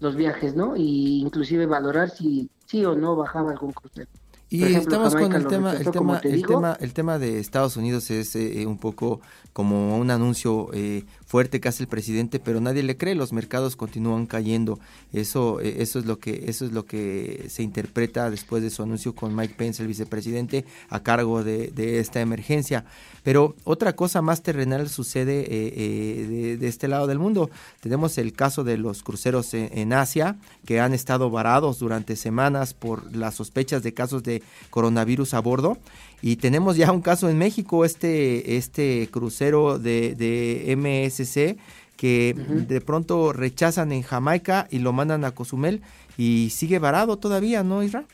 los 0.00 0.16
viajes, 0.16 0.54
¿no? 0.54 0.76
Y 0.76 1.20
inclusive 1.20 1.66
valorar 1.66 2.10
si 2.10 2.50
sí 2.66 2.84
o 2.84 2.94
no 2.94 3.16
bajaba 3.16 3.50
algún 3.50 3.72
crucero. 3.72 4.10
Y 4.52 4.64
ejemplo, 4.64 5.06
estamos 5.06 5.14
con 5.14 5.32
el 5.32 5.46
tema, 5.46 5.72
el 5.74 5.90
tema, 5.92 6.20
te 6.20 6.28
el 6.28 6.34
digo. 6.34 6.54
tema, 6.54 6.76
el 6.80 6.92
tema 6.92 7.18
de 7.20 7.38
Estados 7.38 7.76
Unidos 7.76 8.10
es 8.10 8.34
eh, 8.34 8.66
un 8.66 8.78
poco 8.78 9.20
como 9.52 9.96
un 9.96 10.10
anuncio 10.10 10.70
eh, 10.72 11.04
fuerte 11.24 11.60
que 11.60 11.68
hace 11.68 11.84
el 11.84 11.88
presidente, 11.88 12.40
pero 12.40 12.60
nadie 12.60 12.82
le 12.82 12.96
cree. 12.96 13.14
Los 13.14 13.32
mercados 13.32 13.76
continúan 13.76 14.26
cayendo. 14.26 14.80
Eso, 15.12 15.60
eh, 15.60 15.76
eso 15.78 16.00
es 16.00 16.06
lo 16.06 16.18
que, 16.18 16.46
eso 16.48 16.64
es 16.64 16.72
lo 16.72 16.84
que 16.84 17.46
se 17.48 17.62
interpreta 17.62 18.28
después 18.28 18.62
de 18.62 18.70
su 18.70 18.82
anuncio 18.82 19.14
con 19.14 19.36
Mike 19.36 19.54
Pence, 19.56 19.82
el 19.82 19.88
vicepresidente, 19.88 20.64
a 20.88 21.00
cargo 21.00 21.44
de, 21.44 21.68
de 21.68 22.00
esta 22.00 22.20
emergencia. 22.20 22.84
Pero 23.22 23.54
otra 23.64 23.94
cosa 23.94 24.20
más 24.22 24.42
terrenal 24.42 24.88
sucede 24.88 25.40
eh, 25.42 25.74
eh, 25.76 26.26
de, 26.28 26.56
de 26.56 26.68
este 26.68 26.88
lado 26.88 27.06
del 27.06 27.18
mundo. 27.20 27.50
Tenemos 27.80 28.18
el 28.18 28.32
caso 28.32 28.64
de 28.64 28.78
los 28.78 29.02
cruceros 29.04 29.54
en, 29.54 29.70
en 29.78 29.92
Asia 29.92 30.38
que 30.64 30.80
han 30.80 30.92
estado 30.94 31.30
varados 31.30 31.78
durante 31.78 32.16
semanas 32.16 32.74
por 32.74 33.14
las 33.14 33.34
sospechas 33.36 33.82
de 33.82 33.94
casos 33.94 34.22
de 34.22 34.39
coronavirus 34.70 35.34
a 35.34 35.40
bordo. 35.40 35.78
Y 36.22 36.36
tenemos 36.36 36.76
ya 36.76 36.92
un 36.92 37.00
caso 37.00 37.28
en 37.30 37.38
México, 37.38 37.84
este, 37.84 38.56
este 38.56 39.08
crucero 39.10 39.78
de, 39.78 40.14
de 40.14 40.74
MSC 40.76 41.58
que 41.96 42.34
de 42.34 42.80
pronto 42.80 43.30
rechazan 43.34 43.92
en 43.92 44.00
Jamaica 44.02 44.66
y 44.70 44.78
lo 44.78 44.94
mandan 44.94 45.22
a 45.26 45.32
Cozumel 45.32 45.82
y 46.16 46.48
sigue 46.48 46.78
varado 46.78 47.18
todavía, 47.18 47.62
¿no, 47.62 47.82
Isra? 47.82 48.06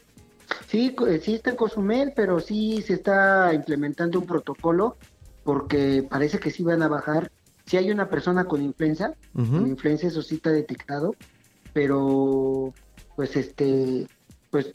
Sí, 0.68 0.94
eh, 1.08 1.20
sí 1.22 1.34
está 1.34 1.50
en 1.50 1.56
Cozumel, 1.56 2.12
pero 2.16 2.40
sí 2.40 2.82
se 2.84 2.94
está 2.94 3.54
implementando 3.54 4.18
un 4.18 4.26
protocolo 4.26 4.96
porque 5.44 6.04
parece 6.08 6.40
que 6.40 6.50
sí 6.50 6.64
van 6.64 6.82
a 6.82 6.88
bajar. 6.88 7.30
Si 7.64 7.76
hay 7.76 7.92
una 7.92 8.08
persona 8.08 8.44
con 8.46 8.60
influenza, 8.60 9.12
Ujú. 9.34 9.58
con 9.58 9.66
influenza 9.68 10.08
eso 10.08 10.20
sí 10.22 10.36
está 10.36 10.50
detectado, 10.50 11.14
pero 11.72 12.72
pues 13.14 13.36
este, 13.36 14.08
pues 14.50 14.72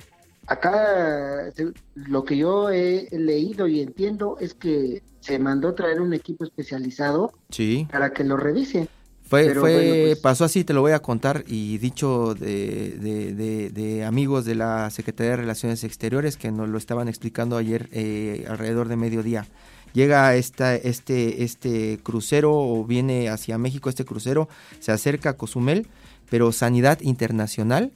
acá 0.48 1.52
lo 1.96 2.24
que 2.24 2.38
yo 2.38 2.70
he 2.70 3.08
leído 3.12 3.68
y 3.68 3.82
entiendo 3.82 4.38
es 4.40 4.54
que 4.54 5.04
se 5.20 5.38
mandó 5.40 5.74
traer 5.76 6.02
un 6.02 6.14
equipo 6.14 6.44
especializado 6.44 7.32
Sí. 7.50 7.88
para 7.92 8.12
que 8.12 8.24
lo 8.24 8.38
revise. 8.38 8.88
Fue, 9.24 9.46
Pero 9.46 9.62
fue, 9.62 9.74
bueno, 9.76 10.06
pues- 10.08 10.20
pasó 10.20 10.44
así, 10.44 10.66
te 10.66 10.74
lo 10.74 10.82
voy 10.82 10.92
a 10.92 11.00
contar, 11.00 11.46
y 11.48 11.78
dicho 11.78 12.34
de, 12.34 12.98
de- 13.00 13.34
de- 13.34 13.70
de 13.70 14.04
amigos 14.04 14.44
de 14.44 14.56
la 14.56 14.90
Secretaría 14.90 15.32
de 15.32 15.38
Relaciones 15.38 15.86
Exteriores 15.86 16.36
que 16.36 16.52
nos 16.52 16.68
lo 16.68 16.78
estaban 16.78 17.08
explicando 17.08 17.56
ayer 17.56 17.88
eh, 17.94 18.46
alrededor 18.50 18.90
de 18.90 18.98
mediodía. 18.98 19.48
Llega 19.94 20.36
esta, 20.36 20.76
este, 20.76 21.44
este 21.44 22.00
crucero 22.04 22.54
o 22.54 22.84
viene 22.86 23.30
hacia 23.30 23.58
México 23.58 23.90
este 23.90 24.04
crucero, 24.06 24.50
se 24.80 24.92
acerca 24.92 25.30
a 25.30 25.34
Cozumel, 25.38 25.88
pero 26.30 26.52
Sanidad 26.52 27.00
Internacional 27.02 27.92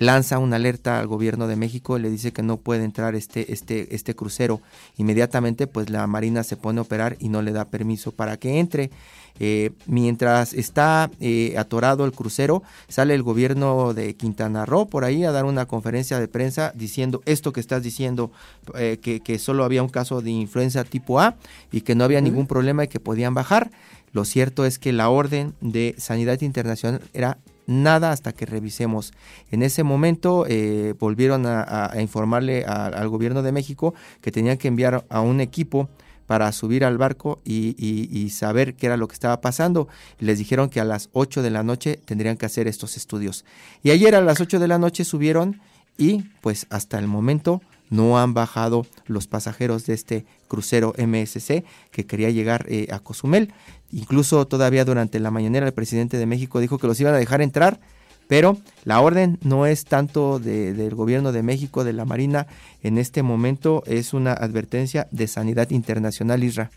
lanza 0.00 0.38
una 0.38 0.56
alerta 0.56 0.98
al 0.98 1.06
gobierno 1.06 1.46
de 1.46 1.56
México, 1.56 1.98
le 1.98 2.08
dice 2.08 2.32
que 2.32 2.42
no 2.42 2.56
puede 2.56 2.84
entrar 2.84 3.14
este, 3.14 3.52
este, 3.52 3.94
este 3.94 4.16
crucero. 4.16 4.62
Inmediatamente, 4.96 5.66
pues 5.66 5.90
la 5.90 6.06
Marina 6.06 6.42
se 6.42 6.56
pone 6.56 6.78
a 6.78 6.82
operar 6.82 7.16
y 7.20 7.28
no 7.28 7.42
le 7.42 7.52
da 7.52 7.66
permiso 7.66 8.10
para 8.10 8.38
que 8.38 8.58
entre. 8.58 8.90
Eh, 9.38 9.72
mientras 9.86 10.54
está 10.54 11.10
eh, 11.20 11.54
atorado 11.58 12.06
el 12.06 12.12
crucero, 12.12 12.62
sale 12.88 13.14
el 13.14 13.22
gobierno 13.22 13.92
de 13.92 14.14
Quintana 14.14 14.64
Roo 14.64 14.86
por 14.86 15.04
ahí 15.04 15.22
a 15.24 15.32
dar 15.32 15.44
una 15.44 15.66
conferencia 15.66 16.18
de 16.18 16.28
prensa 16.28 16.72
diciendo 16.74 17.20
esto 17.26 17.52
que 17.52 17.60
estás 17.60 17.82
diciendo, 17.82 18.32
eh, 18.76 18.98
que, 19.02 19.20
que 19.20 19.38
solo 19.38 19.64
había 19.64 19.82
un 19.82 19.90
caso 19.90 20.22
de 20.22 20.30
influenza 20.30 20.82
tipo 20.82 21.20
A 21.20 21.36
y 21.70 21.82
que 21.82 21.94
no 21.94 22.04
había 22.04 22.22
ningún 22.22 22.46
problema 22.46 22.84
y 22.84 22.88
que 22.88 23.00
podían 23.00 23.34
bajar. 23.34 23.70
Lo 24.12 24.24
cierto 24.24 24.64
es 24.64 24.78
que 24.78 24.92
la 24.92 25.10
orden 25.10 25.52
de 25.60 25.94
Sanidad 25.98 26.40
Internacional 26.40 27.02
era 27.12 27.36
nada 27.70 28.10
hasta 28.12 28.32
que 28.32 28.44
revisemos. 28.46 29.12
En 29.50 29.62
ese 29.62 29.82
momento 29.84 30.44
eh, 30.48 30.94
volvieron 30.98 31.44
a, 31.46 31.90
informarle 32.00 32.64
al 32.64 33.08
gobierno 33.08 33.42
de 33.42 33.52
México 33.52 33.94
que 34.20 34.32
tenían 34.32 34.58
que 34.58 34.68
enviar 34.68 35.04
a 35.08 35.20
un 35.20 35.40
equipo 35.40 35.88
para 36.26 36.50
subir 36.52 36.84
al 36.84 36.96
barco 36.98 37.40
y, 37.44 37.74
y- 37.78 38.08
y 38.16 38.30
saber 38.30 38.74
qué 38.74 38.86
era 38.86 38.96
lo 38.96 39.08
que 39.08 39.14
estaba 39.14 39.40
pasando. 39.40 39.88
Les 40.18 40.38
dijeron 40.38 40.68
que 40.68 40.80
a 40.80 40.84
las 40.84 41.08
8 41.12 41.42
de 41.42 41.50
la 41.50 41.62
noche 41.62 41.98
tendrían 42.04 42.36
que 42.36 42.46
hacer 42.46 42.68
estos 42.68 42.96
estudios. 42.96 43.44
Y 43.82 43.90
ayer 43.90 44.14
a 44.14 44.20
las 44.20 44.40
8 44.40 44.58
de 44.60 44.68
la 44.68 44.78
noche 44.78 45.04
subieron 45.04 45.60
y 45.98 46.22
pues 46.40 46.66
hasta 46.70 46.98
el 46.98 47.06
momento 47.08 47.62
no 47.90 48.18
han 48.18 48.32
bajado 48.34 48.86
los 49.06 49.26
pasajeros 49.26 49.84
de 49.86 49.94
este 49.94 50.24
crucero 50.48 50.94
MSC 50.96 51.64
que 51.90 52.06
quería 52.06 52.30
llegar 52.30 52.64
eh, 52.68 52.88
a 52.90 53.00
Cozumel. 53.00 53.52
Incluso 53.92 54.46
todavía 54.46 54.84
durante 54.84 55.20
la 55.20 55.30
mañanera 55.30 55.66
el 55.66 55.72
presidente 55.74 56.16
de 56.16 56.26
México 56.26 56.60
dijo 56.60 56.78
que 56.78 56.86
los 56.86 57.00
iban 57.00 57.14
a 57.14 57.18
dejar 57.18 57.42
entrar, 57.42 57.80
pero 58.28 58.56
la 58.84 59.00
orden 59.00 59.38
no 59.42 59.66
es 59.66 59.84
tanto 59.84 60.38
de- 60.38 60.72
del 60.72 60.94
gobierno 60.94 61.32
de 61.32 61.42
México, 61.42 61.82
de 61.82 61.92
la 61.92 62.04
Marina, 62.04 62.46
en 62.82 62.96
este 62.96 63.24
momento 63.24 63.82
es 63.86 64.14
una 64.14 64.32
advertencia 64.32 65.08
de 65.10 65.26
sanidad 65.26 65.70
internacional, 65.70 66.44
Isra. 66.44 66.70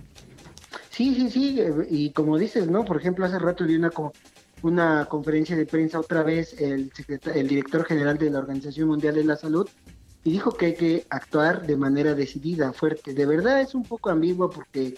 Sí, 0.89 1.13
sí, 1.15 1.29
sí, 1.29 1.59
eh, 1.59 1.71
y 1.89 2.09
como 2.09 2.37
dices, 2.39 2.67
¿no? 2.67 2.83
Por 2.85 2.97
ejemplo, 2.97 3.25
hace 3.25 3.37
rato 3.37 3.65
vi 3.65 3.75
una, 3.75 3.91
una 4.63 5.05
conferencia 5.05 5.55
de 5.55 5.65
prensa 5.67 5.99
otra 5.99 6.23
vez 6.23 6.59
el, 6.59 6.91
el 7.35 7.47
director 7.47 7.85
general 7.85 8.17
de 8.17 8.31
la 8.31 8.39
Organización 8.39 8.87
Mundial 8.87 9.13
de 9.13 9.23
la 9.23 9.35
Salud 9.35 9.67
y 10.23 10.31
dijo 10.31 10.51
que 10.51 10.67
hay 10.67 10.73
que 10.75 11.05
actuar 11.09 11.65
de 11.67 11.75
manera 11.75 12.15
decidida, 12.15 12.71
fuerte. 12.71 13.13
De 13.13 13.25
verdad 13.25 13.61
es 13.61 13.75
un 13.75 13.83
poco 13.83 14.09
ambiguo 14.09 14.49
porque 14.49 14.95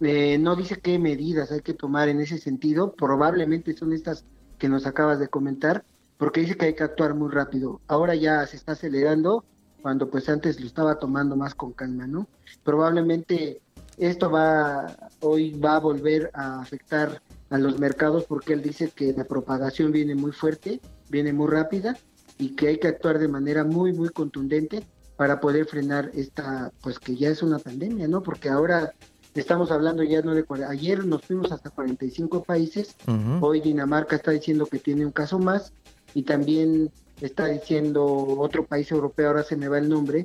eh, 0.00 0.38
no 0.38 0.54
dice 0.54 0.80
qué 0.80 0.98
medidas 0.98 1.50
hay 1.50 1.60
que 1.60 1.74
tomar 1.74 2.08
en 2.08 2.20
ese 2.20 2.38
sentido. 2.38 2.92
Probablemente 2.92 3.76
son 3.76 3.92
estas 3.92 4.24
que 4.58 4.68
nos 4.68 4.86
acabas 4.86 5.18
de 5.18 5.28
comentar, 5.28 5.84
porque 6.18 6.42
dice 6.42 6.56
que 6.56 6.66
hay 6.66 6.74
que 6.74 6.84
actuar 6.84 7.14
muy 7.14 7.30
rápido. 7.30 7.80
Ahora 7.88 8.14
ya 8.14 8.46
se 8.46 8.56
está 8.56 8.72
acelerando 8.72 9.44
cuando 9.82 10.08
pues 10.08 10.28
antes 10.28 10.60
lo 10.60 10.66
estaba 10.66 10.98
tomando 10.98 11.34
más 11.34 11.54
con 11.54 11.72
calma, 11.72 12.06
¿no? 12.06 12.28
Probablemente 12.62 13.62
esto 13.96 14.30
va 14.30 14.94
hoy 15.20 15.58
va 15.58 15.76
a 15.76 15.80
volver 15.80 16.30
a 16.34 16.60
afectar 16.60 17.22
a 17.48 17.58
los 17.58 17.78
mercados 17.78 18.24
porque 18.24 18.52
él 18.52 18.62
dice 18.62 18.90
que 18.94 19.12
la 19.14 19.24
propagación 19.24 19.90
viene 19.90 20.14
muy 20.14 20.32
fuerte, 20.32 20.80
viene 21.08 21.32
muy 21.32 21.48
rápida 21.48 21.96
y 22.40 22.56
que 22.56 22.68
hay 22.68 22.78
que 22.78 22.88
actuar 22.88 23.18
de 23.18 23.28
manera 23.28 23.64
muy 23.64 23.92
muy 23.92 24.08
contundente 24.08 24.82
para 25.16 25.38
poder 25.40 25.66
frenar 25.66 26.10
esta 26.14 26.72
pues 26.80 26.98
que 26.98 27.14
ya 27.14 27.28
es 27.28 27.42
una 27.42 27.58
pandemia, 27.58 28.08
¿no? 28.08 28.22
Porque 28.22 28.48
ahora 28.48 28.92
estamos 29.34 29.70
hablando 29.70 30.02
ya 30.02 30.22
no 30.22 30.34
de 30.34 30.44
ayer 30.66 31.04
nos 31.04 31.22
fuimos 31.22 31.52
hasta 31.52 31.70
45 31.70 32.42
países, 32.42 32.96
Ujú. 33.06 33.46
hoy 33.46 33.60
Dinamarca 33.60 34.16
está 34.16 34.30
diciendo 34.30 34.66
que 34.66 34.78
tiene 34.78 35.04
un 35.04 35.12
caso 35.12 35.38
más 35.38 35.72
y 36.14 36.22
también 36.22 36.90
está 37.20 37.46
diciendo 37.46 38.04
otro 38.04 38.64
país 38.64 38.90
europeo, 38.90 39.28
ahora 39.28 39.42
se 39.42 39.56
me 39.56 39.68
va 39.68 39.78
el 39.78 39.88
nombre, 39.88 40.24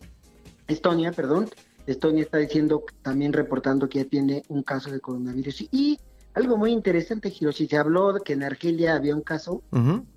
Estonia, 0.67 1.11
perdón, 1.11 1.49
Estonia 1.85 2.23
está 2.23 2.37
diciendo, 2.37 2.83
también 3.01 3.33
reportando 3.33 3.87
que 3.87 3.99
ya 3.99 4.05
tiene 4.05 4.43
un 4.47 4.63
caso 4.63 4.91
de 4.91 4.99
coronavirus. 4.99 5.67
Y 5.71 5.99
algo 6.35 6.57
muy 6.57 6.71
interesante, 6.71 7.33
Hiroshi, 7.37 7.67
se 7.67 7.77
habló 7.77 8.13
de 8.13 8.21
que 8.21 8.33
en 8.33 8.43
Argelia 8.43 8.95
había 8.95 9.15
un 9.15 9.21
caso, 9.21 9.61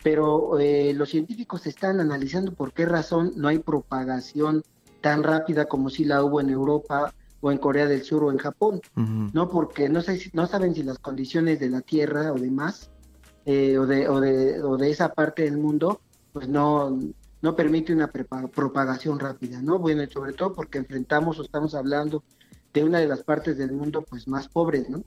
pero 0.02 0.58
eh, 0.58 0.92
los 0.94 1.08
científicos 1.10 1.66
están 1.66 2.00
analizando 2.00 2.52
por 2.52 2.72
qué 2.72 2.86
razón 2.86 3.32
no 3.36 3.48
hay 3.48 3.58
propagación 3.58 4.62
tan 5.00 5.22
rápida 5.22 5.66
como 5.66 5.90
si 5.90 6.04
la 6.04 6.22
hubo 6.24 6.40
en 6.40 6.50
Europa 6.50 7.12
o 7.40 7.52
en 7.52 7.58
Corea 7.58 7.86
del 7.86 8.02
Sur 8.02 8.24
o 8.24 8.32
en 8.32 8.38
Japón. 8.38 8.80
No, 9.32 9.48
porque 9.48 9.88
no, 9.88 10.00
sé 10.02 10.18
si- 10.18 10.30
no 10.32 10.46
saben 10.46 10.74
si 10.74 10.82
las 10.82 10.98
condiciones 10.98 11.60
de 11.60 11.70
la 11.70 11.80
Tierra 11.82 12.32
o 12.32 12.36
demás, 12.38 12.90
eh, 13.46 13.78
o, 13.78 13.86
de, 13.86 14.08
o, 14.08 14.20
de, 14.20 14.62
o 14.62 14.76
de 14.76 14.90
esa 14.90 15.08
parte 15.10 15.42
del 15.44 15.56
mundo, 15.58 16.00
pues 16.32 16.48
no, 16.48 16.98
no 17.42 17.54
permite 17.56 17.92
una 17.92 18.08
propagación 18.08 19.18
rápida, 19.20 19.62
¿no? 19.62 19.78
Bueno, 19.78 20.02
y 20.02 20.08
sobre 20.08 20.32
todo 20.32 20.52
porque 20.54 20.78
enfrentamos 20.78 21.38
o 21.38 21.42
estamos 21.42 21.74
hablando 21.74 22.24
de 22.74 22.84
una 22.84 22.98
de 22.98 23.06
las 23.06 23.22
partes 23.22 23.56
del 23.56 23.72
mundo 23.72 24.04
pues 24.08 24.26
más 24.28 24.48
pobres, 24.48 24.88
¿no? 24.90 25.02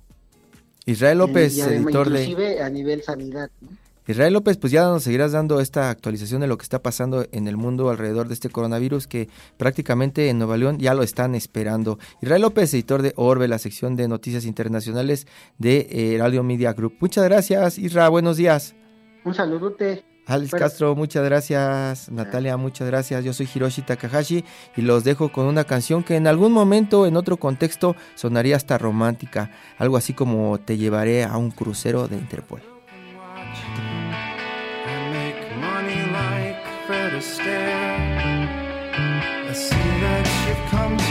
Israel 0.86 1.20
López, 1.20 1.56
y 1.58 1.62
además, 1.62 1.94
editor 1.94 2.10
de... 2.10 2.62
a 2.62 2.70
nivel 2.70 3.04
sanidad. 3.04 3.50
¿no? 3.62 3.70
Israel 4.08 4.34
López, 4.34 4.58
pues 4.58 4.74
ya 4.74 4.84
nos 4.84 5.04
seguirás 5.04 5.32
dando 5.32 5.60
esta 5.60 5.90
actualización 5.90 6.42
de 6.42 6.48
lo 6.48 6.58
que 6.58 6.64
está 6.64 6.82
pasando 6.82 7.26
en 7.32 7.48
el 7.48 7.56
mundo 7.56 7.90
alrededor 7.90 8.28
de 8.28 8.34
este 8.34 8.50
coronavirus 8.50 9.08
que 9.08 9.30
prácticamente 9.58 10.30
en 10.30 10.40
Nueva 10.40 10.58
León 10.58 10.80
ya 10.80 10.94
lo 10.94 11.04
están 11.04 11.36
esperando. 11.36 12.00
Israel 12.22 12.42
López, 12.42 12.74
editor 12.74 13.04
de 13.04 13.14
Orbe, 13.16 13.48
la 13.48 13.60
sección 13.60 13.96
de 13.96 14.08
noticias 14.08 14.46
internacionales 14.46 15.28
de 15.60 15.88
eh, 15.92 16.18
Radio 16.20 16.44
Media 16.44 16.74
Group. 16.74 16.96
Muchas 17.00 17.24
gracias, 17.26 17.78
Isra, 17.78 18.10
buenos 18.10 18.38
días. 18.38 18.76
Un 19.24 19.36
saludote. 19.36 20.04
Alex 20.26 20.52
Bueno. 20.52 20.66
Castro, 20.66 20.96
muchas 20.96 21.24
gracias. 21.24 22.10
Natalia, 22.12 22.58
muchas 22.58 22.88
gracias. 22.88 23.24
Yo 23.24 23.34
soy 23.34 23.50
Hiroshi 23.54 23.82
Takahashi 23.82 24.46
y 24.76 24.82
los 24.82 25.04
dejo 25.04 25.32
con 25.32 25.46
una 25.46 25.64
canción 25.64 26.04
que 26.04 26.16
en 26.16 26.28
algún 26.28 26.52
momento, 26.52 27.06
en 27.06 27.18
otro 27.18 27.38
contexto, 27.38 27.96
sonaría 28.16 28.56
hasta 28.56 28.78
romántica. 28.78 29.52
Algo 29.78 29.98
así 29.98 30.14
como 30.14 30.60
Te 30.60 30.78
llevaré 30.78 31.24
a 31.24 31.38
un 31.38 31.52
crucero 31.52 32.08
de 32.08 32.18
Interpol. 32.18 32.62
I 39.52 39.54
see 39.54 39.76
that 39.76 40.26
you've 40.48 40.70
come 40.72 41.11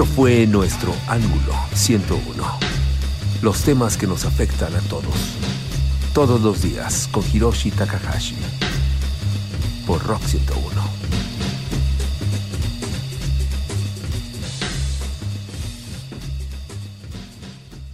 Esto 0.00 0.14
fue 0.14 0.46
nuestro 0.46 0.94
Ángulo 1.08 1.52
101. 1.74 2.42
Los 3.42 3.60
temas 3.60 3.98
que 3.98 4.06
nos 4.06 4.24
afectan 4.24 4.74
a 4.74 4.80
todos. 4.88 5.14
Todos 6.14 6.40
los 6.40 6.62
días 6.62 7.06
con 7.12 7.22
Hiroshi 7.30 7.70
Takahashi. 7.70 8.34
Por 9.86 10.02
Rock 10.02 10.22
101. 10.24 10.89